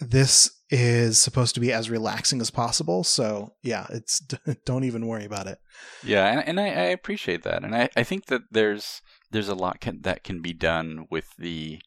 this 0.00 0.50
is 0.70 1.18
supposed 1.18 1.54
to 1.54 1.60
be 1.60 1.72
as 1.72 1.90
relaxing 1.90 2.40
as 2.40 2.50
possible. 2.50 3.04
So 3.04 3.54
yeah, 3.62 3.86
it's 3.90 4.20
don't 4.64 4.84
even 4.84 5.06
worry 5.06 5.24
about 5.24 5.46
it. 5.46 5.58
Yeah, 6.04 6.26
and, 6.26 6.46
and 6.46 6.60
I, 6.60 6.66
I, 6.66 6.84
appreciate 6.86 7.42
that, 7.44 7.64
and 7.64 7.74
I, 7.74 7.88
I 7.96 8.02
think 8.02 8.26
that 8.26 8.42
there's 8.50 9.00
there's 9.30 9.48
a 9.48 9.54
lot 9.54 9.80
can, 9.80 10.02
that 10.02 10.24
can 10.24 10.40
be 10.40 10.52
done 10.52 11.06
with 11.10 11.26
the 11.38 11.80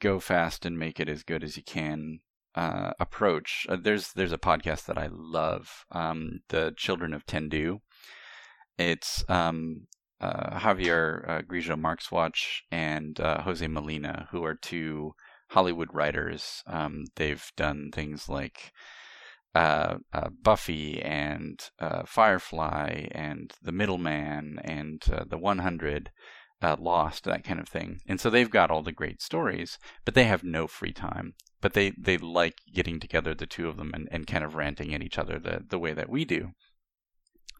go 0.00 0.18
fast 0.18 0.66
and 0.66 0.78
make 0.78 0.98
it 1.00 1.08
as 1.08 1.22
good 1.22 1.44
as 1.44 1.56
you 1.56 1.62
can 1.62 2.20
uh, 2.54 2.92
approach. 2.98 3.66
Uh, 3.68 3.76
there's 3.80 4.12
there's 4.12 4.32
a 4.32 4.38
podcast 4.38 4.86
that 4.86 4.98
I 4.98 5.08
love, 5.10 5.84
um, 5.92 6.40
the 6.48 6.72
Children 6.76 7.14
of 7.14 7.26
Tendu. 7.26 7.80
It's 8.78 9.24
um, 9.28 9.86
uh, 10.20 10.58
Javier 10.58 11.28
uh, 11.28 11.42
Grillo 11.42 11.76
Marxuach 11.76 12.62
and 12.70 13.18
uh, 13.20 13.42
Jose 13.42 13.66
Molina, 13.66 14.28
who 14.30 14.44
are 14.44 14.54
two 14.54 15.14
Hollywood 15.50 15.88
writers. 15.92 16.62
Um, 16.66 17.04
they've 17.16 17.44
done 17.56 17.90
things 17.92 18.28
like 18.28 18.72
uh, 19.54 19.98
uh, 20.12 20.28
Buffy 20.42 21.00
and 21.00 21.60
uh, 21.78 22.02
Firefly 22.04 23.08
and 23.12 23.54
The 23.62 23.72
Middleman 23.72 24.58
and 24.62 25.02
uh, 25.10 25.24
The 25.26 25.38
100, 25.38 26.10
uh, 26.62 26.76
Lost, 26.78 27.24
that 27.24 27.44
kind 27.44 27.60
of 27.60 27.68
thing. 27.68 28.00
And 28.06 28.20
so 28.20 28.28
they've 28.28 28.50
got 28.50 28.70
all 28.70 28.82
the 28.82 28.92
great 28.92 29.22
stories, 29.22 29.78
but 30.04 30.14
they 30.14 30.24
have 30.24 30.44
no 30.44 30.66
free 30.66 30.92
time. 30.92 31.34
But 31.62 31.72
they, 31.72 31.92
they 31.98 32.18
like 32.18 32.58
getting 32.74 33.00
together, 33.00 33.34
the 33.34 33.46
two 33.46 33.68
of 33.68 33.78
them, 33.78 33.92
and, 33.94 34.08
and 34.12 34.26
kind 34.26 34.44
of 34.44 34.56
ranting 34.56 34.94
at 34.94 35.02
each 35.02 35.18
other 35.18 35.38
the, 35.38 35.64
the 35.66 35.78
way 35.78 35.94
that 35.94 36.10
we 36.10 36.26
do. 36.26 36.50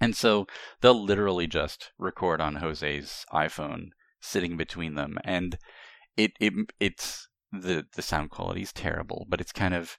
And 0.00 0.16
so 0.16 0.46
they'll 0.80 1.02
literally 1.02 1.46
just 1.46 1.92
record 1.98 2.40
on 2.40 2.56
Jose's 2.56 3.24
iPhone 3.32 3.88
sitting 4.20 4.56
between 4.56 4.94
them. 4.94 5.18
And 5.24 5.58
it, 6.16 6.32
it 6.40 6.52
it's 6.80 7.28
the 7.52 7.86
the 7.94 8.02
sound 8.02 8.30
quality 8.30 8.62
is 8.62 8.72
terrible, 8.72 9.26
but 9.28 9.40
it's 9.40 9.52
kind 9.52 9.74
of 9.74 9.96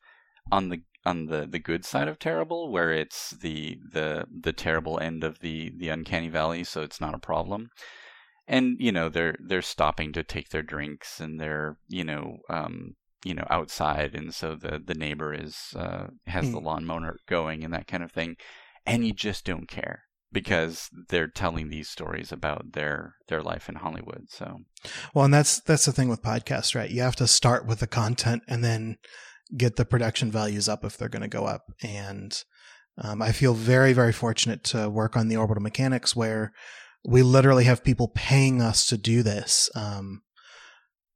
on 0.52 0.70
the 0.70 0.82
on 1.06 1.28
the, 1.28 1.48
the 1.50 1.60
good 1.60 1.86
side 1.86 2.08
of 2.08 2.20
terrible, 2.20 2.70
where 2.72 2.92
it's 2.92 3.32
the 3.32 3.80
the 3.94 4.26
the 4.30 4.54
terrible 4.54 5.00
end 5.00 5.24
of 5.24 5.40
the 5.40 5.72
the 5.78 5.90
uncanny 5.90 6.30
valley, 6.30 6.64
so 6.64 6.82
it's 6.82 7.02
not 7.02 7.16
a 7.16 7.20
problem. 7.20 7.70
And 8.48 8.78
you 8.80 8.92
know 8.92 9.10
they're 9.10 9.36
they're 9.40 9.62
stopping 9.62 10.14
to 10.14 10.24
take 10.24 10.50
their 10.50 10.64
drinks, 10.64 11.20
and 11.20 11.40
they're 11.40 11.78
you 11.88 12.04
know 12.04 12.38
um, 12.50 12.96
you 13.24 13.34
know 13.34 13.48
outside, 13.50 14.16
and 14.16 14.34
so 14.34 14.56
the 14.56 14.82
the 14.84 14.96
neighbor 14.96 15.34
is 15.34 15.74
uh, 15.76 16.08
has 16.26 16.46
mm. 16.46 16.52
the 16.52 16.60
lawnmower 16.60 17.18
going 17.28 17.64
and 17.64 17.74
that 17.74 17.88
kind 17.88 18.04
of 18.04 18.12
thing, 18.12 18.36
and 18.88 19.06
you 19.06 19.14
just 19.14 19.46
don't 19.46 19.68
care 19.68 20.04
because 20.32 20.90
they're 21.10 21.28
telling 21.28 21.70
these 21.70 21.90
stories 21.90 22.32
about 22.32 22.74
their 22.74 23.16
their 23.28 23.42
life 23.42 23.70
in 23.70 23.76
Hollywood. 23.76 24.26
So, 24.30 24.60
well, 25.14 25.26
and 25.26 25.34
that's 25.34 25.60
that's 25.62 25.86
the 25.86 25.92
thing 25.92 26.10
with 26.10 26.22
podcasts, 26.22 26.76
right? 26.76 26.90
You 26.90 27.02
have 27.02 27.16
to 27.18 27.28
start 27.28 27.66
with 27.66 27.80
the 27.80 27.88
content 27.88 28.44
and 28.48 28.64
then 28.64 28.98
get 29.56 29.76
the 29.76 29.86
production 29.86 30.32
values 30.32 30.68
up 30.68 30.84
if 30.84 30.98
they're 30.98 31.10
going 31.10 31.22
to 31.22 31.28
go 31.28 31.46
up. 31.46 31.64
And 31.82 32.38
um, 33.02 33.22
I 33.22 33.32
feel 33.32 33.54
very 33.54 33.94
very 33.94 34.14
fortunate 34.14 34.64
to 34.66 34.90
work 34.90 35.16
on 35.16 35.28
the 35.28 35.38
orbital 35.38 35.64
mechanics 35.64 36.16
where 36.16 36.54
we 37.06 37.24
literally 37.24 37.64
have 37.66 37.84
people 37.84 38.12
paying 38.14 38.62
us 38.62 38.88
to 38.88 38.98
do 38.98 39.24
this. 39.24 39.70
Um, 39.76 40.24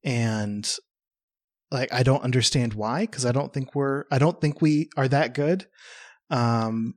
and 0.03 0.74
like 1.69 1.91
I 1.93 2.03
don't 2.03 2.24
understand 2.24 2.74
why 2.74 3.01
because 3.01 3.26
I 3.26 3.32
don't 3.32 3.53
think 3.53 3.76
we're 3.76 4.05
I 4.11 4.19
don't 4.19 4.39
think 4.39 4.61
we 4.61 4.89
are 4.97 5.07
that 5.07 5.34
good. 5.34 5.67
Um, 6.30 6.95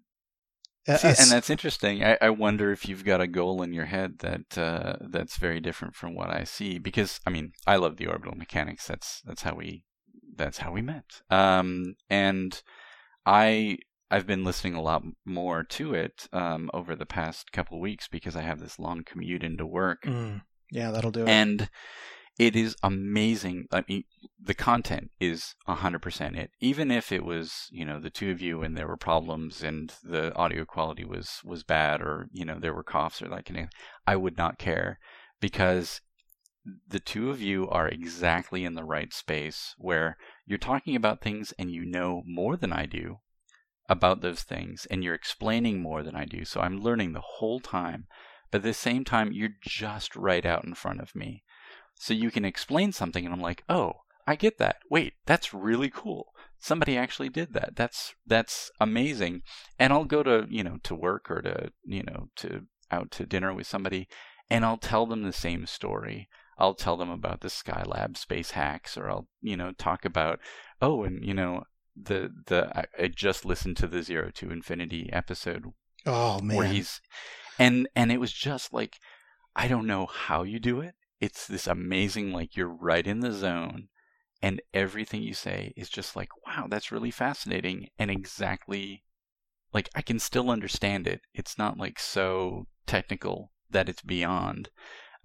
See, 0.87 1.09
and 1.09 1.31
that's 1.31 1.49
interesting. 1.49 2.05
I, 2.05 2.19
I, 2.21 2.29
wonder 2.29 2.71
if 2.71 2.87
you've 2.87 3.07
got 3.07 3.23
a 3.23 3.27
goal 3.27 3.63
in 3.63 3.73
your 3.73 3.87
head 3.87 4.19
that 4.19 4.59
uh, 4.59 4.97
that's 5.01 5.39
very 5.39 5.59
different 5.59 5.95
from 5.95 6.15
what 6.15 6.29
I 6.29 6.45
see. 6.45 6.79
Because 6.79 7.21
I 7.27 7.31
mean, 7.31 7.53
I 7.67 7.77
love 7.77 7.97
the 7.97 8.07
orbital 8.07 8.37
mechanics. 8.37 8.87
That's 8.87 9.23
that's 9.25 9.43
how 9.43 9.55
we 9.55 9.85
that's 10.37 10.59
how 10.59 10.73
we 10.73 10.83
met. 10.83 11.23
Um, 11.31 11.95
and 12.11 12.61
I 13.25 13.79
I've 14.11 14.27
been 14.27 14.45
listening 14.45 14.75
a 14.75 14.83
lot 14.83 15.03
more 15.25 15.65
to 15.65 15.95
it 15.95 16.29
um, 16.33 16.71
over 16.75 16.95
the 16.95 17.07
past 17.07 17.51
couple 17.51 17.81
weeks 17.81 18.07
because 18.07 18.37
I 18.37 18.43
have 18.43 18.61
this 18.61 18.79
long 18.79 19.05
commute 19.05 19.43
into 19.43 19.65
work. 19.65 20.03
Mm, 20.03 20.43
yeah, 20.71 20.91
that'll 20.91 21.11
do 21.11 21.23
it. 21.23 21.29
And 21.29 21.71
it 22.39 22.57
is 22.57 22.75
amazing. 22.83 23.67
I 23.71 23.85
mean, 23.89 24.05
the 24.41 24.55
content 24.55 25.11
is 25.21 25.55
100% 25.69 26.37
it. 26.37 26.51
Even 26.61 26.91
if 26.91 27.13
it 27.13 27.25
was, 27.25 27.69
you 27.71 27.85
know, 27.85 28.01
the 28.01 28.11
two 28.11 28.31
of 28.31 28.41
you 28.41 28.63
and 28.63 28.77
there 28.77 28.89
were 28.89 28.97
problems 28.97 29.63
and 29.63 29.93
the 30.03 30.35
audio 30.35 30.65
quality 30.65 31.05
was 31.05 31.41
was 31.45 31.63
bad 31.63 32.01
or, 32.01 32.29
you 32.33 32.45
know, 32.45 32.59
there 32.59 32.75
were 32.75 32.83
coughs 32.83 33.23
or 33.23 33.29
kind 33.29 33.61
of 33.61 33.69
I 34.07 34.17
would 34.17 34.37
not 34.37 34.59
care 34.59 34.99
because 35.41 36.01
the 36.89 37.01
two 37.01 37.31
of 37.31 37.41
you 37.41 37.69
are 37.69 37.89
exactly 37.89 38.65
in 38.65 38.75
the 38.75 38.85
right 38.85 39.13
space 39.13 39.75
where 39.79 40.17
you're 40.47 40.59
talking 40.59 40.97
about 40.97 41.21
things 41.21 41.53
and 41.59 41.71
you 41.71 41.85
know 41.85 42.23
more 42.27 42.57
than 42.57 42.73
I 42.73 42.87
do 42.87 43.19
about 43.89 44.23
those 44.23 44.43
things 44.43 44.87
and 44.91 45.05
you're 45.05 45.15
explaining 45.15 45.81
more 45.81 46.03
than 46.03 46.17
I 46.17 46.25
do. 46.25 46.45
So 46.45 46.61
I'm 46.61 46.81
learning 46.81 47.13
the 47.13 47.21
whole 47.21 47.61
time. 47.61 48.07
But 48.51 48.59
at 48.59 48.65
the 48.65 48.75
same 48.75 49.05
time, 49.05 49.33
you're 49.33 49.57
just 49.61 50.15
right 50.17 50.47
out 50.47 50.65
in 50.65 50.75
front 50.75 51.01
of 51.01 51.15
me. 51.15 51.43
So 51.97 52.13
you 52.13 52.31
can 52.31 52.45
explain 52.45 52.93
something, 52.93 53.25
and 53.25 53.33
I'm 53.33 53.41
like, 53.41 53.65
oh, 53.69 54.01
I 54.27 54.37
get 54.37 54.59
that. 54.59 54.77
Wait, 54.91 55.15
that's 55.27 55.55
really 55.55 55.91
cool. 55.91 56.33
Somebody 56.59 56.97
actually 56.97 57.29
did 57.29 57.53
that. 57.53 57.77
That's 57.77 58.15
that's 58.27 58.71
amazing. 58.81 59.43
And 59.79 59.93
I'll 59.93 60.05
go 60.05 60.23
to 60.23 60.47
you 60.49 60.65
know 60.65 60.79
to 60.85 60.95
work 60.95 61.31
or 61.31 61.43
to 61.43 61.73
you 61.85 62.03
know 62.03 62.29
to 62.37 62.63
out 62.91 63.11
to 63.13 63.27
dinner 63.27 63.53
with 63.53 63.67
somebody, 63.67 64.09
and 64.51 64.65
I'll 64.65 64.79
tell 64.79 65.07
them 65.07 65.23
the 65.23 65.33
same 65.33 65.67
story. 65.67 66.29
I'll 66.57 66.75
tell 66.75 66.97
them 66.97 67.11
about 67.11 67.41
the 67.41 67.49
Skylab 67.49 68.17
space 68.17 68.53
hacks, 68.53 68.97
or 68.97 69.11
I'll 69.11 69.29
you 69.43 69.57
know 69.57 69.73
talk 69.73 70.05
about 70.05 70.41
oh, 70.81 71.05
and 71.05 71.25
you 71.25 71.35
know 71.35 71.65
the 71.97 72.31
the 72.47 72.87
I, 72.99 73.09
just 73.09 73.45
listened 73.45 73.77
to 73.79 73.87
the 73.87 74.03
Zero 74.03 74.31
to 74.35 74.51
Infinity 74.51 75.11
episode. 75.13 75.67
Oh 76.07 76.41
man, 76.41 76.57
where 76.57 76.67
he's 76.67 77.01
and 77.59 77.89
and 77.95 78.11
it 78.11 78.21
was 78.21 78.33
just 78.33 78.73
like 78.73 78.99
I 79.55 79.69
don't 79.69 79.87
know 79.87 80.07
how 80.07 80.45
you 80.45 80.59
do 80.59 80.81
it 80.81 80.95
it's 81.25 81.47
this 81.47 81.67
amazing 81.67 82.33
like 82.33 82.55
you're 82.55 82.69
right 82.69 83.07
in 83.07 83.21
the 83.21 83.33
zone 83.33 83.89
and 84.43 84.61
everything 84.75 85.23
you 85.23 85.33
say 85.33 85.73
is 85.75 85.89
just 85.89 86.15
like 86.15 86.29
wow 86.47 86.67
that's 86.69 86.93
really 86.93 87.11
fascinating 87.11 87.89
and 87.99 88.11
exactly 88.11 89.03
like 89.73 89.89
i 89.95 90.03
can 90.03 90.19
still 90.19 90.51
understand 90.51 91.07
it. 91.07 91.23
It's 91.33 91.57
not 91.57 91.79
like 91.79 91.99
so 91.99 92.67
technical 92.87 93.53
that 93.71 93.89
it's 93.89 94.03
beyond 94.03 94.69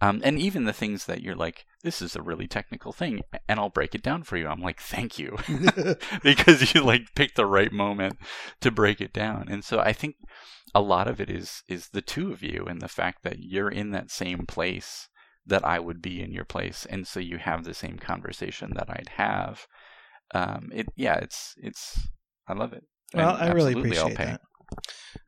um, 0.02 0.22
and 0.24 0.40
even 0.40 0.64
the 0.64 0.72
things 0.72 1.06
that 1.06 1.22
you're 1.22 1.36
like 1.36 1.66
this 1.84 2.02
is 2.02 2.16
a 2.16 2.22
really 2.22 2.48
technical 2.48 2.94
thing 2.94 3.20
and 3.50 3.60
i'll 3.60 3.70
break 3.70 3.94
it 3.94 4.02
down 4.02 4.24
for 4.24 4.38
you. 4.38 4.48
I'm 4.48 4.62
like 4.62 4.80
thank 4.80 5.20
you 5.20 5.38
because 6.24 6.74
you 6.74 6.82
like 6.82 7.14
picked 7.14 7.36
the 7.36 7.46
right 7.46 7.74
moment 7.74 8.18
to 8.62 8.72
break 8.72 9.02
it 9.02 9.12
down 9.12 9.48
and 9.50 9.66
so 9.66 9.80
i 9.80 9.92
think 9.92 10.16
a 10.74 10.80
lot 10.80 11.10
of 11.10 11.20
it 11.20 11.30
is 11.30 11.62
is 11.68 11.90
the 11.90 12.02
two 12.02 12.32
of 12.32 12.42
you 12.42 12.66
and 12.70 12.82
the 12.82 12.88
fact 12.88 13.24
that 13.24 13.40
you're 13.40 13.70
in 13.70 13.92
that 13.92 14.10
same 14.10 14.46
place 14.46 15.10
that 15.50 15.66
I 15.66 15.80
would 15.80 16.02
be 16.02 16.22
in 16.22 16.32
your 16.32 16.46
place, 16.46 16.86
and 16.90 17.06
so 17.06 17.20
you 17.20 17.38
have 17.38 17.64
the 17.64 17.74
same 17.74 17.98
conversation 17.98 18.74
that 18.76 18.90
I'd 18.90 19.10
have. 19.16 19.68
Um, 20.34 20.70
it 20.74 20.88
yeah, 20.96 21.16
it's 21.16 21.54
it's 21.58 22.08
I 22.48 22.54
love 22.54 22.74
it. 22.74 22.84
Well, 23.14 23.36
and 23.36 23.50
I 23.50 23.54
really 23.54 23.74
appreciate 23.74 24.18
that. 24.18 24.42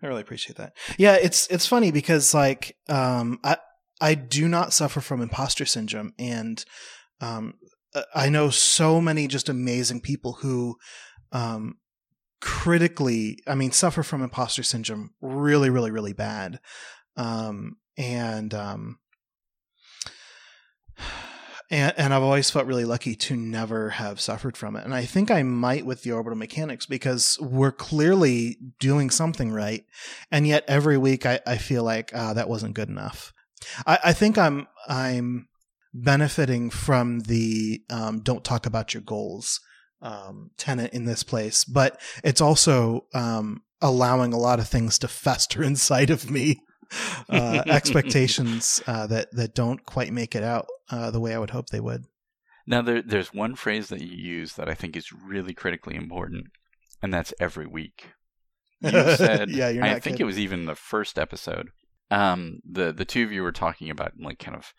I 0.01 0.07
really 0.07 0.21
appreciate 0.21 0.57
that. 0.57 0.73
Yeah, 0.97 1.15
it's 1.15 1.47
it's 1.47 1.67
funny 1.67 1.91
because 1.91 2.33
like 2.33 2.75
um, 2.89 3.39
I 3.43 3.57
I 3.99 4.15
do 4.15 4.47
not 4.47 4.73
suffer 4.73 5.01
from 5.01 5.21
imposter 5.21 5.65
syndrome, 5.65 6.13
and 6.17 6.63
um, 7.19 7.55
I 8.15 8.29
know 8.29 8.49
so 8.49 9.01
many 9.01 9.27
just 9.27 9.49
amazing 9.49 10.01
people 10.01 10.33
who 10.41 10.77
um, 11.31 11.77
critically, 12.41 13.37
I 13.47 13.55
mean, 13.55 13.71
suffer 13.71 14.03
from 14.03 14.23
imposter 14.23 14.63
syndrome 14.63 15.11
really, 15.21 15.69
really, 15.69 15.91
really 15.91 16.13
bad. 16.13 16.59
Um, 17.15 17.77
and 17.97 18.53
um, 18.53 18.97
and, 21.71 21.93
and 21.97 22.13
I've 22.13 22.21
always 22.21 22.49
felt 22.49 22.65
really 22.67 22.83
lucky 22.83 23.15
to 23.15 23.35
never 23.35 23.91
have 23.91 24.19
suffered 24.19 24.57
from 24.57 24.75
it. 24.75 24.83
And 24.83 24.93
I 24.93 25.05
think 25.05 25.31
I 25.31 25.41
might 25.41 25.85
with 25.85 26.03
the 26.03 26.11
orbital 26.11 26.37
mechanics 26.37 26.85
because 26.85 27.39
we're 27.39 27.71
clearly 27.71 28.57
doing 28.79 29.09
something 29.09 29.51
right. 29.51 29.85
And 30.29 30.45
yet 30.45 30.65
every 30.67 30.97
week 30.97 31.25
I, 31.25 31.39
I 31.47 31.57
feel 31.57 31.83
like 31.83 32.13
uh, 32.13 32.33
that 32.33 32.49
wasn't 32.49 32.75
good 32.75 32.89
enough. 32.89 33.31
I, 33.87 33.99
I 34.05 34.13
think 34.13 34.37
I'm 34.37 34.67
I'm 34.87 35.47
benefiting 35.93 36.69
from 36.69 37.21
the 37.21 37.81
um, 37.89 38.19
don't 38.19 38.43
talk 38.43 38.65
about 38.65 38.93
your 38.93 39.01
goals 39.01 39.61
um, 40.01 40.51
tenant 40.57 40.93
in 40.93 41.05
this 41.05 41.23
place, 41.23 41.63
but 41.63 42.01
it's 42.23 42.41
also 42.41 43.05
um, 43.13 43.61
allowing 43.81 44.33
a 44.33 44.39
lot 44.39 44.59
of 44.59 44.67
things 44.67 44.99
to 44.99 45.07
fester 45.07 45.63
inside 45.63 46.09
of 46.09 46.29
me 46.29 46.59
uh, 47.29 47.63
expectations 47.67 48.81
uh, 48.87 49.07
that 49.07 49.31
that 49.33 49.55
don't 49.55 49.85
quite 49.85 50.11
make 50.13 50.35
it 50.35 50.43
out 50.43 50.67
uh, 50.89 51.11
the 51.11 51.19
way 51.19 51.33
I 51.33 51.39
would 51.39 51.51
hope 51.51 51.67
they 51.69 51.79
would. 51.79 52.05
Now, 52.67 52.81
there, 52.81 53.01
there's 53.01 53.33
one 53.33 53.55
phrase 53.55 53.89
that 53.89 54.01
you 54.01 54.15
use 54.15 54.53
that 54.53 54.69
I 54.69 54.75
think 54.75 54.95
is 54.95 55.11
really 55.11 55.53
critically 55.53 55.95
important, 55.95 56.45
and 57.01 57.13
that's 57.13 57.33
every 57.39 57.65
week. 57.65 58.11
You 58.81 58.91
said, 59.15 59.49
yeah, 59.49 59.69
you're 59.69 59.83
I 59.83 59.93
think 59.93 60.03
kidding. 60.03 60.21
it 60.21 60.25
was 60.25 60.39
even 60.39 60.65
the 60.65 60.75
first 60.75 61.17
episode. 61.17 61.69
Um, 62.11 62.59
the 62.69 62.91
the 62.91 63.05
two 63.05 63.23
of 63.23 63.31
you 63.31 63.41
were 63.41 63.51
talking 63.51 63.89
about 63.89 64.13
like 64.19 64.37
kind 64.39 64.55
of 64.55 64.73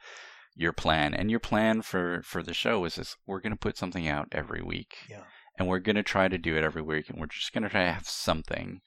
your 0.55 0.73
plan, 0.73 1.15
and 1.15 1.31
your 1.31 1.41
plan 1.41 1.83
for 1.83 2.23
for 2.25 2.43
the 2.43 2.55
show 2.55 2.81
was 2.81 2.97
this: 2.97 3.17
we're 3.27 3.41
going 3.41 3.53
to 3.53 3.59
put 3.59 3.77
something 3.77 4.07
out 4.07 4.29
every 4.33 4.63
week, 4.63 4.95
Yeah. 5.09 5.23
and 5.59 5.67
we're 5.67 5.79
going 5.79 5.97
to 5.97 6.03
try 6.03 6.29
to 6.29 6.39
do 6.39 6.57
it 6.57 6.63
every 6.65 6.83
week, 6.83 7.09
and 7.09 7.19
we're 7.19 7.27
just 7.27 7.53
going 7.53 7.65
to 7.65 7.71
try 7.71 7.85
to 7.87 7.93
have 7.93 8.07
something. 8.09 8.81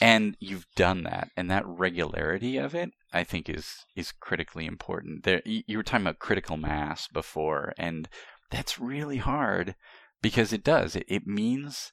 And 0.00 0.36
you've 0.40 0.66
done 0.74 1.04
that, 1.04 1.28
and 1.36 1.50
that 1.50 1.66
regularity 1.66 2.56
of 2.56 2.74
it, 2.74 2.90
I 3.12 3.24
think, 3.24 3.48
is 3.48 3.84
is 3.94 4.10
critically 4.10 4.66
important. 4.66 5.24
There, 5.24 5.42
you 5.44 5.76
were 5.76 5.82
talking 5.82 6.06
about 6.06 6.18
critical 6.18 6.56
mass 6.56 7.08
before, 7.08 7.72
and 7.76 8.08
that's 8.50 8.80
really 8.80 9.18
hard 9.18 9.74
because 10.20 10.52
it 10.52 10.64
does. 10.64 10.96
It, 10.96 11.04
it 11.08 11.26
means 11.26 11.92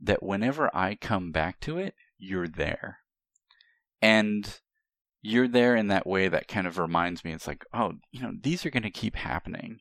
that 0.00 0.22
whenever 0.22 0.70
I 0.76 0.94
come 0.94 1.32
back 1.32 1.58
to 1.60 1.78
it, 1.78 1.94
you're 2.18 2.48
there, 2.48 2.98
and 4.00 4.58
you're 5.22 5.48
there 5.48 5.74
in 5.74 5.88
that 5.88 6.06
way 6.06 6.28
that 6.28 6.48
kind 6.48 6.66
of 6.66 6.78
reminds 6.78 7.24
me. 7.24 7.32
It's 7.32 7.46
like, 7.46 7.64
oh, 7.72 7.94
you 8.12 8.20
know, 8.22 8.32
these 8.40 8.64
are 8.64 8.70
going 8.70 8.82
to 8.84 8.90
keep 8.90 9.16
happening, 9.16 9.78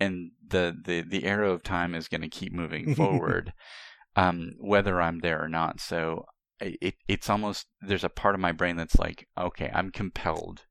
and 0.00 0.32
the 0.46 0.74
the 0.84 1.02
the 1.02 1.24
arrow 1.24 1.52
of 1.52 1.62
time 1.62 1.94
is 1.94 2.08
going 2.08 2.22
to 2.22 2.28
keep 2.28 2.52
moving 2.52 2.94
forward, 2.96 3.52
um, 4.16 4.54
whether 4.58 5.00
I'm 5.00 5.20
there 5.20 5.42
or 5.42 5.48
not. 5.48 5.78
So 5.78 6.24
it 6.80 6.94
it's 7.08 7.28
almost 7.30 7.66
there's 7.80 8.04
a 8.04 8.08
part 8.08 8.34
of 8.34 8.40
my 8.40 8.52
brain 8.52 8.76
that's 8.76 8.98
like, 8.98 9.26
okay, 9.38 9.70
I'm 9.74 9.90
compelled 9.90 10.66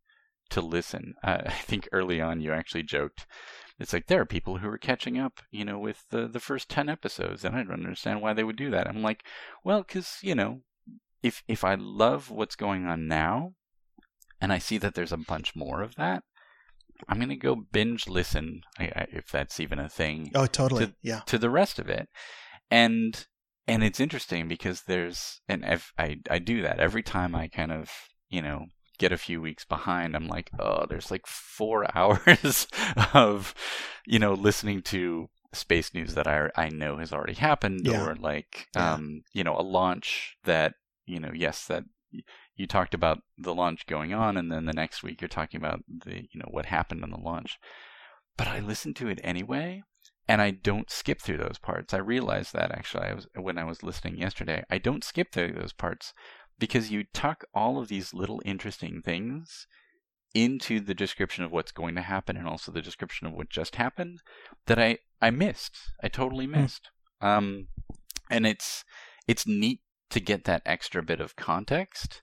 to 0.52 0.62
listen. 0.62 1.14
Uh, 1.24 1.42
I 1.46 1.52
think 1.52 1.88
early 1.92 2.20
on 2.22 2.42
you 2.42 2.52
actually 2.54 2.84
joked. 2.84 3.26
It's 3.80 3.94
like 3.94 4.08
there 4.08 4.22
are 4.22 4.26
people 4.26 4.58
who 4.60 4.70
are 4.70 4.78
catching 4.78 5.18
up, 5.18 5.42
you 5.50 5.66
know, 5.66 5.80
with 5.80 6.04
the 6.12 6.28
the 6.28 6.40
first 6.40 6.70
ten 6.70 6.88
episodes, 6.90 7.44
and 7.44 7.56
I 7.56 7.64
don't 7.64 7.74
understand 7.74 8.22
why 8.22 8.34
they 8.34 8.44
would 8.44 8.58
do 8.58 8.70
that. 8.72 8.88
I'm 8.88 9.02
like, 9.02 9.24
well, 9.64 9.82
because 9.82 10.18
you 10.22 10.36
know, 10.36 10.62
if 11.24 11.44
if 11.48 11.64
I 11.64 11.76
love 11.76 12.30
what's 12.30 12.56
going 12.56 12.86
on 12.86 13.08
now, 13.08 13.54
and 14.40 14.54
I 14.54 14.60
see 14.60 14.78
that 14.78 14.94
there's 14.94 15.12
a 15.12 15.18
bunch 15.18 15.56
more 15.56 15.82
of 15.82 15.96
that, 15.96 16.24
I'm 17.10 17.20
gonna 17.20 17.36
go 17.36 17.56
binge 17.56 18.08
listen, 18.08 18.62
I, 18.78 18.84
I, 18.96 19.08
if 19.12 19.32
that's 19.32 19.60
even 19.60 19.80
a 19.80 19.90
thing, 19.90 20.32
Oh, 20.36 20.46
totally. 20.46 20.94
yeah. 21.02 21.22
to 21.26 21.40
the 21.40 21.50
rest 21.50 21.80
of 21.80 21.90
it 21.90 22.08
and 22.70 23.26
and 23.68 23.84
it's 23.84 24.00
interesting 24.00 24.48
because 24.48 24.84
there's 24.84 25.42
and 25.48 25.64
if 25.66 25.94
I 25.98 26.18
I 26.30 26.40
do 26.40 26.62
that 26.64 26.80
every 26.80 27.04
time 27.04 27.36
I 27.36 27.48
kind 27.48 27.72
of 27.72 27.90
you 28.30 28.42
know 28.42 28.66
get 28.98 29.12
a 29.12 29.18
few 29.18 29.42
weeks 29.42 29.66
behind 29.66 30.16
I'm 30.16 30.28
like 30.28 30.50
oh 30.60 30.86
there's 30.88 31.10
like 31.12 31.26
4 31.26 31.88
hours 31.98 32.68
of 33.14 33.54
you 34.06 34.20
know 34.20 34.34
listening 34.34 34.82
to 34.84 35.30
space 35.54 35.94
news 35.94 36.14
that 36.16 36.28
I 36.28 36.50
I 36.56 36.70
know 36.70 36.98
has 36.98 37.12
already 37.12 37.34
happened 37.34 37.82
Yeah. 37.88 38.02
or 38.04 38.16
like 38.16 38.68
Yeah. 38.76 38.94
um 38.94 39.24
you 39.34 39.44
know 39.44 39.58
a 39.58 39.62
launch 39.64 40.38
that 40.46 40.74
you 41.06 41.20
know 41.20 41.32
yes 41.34 41.66
that 41.68 41.84
you 42.56 42.68
talked 42.68 42.94
about 42.94 43.20
the 43.38 43.56
launch 43.56 43.88
going 43.88 44.14
on 44.14 44.38
and 44.38 44.52
then 44.52 44.66
the 44.66 44.74
next 44.74 45.02
week 45.02 45.22
you're 45.22 45.28
talking 45.28 45.60
about 45.60 45.80
the 45.88 46.18
you 46.32 46.40
know 46.40 46.48
what 46.52 46.66
happened 46.68 47.04
on 47.04 47.10
the 47.12 47.18
launch 47.18 47.58
but 48.38 48.48
I 48.48 48.60
listen 48.60 48.94
to 48.96 49.08
it 49.08 49.20
anyway 49.24 49.82
and 50.32 50.42
I 50.42 50.52
don't 50.52 50.90
skip 50.90 51.20
through 51.20 51.40
those 51.40 51.58
parts. 51.58 51.94
I 51.94 51.98
realized 51.98 52.54
that 52.54 52.72
actually 52.72 53.04
I 53.04 53.14
was 53.16 53.28
when 53.36 53.58
I 53.58 53.66
was 53.66 53.84
listening 53.84 54.18
yesterday. 54.18 54.64
I 54.70 54.78
don't 54.78 55.04
skip 55.04 55.34
through 55.34 55.52
those 55.52 55.74
parts 55.74 56.14
because 56.58 56.90
you 56.90 57.04
tuck 57.14 57.44
all 57.54 57.78
of 57.78 57.90
these 57.90 58.14
little 58.14 58.42
interesting 58.46 59.02
things 59.02 59.68
into 60.34 60.80
the 60.80 60.94
description 60.94 61.44
of 61.44 61.52
what's 61.52 61.74
going 61.74 61.96
to 61.96 62.02
happen 62.02 62.38
and 62.38 62.48
also 62.48 62.72
the 62.72 62.82
description 62.82 63.28
of 63.28 63.34
what 63.34 63.50
just 63.50 63.76
happened 63.76 64.20
that 64.68 64.80
I 64.80 65.00
I 65.22 65.32
missed. 65.32 65.76
I 66.02 66.08
totally 66.08 66.48
missed. 66.48 66.92
Um 67.20 67.68
and 68.30 68.48
it's 68.48 68.86
it's 69.28 69.46
neat 69.46 69.82
to 70.12 70.22
get 70.22 70.46
that 70.46 70.62
extra 70.66 71.04
bit 71.04 71.20
of 71.20 71.36
context 71.36 72.22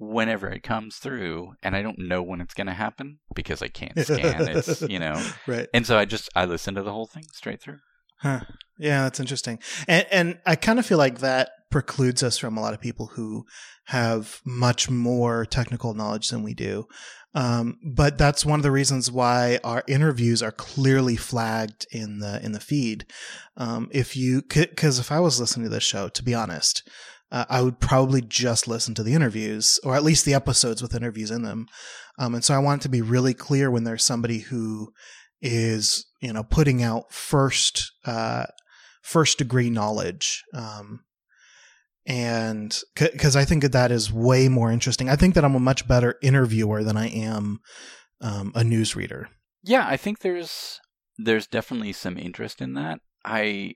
whenever 0.00 0.48
it 0.48 0.62
comes 0.62 0.96
through 0.96 1.52
and 1.62 1.76
I 1.76 1.82
don't 1.82 1.98
know 1.98 2.22
when 2.22 2.40
it's 2.40 2.54
going 2.54 2.66
to 2.68 2.72
happen 2.72 3.18
because 3.34 3.60
I 3.60 3.68
can't 3.68 3.98
scan 3.98 4.48
it's 4.48 4.80
you 4.82 4.98
know 4.98 5.22
right. 5.46 5.68
and 5.74 5.86
so 5.86 5.98
I 5.98 6.06
just 6.06 6.30
I 6.34 6.46
listen 6.46 6.74
to 6.74 6.82
the 6.82 6.92
whole 6.92 7.06
thing 7.06 7.24
straight 7.32 7.60
through. 7.60 7.78
Huh. 8.22 8.40
Yeah, 8.78 9.02
that's 9.04 9.20
interesting. 9.20 9.58
And 9.86 10.06
and 10.10 10.38
I 10.46 10.56
kind 10.56 10.78
of 10.78 10.86
feel 10.86 10.98
like 10.98 11.18
that 11.18 11.50
precludes 11.70 12.22
us 12.22 12.36
from 12.36 12.56
a 12.56 12.60
lot 12.60 12.74
of 12.74 12.80
people 12.80 13.06
who 13.14 13.44
have 13.86 14.40
much 14.44 14.90
more 14.90 15.44
technical 15.44 15.94
knowledge 15.94 16.28
than 16.28 16.42
we 16.42 16.54
do. 16.54 16.86
Um, 17.34 17.78
but 17.84 18.18
that's 18.18 18.44
one 18.44 18.58
of 18.58 18.62
the 18.64 18.72
reasons 18.72 19.10
why 19.10 19.60
our 19.62 19.84
interviews 19.86 20.42
are 20.42 20.50
clearly 20.50 21.16
flagged 21.16 21.86
in 21.92 22.18
the 22.18 22.44
in 22.44 22.52
the 22.52 22.60
feed. 22.60 23.06
Um, 23.56 23.88
if 23.92 24.16
you 24.16 24.42
because 24.42 24.98
if 24.98 25.12
I 25.12 25.20
was 25.20 25.38
listening 25.38 25.64
to 25.64 25.70
this 25.70 25.84
show, 25.84 26.08
to 26.08 26.22
be 26.22 26.34
honest, 26.34 26.88
uh, 27.30 27.44
I 27.48 27.62
would 27.62 27.80
probably 27.80 28.20
just 28.20 28.66
listen 28.68 28.94
to 28.94 29.02
the 29.02 29.14
interviews 29.14 29.78
or 29.84 29.94
at 29.94 30.02
least 30.02 30.24
the 30.24 30.34
episodes 30.34 30.82
with 30.82 30.94
interviews 30.94 31.30
in 31.30 31.42
them. 31.42 31.66
Um, 32.18 32.34
and 32.34 32.44
so 32.44 32.54
I 32.54 32.58
want 32.58 32.80
it 32.80 32.84
to 32.84 32.88
be 32.88 33.02
really 33.02 33.34
clear 33.34 33.70
when 33.70 33.84
there's 33.84 34.04
somebody 34.04 34.40
who 34.40 34.92
is 35.42 36.06
you 36.20 36.32
know 36.32 36.42
putting 36.42 36.82
out 36.82 37.12
first 37.12 37.92
uh, 38.04 38.46
first 39.02 39.38
degree 39.38 39.70
knowledge 39.70 40.44
um, 40.54 41.00
and 42.06 42.80
because 42.94 43.36
I 43.36 43.44
think 43.44 43.62
that 43.62 43.72
that 43.72 43.92
is 43.92 44.12
way 44.12 44.48
more 44.48 44.72
interesting. 44.72 45.08
I 45.08 45.16
think 45.16 45.34
that 45.34 45.44
I'm 45.44 45.54
a 45.54 45.60
much 45.60 45.86
better 45.86 46.16
interviewer 46.22 46.82
than 46.82 46.96
I 46.96 47.08
am 47.08 47.60
um, 48.20 48.52
a 48.54 48.62
newsreader. 48.62 49.26
Yeah, 49.62 49.86
I 49.86 49.96
think 49.96 50.20
there's 50.20 50.80
there's 51.18 51.46
definitely 51.46 51.92
some 51.92 52.18
interest 52.18 52.60
in 52.60 52.74
that. 52.74 53.00
I 53.24 53.74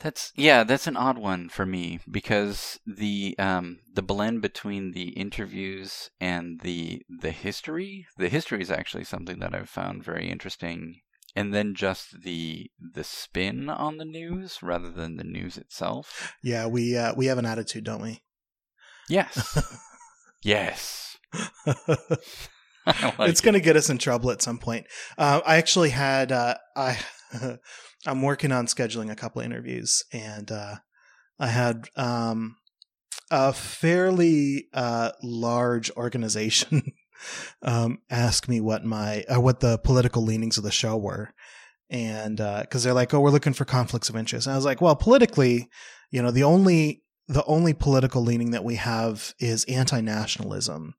that's 0.00 0.32
yeah, 0.36 0.64
that's 0.64 0.86
an 0.86 0.96
odd 0.96 1.18
one 1.18 1.48
for 1.48 1.66
me 1.66 2.00
because 2.10 2.78
the 2.86 3.34
um 3.38 3.80
the 3.92 4.02
blend 4.02 4.42
between 4.42 4.92
the 4.92 5.10
interviews 5.10 6.10
and 6.20 6.60
the 6.60 7.02
the 7.08 7.32
history, 7.32 8.06
the 8.16 8.28
history 8.28 8.62
is 8.62 8.70
actually 8.70 9.04
something 9.04 9.38
that 9.40 9.54
I've 9.54 9.68
found 9.68 10.04
very 10.04 10.30
interesting 10.30 11.00
and 11.34 11.54
then 11.54 11.74
just 11.74 12.22
the 12.22 12.70
the 12.80 13.04
spin 13.04 13.68
on 13.68 13.98
the 13.98 14.04
news 14.04 14.62
rather 14.62 14.90
than 14.90 15.16
the 15.16 15.24
news 15.24 15.56
itself. 15.56 16.32
Yeah, 16.42 16.66
we 16.66 16.96
uh, 16.96 17.14
we 17.16 17.26
have 17.26 17.38
an 17.38 17.46
attitude, 17.46 17.84
don't 17.84 18.02
we? 18.02 18.22
Yes. 19.08 19.78
yes. 20.42 21.16
Like 23.18 23.28
it's 23.28 23.42
going 23.42 23.54
to 23.54 23.60
get 23.60 23.76
us 23.76 23.90
in 23.90 23.98
trouble 23.98 24.30
at 24.30 24.40
some 24.40 24.56
point. 24.56 24.86
Uh, 25.18 25.42
I 25.44 25.56
actually 25.56 25.90
had 25.90 26.32
uh, 26.32 26.54
I 26.74 26.98
I'm 28.06 28.22
working 28.22 28.52
on 28.52 28.66
scheduling 28.66 29.10
a 29.10 29.16
couple 29.16 29.42
interviews, 29.42 30.04
and 30.12 30.50
uh, 30.50 30.76
I 31.38 31.48
had 31.48 31.88
um, 31.96 32.56
a 33.30 33.52
fairly 33.52 34.68
uh, 34.72 35.12
large 35.22 35.90
organization 35.92 36.92
um, 37.62 37.98
ask 38.10 38.48
me 38.48 38.60
what 38.60 38.84
my 38.84 39.24
uh, 39.24 39.40
what 39.40 39.60
the 39.60 39.78
political 39.78 40.22
leanings 40.22 40.58
of 40.58 40.64
the 40.64 40.70
show 40.70 40.96
were, 40.96 41.32
and 41.90 42.36
because 42.36 42.82
they're 42.82 42.94
like, 42.94 43.12
"Oh, 43.12 43.20
we're 43.20 43.30
looking 43.30 43.54
for 43.54 43.64
conflicts 43.64 44.08
of 44.08 44.16
interest," 44.16 44.46
and 44.46 44.54
I 44.54 44.56
was 44.56 44.64
like, 44.64 44.80
"Well, 44.80 44.96
politically, 44.96 45.68
you 46.10 46.22
know, 46.22 46.30
the 46.30 46.44
only 46.44 47.02
the 47.26 47.44
only 47.44 47.74
political 47.74 48.22
leaning 48.22 48.52
that 48.52 48.64
we 48.64 48.76
have 48.76 49.34
is 49.38 49.64
anti-nationalism." 49.64 50.94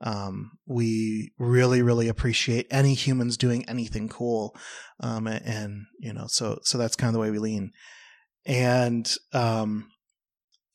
Um, 0.00 0.52
we 0.66 1.32
really, 1.38 1.82
really 1.82 2.08
appreciate 2.08 2.66
any 2.70 2.94
humans 2.94 3.36
doing 3.36 3.68
anything 3.68 4.08
cool. 4.08 4.54
Um, 5.00 5.26
and, 5.26 5.44
and, 5.44 5.86
you 5.98 6.12
know, 6.12 6.26
so, 6.28 6.58
so 6.62 6.76
that's 6.78 6.96
kind 6.96 7.08
of 7.08 7.14
the 7.14 7.20
way 7.20 7.30
we 7.30 7.38
lean. 7.38 7.72
And, 8.44 9.10
um, 9.32 9.90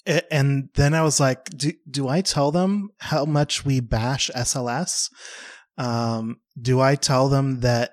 and 0.06 0.70
then 0.74 0.96
I 0.96 1.04
was 1.04 1.20
like, 1.20 1.46
do, 1.56 1.74
do 1.90 2.08
I 2.08 2.22
tell 2.22 2.52
them 2.52 2.90
how 3.00 3.26
much 3.26 3.64
we 3.64 3.80
bash 3.80 4.32
SLS? 4.36 5.10
Um, 5.78 6.38
do 6.60 6.82
I 6.82 6.96
tell 6.96 7.30
them 7.30 7.60
that 7.60 7.92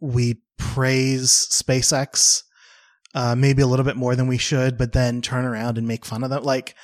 we 0.00 0.42
praise 0.58 1.30
SpaceX, 1.50 2.42
uh, 3.14 3.34
maybe 3.34 3.62
a 3.62 3.66
little 3.66 3.84
bit 3.84 3.96
more 3.96 4.14
than 4.14 4.28
we 4.28 4.38
should, 4.38 4.78
but 4.78 4.92
then 4.92 5.20
turn 5.20 5.44
around 5.44 5.76
and 5.76 5.88
make 5.88 6.04
fun 6.04 6.22
of 6.22 6.30
them? 6.30 6.44
Like, 6.44 6.76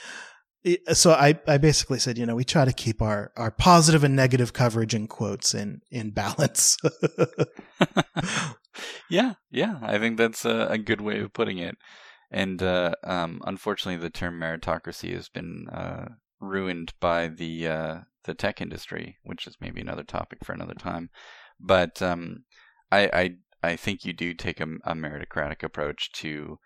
so 0.93 1.12
I, 1.12 1.39
I 1.47 1.59
basically 1.59 1.99
said, 1.99 2.19
you 2.19 2.27
know, 2.27 2.35
we 2.35 2.45
try 2.45 2.64
to 2.64 2.73
keep 2.73 3.01
our, 3.01 3.33
our 3.37 3.51
positive 3.51 4.05
and 4.05 4.17
negative 4.17 4.53
coverage 4.53 4.95
in 4.95 5.07
quotes 5.07 5.55
in, 5.55 5.81
in 5.91 6.11
balance. 6.11 6.77
yeah, 9.11 9.35
yeah. 9.51 9.79
I 9.83 9.99
think 9.99 10.17
that's 10.17 10.45
a, 10.45 10.67
a 10.71 10.79
good 10.79 11.01
way 11.01 11.21
of 11.21 11.33
putting 11.33 11.59
it. 11.59 11.77
And 12.31 12.62
uh, 12.62 12.95
um, 13.05 13.41
unfortunately, 13.45 14.03
the 14.03 14.11
term 14.11 14.41
meritocracy 14.41 15.14
has 15.14 15.29
been 15.29 15.69
uh, 15.73 16.07
ruined 16.41 16.93
by 17.01 17.29
the 17.29 17.69
uh, 17.69 17.97
the 18.25 18.35
tech 18.35 18.61
industry, 18.61 19.19
which 19.23 19.47
is 19.47 19.57
maybe 19.61 19.81
another 19.81 20.03
topic 20.03 20.41
for 20.45 20.53
another 20.53 20.75
time. 20.75 21.11
But 21.61 22.03
um, 22.03 22.45
I, 22.91 23.11
I 23.12 23.31
I 23.62 23.77
think 23.77 24.05
you 24.05 24.12
do 24.12 24.35
take 24.35 24.61
a, 24.61 24.67
a 24.85 24.95
meritocratic 24.95 25.62
approach 25.62 26.11
to 26.14 26.59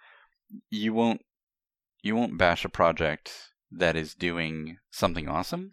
you 0.70 0.94
won't 0.94 1.20
you 2.02 2.16
won't 2.16 2.38
bash 2.38 2.64
a 2.64 2.70
project 2.70 3.49
that 3.70 3.96
is 3.96 4.14
doing 4.14 4.78
something 4.90 5.28
awesome. 5.28 5.72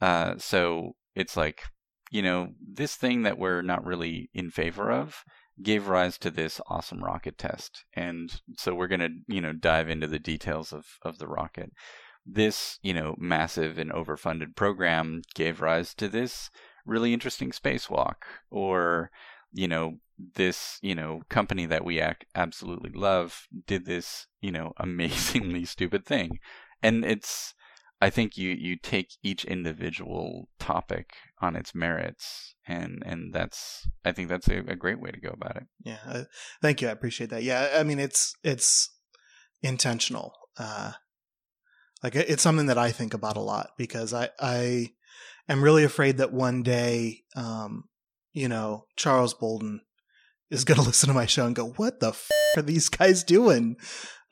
Uh, 0.00 0.34
so 0.38 0.92
it's 1.14 1.36
like, 1.36 1.62
you 2.10 2.22
know, 2.22 2.48
this 2.60 2.96
thing 2.96 3.22
that 3.22 3.38
we're 3.38 3.62
not 3.62 3.84
really 3.84 4.30
in 4.34 4.50
favor 4.50 4.90
of 4.90 5.24
gave 5.62 5.88
rise 5.88 6.18
to 6.18 6.30
this 6.30 6.60
awesome 6.68 7.04
rocket 7.04 7.38
test. 7.38 7.84
And 7.94 8.40
so 8.56 8.74
we're 8.74 8.88
going 8.88 9.00
to, 9.00 9.10
you 9.28 9.40
know, 9.40 9.52
dive 9.52 9.88
into 9.88 10.06
the 10.06 10.18
details 10.18 10.72
of, 10.72 10.86
of 11.02 11.18
the 11.18 11.28
rocket. 11.28 11.72
This, 12.26 12.78
you 12.82 12.94
know, 12.94 13.14
massive 13.18 13.78
and 13.78 13.92
overfunded 13.92 14.56
program 14.56 15.22
gave 15.34 15.60
rise 15.60 15.94
to 15.94 16.08
this 16.08 16.50
really 16.86 17.12
interesting 17.12 17.50
spacewalk 17.50 18.16
or, 18.50 19.10
you 19.52 19.68
know, 19.68 19.98
this, 20.34 20.78
you 20.82 20.94
know, 20.94 21.20
company 21.28 21.66
that 21.66 21.84
we 21.84 22.00
ac- 22.00 22.26
absolutely 22.34 22.90
love 22.90 23.46
did 23.66 23.86
this, 23.86 24.26
you 24.40 24.52
know, 24.52 24.72
amazingly 24.78 25.64
stupid 25.64 26.04
thing. 26.04 26.38
And 26.82 27.04
it's, 27.04 27.54
I 28.00 28.10
think 28.10 28.36
you, 28.36 28.50
you 28.50 28.76
take 28.76 29.10
each 29.22 29.44
individual 29.44 30.48
topic 30.58 31.12
on 31.40 31.56
its 31.56 31.74
merits 31.74 32.54
and 32.70 33.02
and 33.04 33.34
that's 33.34 33.88
I 34.04 34.12
think 34.12 34.28
that's 34.28 34.48
a, 34.48 34.58
a 34.58 34.76
great 34.76 35.00
way 35.00 35.10
to 35.10 35.20
go 35.20 35.30
about 35.30 35.56
it. 35.56 35.64
Yeah, 35.84 35.98
uh, 36.06 36.24
thank 36.62 36.80
you. 36.80 36.88
I 36.88 36.92
appreciate 36.92 37.30
that. 37.30 37.42
Yeah, 37.42 37.70
I 37.76 37.82
mean 37.82 37.98
it's 37.98 38.34
it's 38.44 38.94
intentional. 39.62 40.32
Uh, 40.56 40.92
like 42.02 42.14
it's 42.14 42.42
something 42.42 42.66
that 42.66 42.78
I 42.78 42.92
think 42.92 43.12
about 43.12 43.36
a 43.36 43.42
lot 43.42 43.70
because 43.76 44.14
I 44.14 44.30
I 44.38 44.90
am 45.48 45.62
really 45.62 45.84
afraid 45.84 46.18
that 46.18 46.32
one 46.32 46.62
day, 46.62 47.22
um, 47.34 47.84
you 48.32 48.48
know, 48.48 48.84
Charles 48.96 49.34
Bolden 49.34 49.80
is 50.50 50.64
going 50.64 50.76
to 50.80 50.86
listen 50.86 51.08
to 51.08 51.14
my 51.14 51.26
show 51.26 51.46
and 51.46 51.54
go, 51.54 51.70
"What 51.76 52.00
the 52.00 52.08
f- 52.08 52.30
are 52.56 52.62
these 52.62 52.88
guys 52.88 53.24
doing? 53.24 53.76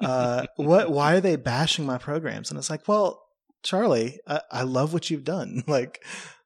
Uh, 0.03 0.47
what? 0.57 0.91
Why 0.91 1.15
are 1.15 1.21
they 1.21 1.37
bashing 1.37 1.87
my 1.87 1.99
programs?" 1.99 2.51
And 2.51 2.59
it's 2.59 2.71
like, 2.71 2.87
well, 2.89 3.23
Charlie, 3.63 4.21
I, 4.27 4.41
I 4.51 4.63
love 4.63 4.93
what 4.93 5.11
you've 5.11 5.25
done. 5.25 5.65
like, 5.67 6.03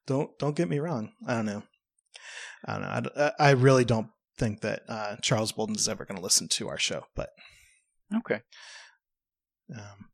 don't 0.07 0.37
don't 0.39 0.55
get 0.55 0.69
me 0.69 0.79
wrong. 0.79 1.11
I 1.27 1.35
don't 1.35 1.45
know. 1.45 1.63
I 2.65 2.73
don't 2.73 2.81
know. 3.15 3.31
I, 3.39 3.47
I 3.47 3.51
really 3.51 3.85
don't 3.85 4.07
think 4.37 4.61
that 4.61 4.83
uh, 4.87 5.15
Charles 5.21 5.51
Bolden 5.51 5.75
is 5.75 5.89
ever 5.89 6.05
going 6.05 6.17
to 6.17 6.23
listen 6.23 6.47
to 6.49 6.69
our 6.69 6.79
show, 6.79 7.05
but 7.15 7.29
okay. 8.17 8.41
Um, 9.73 10.09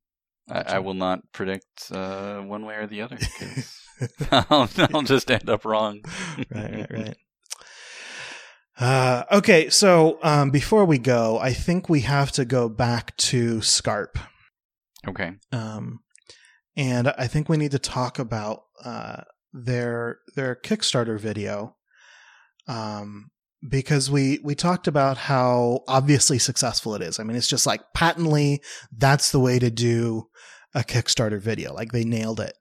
I, 0.49 0.76
I, 0.76 0.80
will 0.80 0.93
not 0.93 1.22
predict 1.32 1.91
uh, 1.91 2.39
one 2.41 2.66
way 2.66 2.76
or 2.76 2.88
the 2.88 3.01
other 3.01 3.18
because 3.18 3.80
I'll, 4.32 4.70
I'll, 4.93 5.01
just 5.01 5.30
end 5.30 5.49
up 5.49 5.66
wrong. 5.66 6.01
right, 6.51 6.72
right, 6.72 6.91
right. 6.91 7.18
Uh, 8.80 9.25
okay, 9.30 9.69
so 9.69 10.17
um, 10.23 10.51
before 10.51 10.86
we 10.86 10.97
go, 10.97 11.38
I 11.38 11.51
think 11.51 11.89
we 11.89 12.01
have 12.01 12.32
to 12.34 12.45
go 12.45 12.69
back 12.69 13.15
to 13.17 13.57
Skarp. 13.57 14.15
Okay. 15.05 15.34
Um, 15.51 15.99
and 16.77 17.09
I 17.09 17.27
think 17.27 17.49
we 17.49 17.57
need 17.57 17.71
to 17.71 17.80
talk 17.80 18.19
about 18.19 18.61
uh, 18.84 19.23
their 19.51 20.19
their 20.36 20.55
Kickstarter 20.55 21.19
video 21.19 21.75
um, 22.69 23.32
because 23.67 24.09
we 24.09 24.39
we 24.43 24.55
talked 24.55 24.88
about 24.88 25.17
how 25.17 25.82
obviously 25.89 26.39
successful 26.39 26.95
it 26.95 27.01
is. 27.01 27.19
I 27.19 27.23
mean, 27.23 27.36
it's 27.36 27.49
just 27.49 27.67
like 27.67 27.82
patently 27.93 28.61
that's 28.95 29.32
the 29.32 29.41
way 29.41 29.59
to 29.59 29.69
do 29.69 30.27
a 30.73 30.82
Kickstarter 30.82 31.41
video. 31.41 31.73
Like 31.73 31.91
they 31.91 32.05
nailed 32.05 32.39
it. 32.39 32.53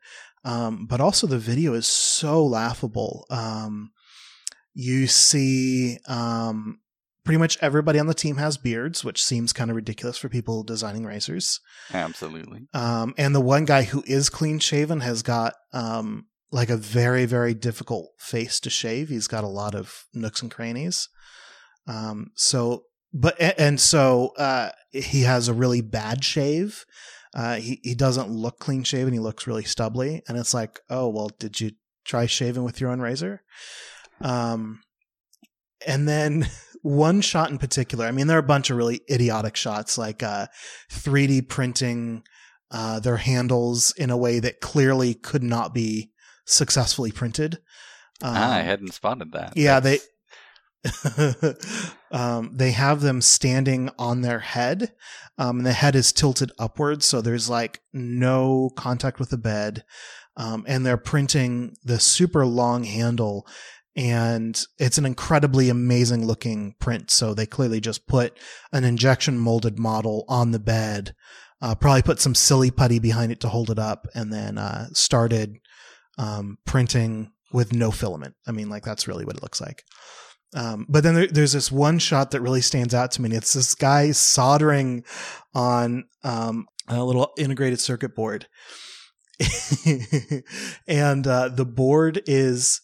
Um, 0.45 0.87
but 0.87 1.01
also 1.01 1.27
the 1.29 1.39
video 1.39 1.75
is 1.75 1.87
so 1.87 2.45
laughable. 2.45 3.27
Um, 3.31 3.91
you 4.81 5.09
see, 5.09 5.99
um, 6.07 6.79
pretty 7.25 7.39
much 7.39 7.59
everybody 7.61 7.99
on 7.99 8.07
the 8.07 8.15
team 8.15 8.37
has 8.37 8.57
beards, 8.57 9.05
which 9.05 9.25
seems 9.25 9.53
kind 9.53 9.71
of 9.71 9.77
ridiculous 9.77 10.17
for 10.17 10.29
people 10.29 10.63
designing 10.63 11.05
racers. 11.05 11.59
Absolutely. 11.93 12.69
Um, 12.73 13.13
and 13.19 13.35
the 13.35 13.41
one 13.41 13.65
guy 13.65 13.83
who 13.83 14.05
is 14.07 14.31
clean 14.31 14.61
shaven 14.61 15.01
has 15.01 15.25
got 15.25 15.55
um, 15.73 16.27
like 16.53 16.71
a 16.71 16.77
very 16.77 17.25
very 17.25 17.55
difficult 17.55 18.11
face 18.21 18.61
to 18.61 18.71
shave. 18.71 19.09
He's 19.09 19.27
got 19.27 19.43
a 19.43 19.49
lot 19.49 19.75
of 19.75 20.05
nooks 20.15 20.43
and 20.43 20.51
crannies. 20.51 21.09
Um, 21.89 22.31
so, 22.37 22.85
but 23.13 23.35
and 23.41 23.81
so 23.81 24.33
uh, 24.39 24.71
he 24.93 25.23
has 25.23 25.49
a 25.49 25.55
really 25.55 25.81
bad 25.81 26.23
shave. 26.23 26.87
Uh, 27.35 27.57
he 27.57 27.81
he 27.83 27.97
doesn't 27.97 28.31
look 28.31 28.61
clean 28.61 28.85
shaven. 28.85 29.13
He 29.13 29.19
looks 29.19 29.45
really 29.45 29.65
stubbly, 29.65 30.23
and 30.29 30.39
it's 30.39 30.55
like, 30.55 30.79
oh 30.89 31.09
well, 31.09 31.33
did 31.37 31.61
you 31.61 31.73
try 32.05 32.27
shaving 32.27 32.63
with 32.63 32.81
your 32.81 32.91
own 32.91 33.01
razor? 33.01 33.43
Um, 34.21 34.81
and 35.87 36.09
then 36.09 36.49
one 36.83 37.21
shot 37.21 37.51
in 37.51 37.59
particular. 37.59 38.07
I 38.07 38.11
mean, 38.11 38.27
there 38.27 38.37
are 38.37 38.41
a 38.41 38.47
bunch 38.47 38.71
of 38.71 38.77
really 38.77 39.01
idiotic 39.11 39.57
shots, 39.57 39.99
like 39.99 40.23
uh, 40.23 40.47
3D 40.91 41.49
printing 41.49 42.23
uh, 42.71 43.01
their 43.01 43.17
handles 43.17 43.93
in 43.97 44.11
a 44.11 44.17
way 44.17 44.41
that 44.41 44.61
clearly 44.61 45.15
could 45.15 45.43
not 45.43 45.75
be 45.75 46.13
successfully 46.47 47.13
printed. 47.13 47.55
Um, 48.23 48.35
ah, 48.35 48.55
I 48.57 48.61
um, 48.61 48.67
hadn't 48.67 48.95
spotted 48.95 49.33
that. 49.33 49.57
Yeah, 49.57 49.81
That's... 49.81 50.03
they 50.03 50.09
um, 52.13 52.53
they 52.55 52.71
have 52.71 53.01
them 53.01 53.21
standing 53.21 53.91
on 53.99 54.23
their 54.23 54.41
head, 54.41 54.93
um, 55.37 55.59
and 55.59 55.67
the 55.67 55.73
head 55.73 55.95
is 55.95 56.13
tilted 56.13 56.53
upwards, 56.59 57.05
so 57.07 57.21
there's 57.21 57.51
like 57.51 57.81
no 57.93 58.71
contact 58.77 59.19
with 59.19 59.31
the 59.31 59.39
bed, 59.39 59.85
um, 60.37 60.65
and 60.69 60.87
they're 60.87 60.97
printing 60.97 61.75
the 61.85 61.99
super 61.99 62.47
long 62.47 62.85
handle. 62.85 63.47
And 63.99 64.65
it's 64.79 64.97
an 64.97 65.05
incredibly 65.05 65.69
amazing 65.69 66.25
looking 66.25 66.77
print. 66.79 67.11
So 67.11 67.35
they 67.35 67.47
clearly 67.47 67.81
just 67.81 68.07
put 68.07 68.39
an 68.73 68.85
injection 68.85 69.37
molded 69.37 69.77
model 69.77 70.25
on 70.29 70.53
the 70.53 70.61
bed, 70.61 71.17
uh, 71.61 71.75
probably 71.75 72.03
put 72.03 72.21
some 72.21 72.37
silly 72.37 72.71
putty 72.71 73.01
behind 73.01 73.33
it 73.33 73.41
to 73.41 73.49
hold 73.49 73.71
it 73.71 73.79
up, 73.79 74.07
and 74.15 74.33
then 74.33 74.57
uh, 74.57 74.87
started 74.93 75.57
um, 76.17 76.59
printing 76.65 77.33
with 77.53 77.73
no 77.73 77.91
filament. 77.91 78.37
I 78.47 78.53
mean, 78.53 78.69
like 78.69 78.85
that's 78.85 79.09
really 79.09 79.25
what 79.25 79.35
it 79.35 79.43
looks 79.43 79.61
like. 79.61 79.83
Um, 80.55 80.87
but 80.89 81.03
then 81.03 81.17
there, 81.17 81.27
there's 81.27 81.53
this 81.55 81.73
one 81.73 81.99
shot 81.99 82.31
that 82.31 82.41
really 82.41 82.61
stands 82.61 82.95
out 82.95 83.11
to 83.13 83.23
me. 83.23 83.35
It's 83.35 83.53
this 83.53 83.75
guy 83.75 84.13
soldering 84.13 85.03
on 85.55 86.05
um, 86.23 86.69
a 86.87 87.03
little 87.03 87.33
integrated 87.37 87.81
circuit 87.81 88.15
board, 88.15 88.47
and 90.87 91.27
uh, 91.27 91.49
the 91.49 91.67
board 91.67 92.23
is 92.27 92.81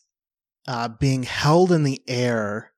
uh, 0.66 0.88
being 0.88 1.24
held 1.24 1.72
in 1.72 1.84
the 1.84 2.02
air 2.08 2.72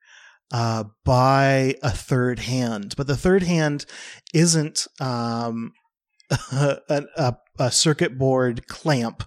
uh, 0.52 0.84
by 1.04 1.74
a 1.82 1.90
third 1.90 2.40
hand, 2.40 2.94
but 2.96 3.06
the 3.06 3.16
third 3.16 3.42
hand 3.42 3.84
isn't 4.32 4.86
um, 5.00 5.72
a, 6.30 6.78
a, 7.16 7.36
a, 7.58 7.70
circuit 7.70 8.18
board 8.18 8.66
clamp. 8.66 9.24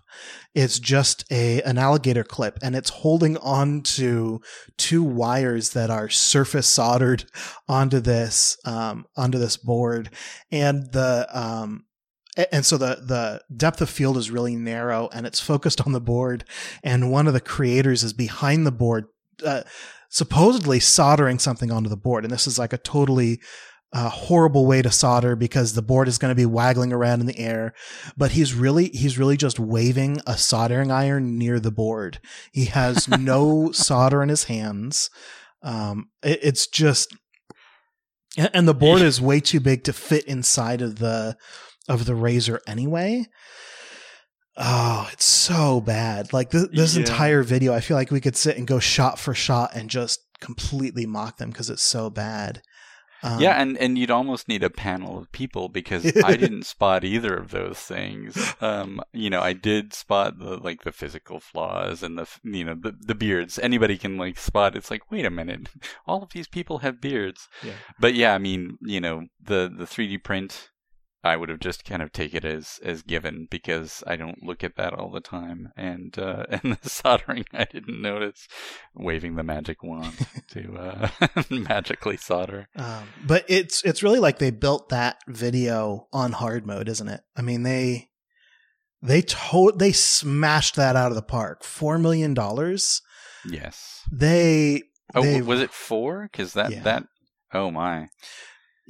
It's 0.54 0.80
just 0.80 1.26
a 1.32 1.62
an 1.62 1.78
alligator 1.78 2.24
clip, 2.24 2.60
and 2.62 2.76
it's 2.76 2.90
holding 2.90 3.38
on 3.38 3.82
to 3.84 4.42
two 4.78 5.04
wires 5.04 5.72
that 5.72 5.90
are 5.90 6.10
surface 6.10 6.68
soldered 6.68 7.26
onto 7.68 8.00
this 8.00 8.58
um, 8.66 9.06
onto 9.16 9.38
this 9.38 9.58
board, 9.58 10.10
and 10.52 10.92
the 10.92 11.28
um, 11.32 11.86
and 12.52 12.66
so 12.66 12.78
the 12.78 13.02
the 13.02 13.42
depth 13.56 13.82
of 13.82 13.90
field 13.90 14.18
is 14.18 14.32
really 14.32 14.56
narrow, 14.56 15.10
and 15.14 15.26
it's 15.26 15.40
focused 15.40 15.86
on 15.86 15.94
the 15.94 16.02
board. 16.02 16.46
And 16.84 17.12
one 17.12 17.28
of 17.28 17.34
the 17.34 17.42
creators 17.42 18.04
is 18.04 18.14
behind 18.14 18.66
the 18.66 18.72
board. 18.72 19.06
Uh, 19.46 19.64
supposedly 20.10 20.80
soldering 20.80 21.40
something 21.40 21.72
onto 21.72 21.90
the 21.90 21.96
board. 21.96 22.26
And 22.26 22.34
this 22.34 22.48
is 22.48 22.60
like 22.60 22.74
a 22.74 22.78
totally 22.78 23.40
a 23.92 24.08
horrible 24.08 24.68
way 24.68 24.84
to 24.84 24.92
solder 24.92 25.36
because 25.36 25.74
the 25.74 25.82
board 25.82 26.08
is 26.08 26.20
going 26.20 26.30
to 26.30 26.36
be 26.36 26.46
waggling 26.46 26.94
around 26.94 27.22
in 27.22 27.26
the 27.26 27.40
air. 27.40 27.74
But 28.16 28.32
he's 28.32 28.54
really, 28.54 28.90
he's 28.90 29.18
really 29.18 29.38
just 29.38 29.60
waving 29.60 30.20
a 30.28 30.38
soldering 30.38 30.92
iron 30.92 31.40
near 31.40 31.60
the 31.60 31.72
board. 31.72 32.20
He 32.52 32.66
has 32.66 33.08
no 33.20 33.72
solder 33.72 34.22
in 34.22 34.30
his 34.30 34.44
hands. 34.44 35.10
Um, 35.64 36.10
it, 36.22 36.40
it's 36.44 36.68
just, 36.68 37.16
and 38.38 38.68
the 38.68 38.76
board 38.76 39.02
is 39.02 39.20
way 39.20 39.40
too 39.40 39.60
big 39.60 39.84
to 39.86 39.94
fit 39.94 40.26
inside 40.26 40.84
of 40.84 41.00
the, 41.00 41.36
of 41.90 42.06
the 42.06 42.16
razor 42.16 42.62
anyway. 42.66 43.26
Oh, 44.56 45.10
it's 45.12 45.26
so 45.26 45.82
bad. 45.82 46.32
Like 46.32 46.52
th- 46.52 46.70
this 46.72 46.96
yeah. 46.96 47.02
entire 47.02 47.44
video, 47.44 47.74
I 47.74 47.80
feel 47.80 47.98
like 47.98 48.12
we 48.12 48.22
could 48.22 48.36
sit 48.36 48.58
and 48.58 48.68
go 48.68 48.80
shot 48.80 49.18
for 49.18 49.34
shot 49.34 49.72
and 49.74 49.90
just 49.90 50.20
completely 50.40 51.06
mock 51.06 51.38
them 51.38 51.50
because 51.50 51.70
it's 51.70 51.84
so 51.84 52.10
bad. 52.10 52.62
Um, 53.22 53.42
yeah, 53.42 53.62
and, 53.62 53.78
and 53.78 53.98
you'd 53.98 54.12
almost 54.12 54.48
need 54.48 54.64
a 54.64 54.70
panel 54.70 55.18
of 55.18 55.32
people 55.32 55.68
because 55.68 56.06
I 56.24 56.38
didn't 56.38 56.66
spot 56.66 57.04
either 57.04 57.36
of 57.36 57.52
those 57.52 57.78
things. 57.78 58.56
Um, 58.62 59.02
you 59.12 59.30
know, 59.30 59.42
I 59.42 59.54
did 59.54 59.94
spot 59.94 60.40
the 60.40 60.58
like 60.58 60.84
the 60.84 60.92
physical 60.92 61.40
flaws 61.40 62.02
and 62.02 62.18
the 62.18 62.28
you 62.44 62.64
know 62.64 62.76
the 62.76 62.94
the 63.00 63.16
beards. 63.16 63.60
Anybody 63.60 63.98
can 63.98 64.18
like 64.18 64.38
spot. 64.38 64.76
It's 64.76 64.92
like, 64.92 65.12
wait 65.12 65.26
a 65.26 65.30
minute, 65.30 65.70
all 66.08 66.24
of 66.24 66.32
these 66.32 66.48
people 66.48 66.80
have 66.80 67.02
beards. 67.02 67.48
Yeah. 67.64 67.74
But 68.00 68.14
yeah, 68.14 68.34
I 68.34 68.38
mean, 68.38 68.78
you 68.82 69.02
know, 69.02 69.24
the 69.42 69.72
the 69.76 69.86
3D 69.86 70.24
print 70.24 70.70
I 71.24 71.36
would 71.36 71.50
have 71.50 71.60
just 71.60 71.84
kind 71.84 72.02
of 72.02 72.14
take 72.14 72.34
it 72.34 72.46
as 72.46 72.80
as 72.84 73.02
given 73.02 73.48
because 73.52 74.04
I 74.08 74.16
don't 74.16 74.42
look 74.42 74.64
at 74.64 74.78
that 74.78 74.94
all 74.94 75.12
the 75.12 75.20
time, 75.20 75.74
and 75.76 76.18
uh, 76.18 76.46
and 76.50 76.78
the 76.82 76.90
soldering 76.90 77.46
I 77.54 77.66
didn't 77.66 78.02
notice, 78.02 78.48
waving 78.96 79.36
the 79.36 79.44
magic 79.44 79.84
wand 79.84 80.14
to 80.52 80.76
uh, 80.78 81.44
magically 81.50 82.16
solder. 82.18 82.70
Um, 82.76 83.10
but 83.26 83.44
it's 83.50 83.84
it's 83.84 84.02
really 84.02 84.20
like 84.20 84.40
they 84.40 84.52
built 84.52 84.90
that 84.90 85.18
video 85.28 86.08
on 86.14 86.32
hard 86.32 86.66
mode, 86.66 86.88
isn't 86.88 87.10
it? 87.10 87.22
I 87.36 87.42
mean 87.42 87.64
they 87.64 88.10
they 89.02 89.22
to- 89.22 89.74
they 89.76 89.92
smashed 89.92 90.76
that 90.76 90.96
out 90.96 91.12
of 91.12 91.16
the 91.16 91.22
park. 91.22 91.64
Four 91.64 91.98
million 91.98 92.34
dollars. 92.34 93.02
Yes. 93.46 94.04
They 94.12 94.84
Oh, 95.16 95.22
they- 95.24 95.42
was 95.42 95.60
it 95.60 95.72
four? 95.72 96.30
Because 96.32 96.54
that 96.54 96.72
Yeah. 96.72 96.84
that. 96.84 97.04
Oh 97.54 97.72
my. 97.72 98.08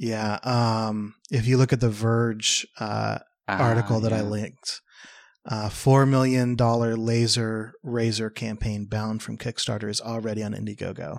Yeah. 0.00 0.38
Um, 0.42 1.14
if 1.30 1.46
you 1.46 1.58
look 1.58 1.74
at 1.74 1.80
the 1.80 1.90
Verge 1.90 2.66
uh, 2.78 3.18
article 3.46 3.96
Ah, 3.96 4.00
that 4.00 4.12
I 4.14 4.22
linked, 4.22 4.80
uh, 5.44 5.68
four 5.68 6.06
million 6.06 6.56
dollar 6.56 6.96
laser 6.96 7.74
razor 7.82 8.30
campaign 8.30 8.86
bound 8.86 9.22
from 9.22 9.36
Kickstarter 9.36 9.90
is 9.90 10.00
already 10.00 10.42
on 10.42 10.54
Indiegogo. 10.54 11.18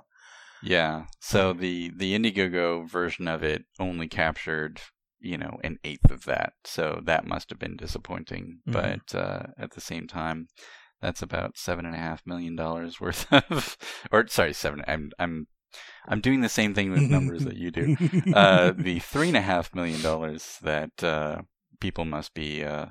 Yeah. 0.63 1.05
So 1.19 1.53
the 1.53 1.91
the 1.95 2.17
Indiegogo 2.17 2.89
version 2.89 3.27
of 3.27 3.43
it 3.43 3.65
only 3.79 4.07
captured 4.07 4.81
you 5.19 5.37
know 5.37 5.59
an 5.63 5.77
eighth 5.83 6.09
of 6.09 6.25
that. 6.25 6.53
So 6.65 7.01
that 7.05 7.27
must 7.27 7.51
have 7.51 7.59
been 7.59 7.77
disappointing. 7.77 8.61
Mhm. 8.67 8.73
But 8.73 9.15
uh, 9.15 9.43
at 9.59 9.71
the 9.71 9.81
same 9.81 10.07
time, 10.07 10.47
that's 11.03 11.21
about 11.21 11.55
seven 11.55 11.85
and 11.85 11.93
a 11.93 11.99
half 11.99 12.23
million 12.25 12.55
dollars 12.55 12.99
worth 12.99 13.31
of, 13.51 13.77
or 14.11 14.27
sorry, 14.27 14.53
seven. 14.53 14.81
I'm 14.87 15.11
I'm 15.19 15.45
I'm 16.07 16.21
doing 16.21 16.41
the 16.41 16.49
same 16.49 16.73
thing 16.73 16.91
with 16.91 17.01
numbers 17.01 17.43
that 17.45 17.57
you 17.57 17.71
do. 17.71 17.95
Uh, 18.33 18.71
the 18.75 18.99
three 18.99 19.27
and 19.27 19.37
a 19.37 19.41
half 19.41 19.73
million 19.75 20.01
dollars 20.01 20.57
that 20.61 21.03
uh, 21.03 21.41
people 21.79 22.05
must 22.05 22.33
be, 22.33 22.63
uh, 22.63 22.87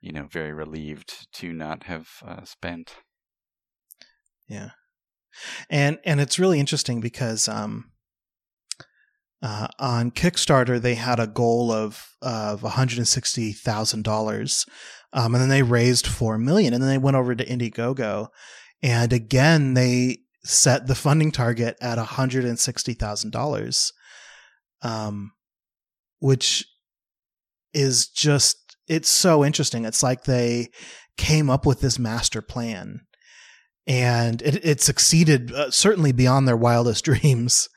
you 0.00 0.12
know, 0.12 0.26
very 0.30 0.52
relieved 0.52 1.32
to 1.34 1.52
not 1.52 1.84
have 1.84 2.08
uh, 2.26 2.44
spent. 2.44 2.96
Yeah. 4.48 4.70
And 5.70 5.98
and 6.04 6.20
it's 6.20 6.38
really 6.38 6.60
interesting 6.60 7.00
because 7.00 7.48
um 7.48 7.90
uh, 9.44 9.68
on 9.78 10.10
Kickstarter 10.10 10.80
they 10.80 10.94
had 10.94 11.20
a 11.20 11.26
goal 11.26 11.70
of 11.70 12.16
of 12.22 12.62
one 12.62 12.72
hundred 12.72 12.98
and 12.98 13.08
sixty 13.08 13.52
thousand 13.52 14.02
dollars, 14.02 14.64
um, 15.12 15.34
and 15.34 15.42
then 15.42 15.50
they 15.50 15.62
raised 15.62 16.06
four 16.06 16.38
million, 16.38 16.72
and 16.72 16.82
then 16.82 16.88
they 16.88 16.98
went 16.98 17.16
over 17.16 17.34
to 17.34 17.44
Indiegogo, 17.44 18.28
and 18.82 19.12
again 19.12 19.74
they 19.74 20.20
set 20.44 20.86
the 20.86 20.94
funding 20.94 21.30
target 21.30 21.76
at 21.80 21.98
one 21.98 22.06
hundred 22.06 22.44
and 22.44 22.58
sixty 22.58 22.94
thousand 22.94 23.30
dollars, 23.30 23.92
um, 24.82 25.32
which 26.20 26.66
is 27.72 28.06
just 28.08 28.76
it's 28.88 29.08
so 29.08 29.44
interesting. 29.44 29.84
It's 29.84 30.02
like 30.02 30.24
they 30.24 30.68
came 31.16 31.48
up 31.48 31.64
with 31.64 31.80
this 31.80 31.98
master 31.98 32.42
plan 32.42 33.00
and 33.86 34.42
it, 34.42 34.64
it 34.64 34.80
succeeded 34.80 35.52
uh, 35.52 35.70
certainly 35.70 36.12
beyond 36.12 36.48
their 36.48 36.56
wildest 36.56 37.04
dreams. 37.04 37.68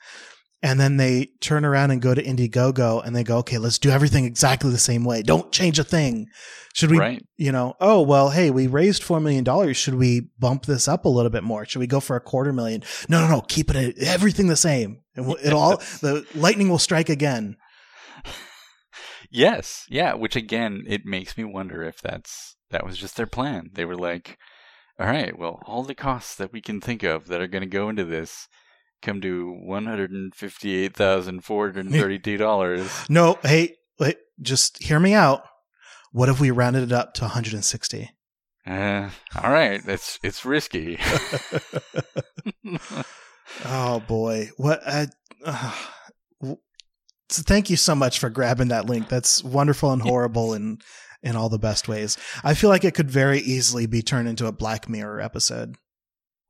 And 0.60 0.80
then 0.80 0.96
they 0.96 1.30
turn 1.40 1.64
around 1.64 1.92
and 1.92 2.02
go 2.02 2.14
to 2.14 2.22
Indiegogo 2.22 3.04
and 3.06 3.14
they 3.14 3.22
go, 3.22 3.38
okay, 3.38 3.58
let's 3.58 3.78
do 3.78 3.90
everything 3.90 4.24
exactly 4.24 4.72
the 4.72 4.78
same 4.78 5.04
way. 5.04 5.22
Don't 5.22 5.52
change 5.52 5.78
a 5.78 5.84
thing. 5.84 6.26
Should 6.74 6.90
we, 6.90 6.98
right? 6.98 7.24
you 7.36 7.52
know, 7.52 7.74
oh, 7.80 8.02
well, 8.02 8.30
hey, 8.30 8.50
we 8.50 8.66
raised 8.66 9.02
$4 9.02 9.22
million. 9.22 9.72
Should 9.72 9.94
we 9.94 10.30
bump 10.38 10.66
this 10.66 10.88
up 10.88 11.04
a 11.04 11.08
little 11.08 11.30
bit 11.30 11.44
more? 11.44 11.64
Should 11.64 11.78
we 11.78 11.86
go 11.86 12.00
for 12.00 12.16
a 12.16 12.20
quarter 12.20 12.52
million? 12.52 12.82
No, 13.08 13.20
no, 13.20 13.28
no. 13.28 13.40
Keep 13.42 13.70
it 13.72 13.98
everything 13.98 14.48
the 14.48 14.56
same. 14.56 15.00
And 15.14 15.26
we'll- 15.28 15.38
it'll 15.44 15.60
all, 15.60 15.76
the 16.00 16.26
lightning 16.34 16.68
will 16.68 16.78
strike 16.78 17.08
again. 17.08 17.56
Yes, 19.30 19.84
yeah. 19.88 20.14
Which 20.14 20.36
again, 20.36 20.84
it 20.86 21.04
makes 21.04 21.36
me 21.36 21.44
wonder 21.44 21.82
if 21.82 22.00
that's 22.00 22.56
that 22.70 22.84
was 22.84 22.96
just 22.96 23.16
their 23.16 23.26
plan. 23.26 23.70
They 23.74 23.84
were 23.84 23.96
like, 23.96 24.38
"All 24.98 25.06
right, 25.06 25.38
well, 25.38 25.60
all 25.66 25.82
the 25.82 25.94
costs 25.94 26.34
that 26.36 26.52
we 26.52 26.60
can 26.60 26.80
think 26.80 27.02
of 27.02 27.26
that 27.26 27.40
are 27.40 27.46
going 27.46 27.62
to 27.62 27.68
go 27.68 27.88
into 27.88 28.04
this 28.04 28.48
come 29.02 29.20
to 29.20 29.52
one 29.52 29.86
hundred 29.86 30.10
and 30.10 30.34
fifty-eight 30.34 30.96
thousand 30.96 31.44
four 31.44 31.66
hundred 31.66 31.86
and 31.86 31.94
thirty-two 31.94 32.36
dollars." 32.36 32.90
No, 33.08 33.38
hey, 33.42 33.76
wait, 33.98 34.16
just 34.40 34.82
hear 34.82 35.00
me 35.00 35.14
out. 35.14 35.42
What 36.12 36.28
if 36.28 36.40
we 36.40 36.50
rounded 36.50 36.84
it 36.84 36.92
up 36.92 37.14
to 37.14 37.22
160? 37.22 38.10
uh, 38.66 39.10
all 39.42 39.50
right, 39.50 39.80
it's 39.86 40.18
it's 40.22 40.44
risky. 40.44 40.98
Oh 43.64 44.00
boy, 44.00 44.50
what? 44.56 44.80
Uh, 44.84 45.06
uh, 45.44 45.72
so 47.28 47.42
thank 47.42 47.70
you 47.70 47.76
so 47.76 47.94
much 47.94 48.18
for 48.18 48.30
grabbing 48.30 48.68
that 48.68 48.86
link. 48.86 49.08
That's 49.08 49.42
wonderful 49.42 49.92
and 49.92 50.02
horrible 50.02 50.54
in 50.54 50.78
in 51.22 51.34
all 51.34 51.48
the 51.48 51.58
best 51.58 51.88
ways. 51.88 52.16
I 52.44 52.54
feel 52.54 52.70
like 52.70 52.84
it 52.84 52.94
could 52.94 53.10
very 53.10 53.40
easily 53.40 53.86
be 53.86 54.02
turned 54.02 54.28
into 54.28 54.46
a 54.46 54.52
Black 54.52 54.88
Mirror 54.88 55.20
episode. 55.20 55.76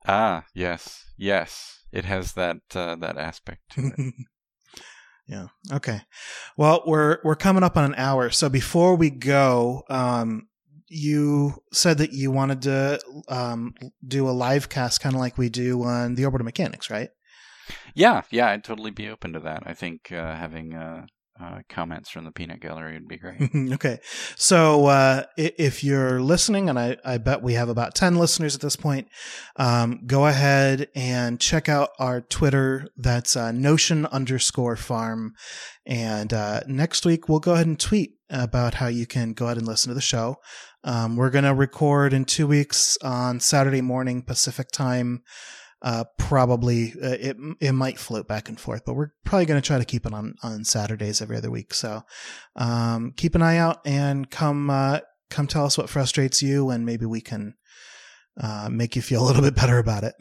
Ah, 0.09 0.43
yes, 0.53 1.05
yes. 1.17 1.79
It 1.91 2.05
has 2.05 2.33
that 2.33 2.57
uh, 2.75 2.95
that 2.95 3.17
aspect 3.17 3.61
to 3.71 3.91
it. 3.97 4.13
yeah. 5.27 5.47
Okay. 5.71 6.01
Well, 6.57 6.83
we're 6.85 7.19
we're 7.23 7.35
coming 7.35 7.63
up 7.63 7.77
on 7.77 7.85
an 7.85 7.95
hour, 7.95 8.29
so 8.29 8.49
before 8.49 8.95
we 8.95 9.09
go, 9.09 9.83
um, 9.89 10.47
you 10.87 11.55
said 11.71 11.99
that 11.99 12.13
you 12.13 12.31
wanted 12.31 12.61
to 12.63 12.99
um, 13.27 13.73
do 14.05 14.27
a 14.27 14.31
live 14.31 14.69
cast, 14.69 15.01
kind 15.01 15.15
of 15.15 15.21
like 15.21 15.37
we 15.37 15.49
do 15.49 15.83
on 15.83 16.15
the 16.15 16.25
Orbital 16.25 16.45
Mechanics, 16.45 16.89
right? 16.89 17.09
Yeah, 17.93 18.23
yeah, 18.31 18.49
I'd 18.49 18.63
totally 18.63 18.91
be 18.91 19.09
open 19.09 19.33
to 19.33 19.39
that. 19.41 19.63
I 19.65 19.73
think 19.73 20.11
uh, 20.11 20.35
having 20.35 20.73
uh, 20.73 21.05
uh, 21.41 21.59
comments 21.69 22.09
from 22.09 22.25
the 22.25 22.31
peanut 22.31 22.59
gallery 22.59 22.93
would 22.93 23.07
be 23.07 23.17
great. 23.17 23.41
okay. 23.73 23.99
So 24.35 24.87
uh, 24.87 25.23
if 25.37 25.83
you're 25.83 26.21
listening, 26.21 26.69
and 26.69 26.77
I, 26.77 26.97
I 27.05 27.17
bet 27.17 27.41
we 27.41 27.53
have 27.53 27.69
about 27.69 27.95
10 27.95 28.17
listeners 28.17 28.55
at 28.55 28.61
this 28.61 28.75
point, 28.75 29.07
um, 29.55 30.01
go 30.05 30.25
ahead 30.25 30.89
and 30.95 31.39
check 31.39 31.69
out 31.69 31.91
our 31.99 32.21
Twitter. 32.21 32.87
That's 32.97 33.35
uh, 33.35 33.51
Notion 33.51 34.05
underscore 34.07 34.75
farm. 34.75 35.33
And 35.85 36.33
uh, 36.33 36.61
next 36.67 37.05
week, 37.05 37.29
we'll 37.29 37.39
go 37.39 37.53
ahead 37.53 37.67
and 37.67 37.79
tweet 37.79 38.15
about 38.29 38.75
how 38.75 38.87
you 38.87 39.07
can 39.07 39.33
go 39.33 39.45
ahead 39.45 39.57
and 39.57 39.67
listen 39.67 39.89
to 39.89 39.95
the 39.95 40.01
show. 40.01 40.37
Um, 40.83 41.15
we're 41.15 41.29
going 41.29 41.45
to 41.45 41.53
record 41.53 42.13
in 42.13 42.25
two 42.25 42.47
weeks 42.47 42.97
on 43.01 43.39
Saturday 43.39 43.81
morning 43.81 44.21
Pacific 44.21 44.71
time. 44.71 45.23
Uh, 45.81 46.03
probably 46.17 46.91
uh, 47.01 47.15
it 47.19 47.37
it 47.61 47.71
might 47.71 47.97
float 47.97 48.27
back 48.27 48.49
and 48.49 48.59
forth, 48.59 48.83
but 48.85 48.95
we're 48.95 49.11
probably 49.23 49.45
going 49.45 49.61
to 49.61 49.65
try 49.65 49.77
to 49.77 49.85
keep 49.85 50.05
it 50.05 50.13
on 50.13 50.35
on 50.43 50.65
Saturdays 50.65 51.21
every 51.21 51.37
other 51.37 51.49
week. 51.49 51.73
So 51.73 52.03
um, 52.57 53.13
keep 53.15 53.33
an 53.33 53.41
eye 53.41 53.57
out 53.57 53.79
and 53.85 54.29
come 54.29 54.69
uh, 54.69 54.99
come 55.29 55.47
tell 55.47 55.65
us 55.65 55.77
what 55.77 55.89
frustrates 55.89 56.41
you, 56.41 56.69
and 56.69 56.85
maybe 56.85 57.05
we 57.05 57.21
can 57.21 57.55
uh, 58.41 58.67
make 58.69 58.97
you 58.97 59.01
feel 59.01 59.23
a 59.23 59.27
little 59.27 59.41
bit 59.41 59.55
better 59.55 59.77
about 59.77 60.03
it. 60.03 60.15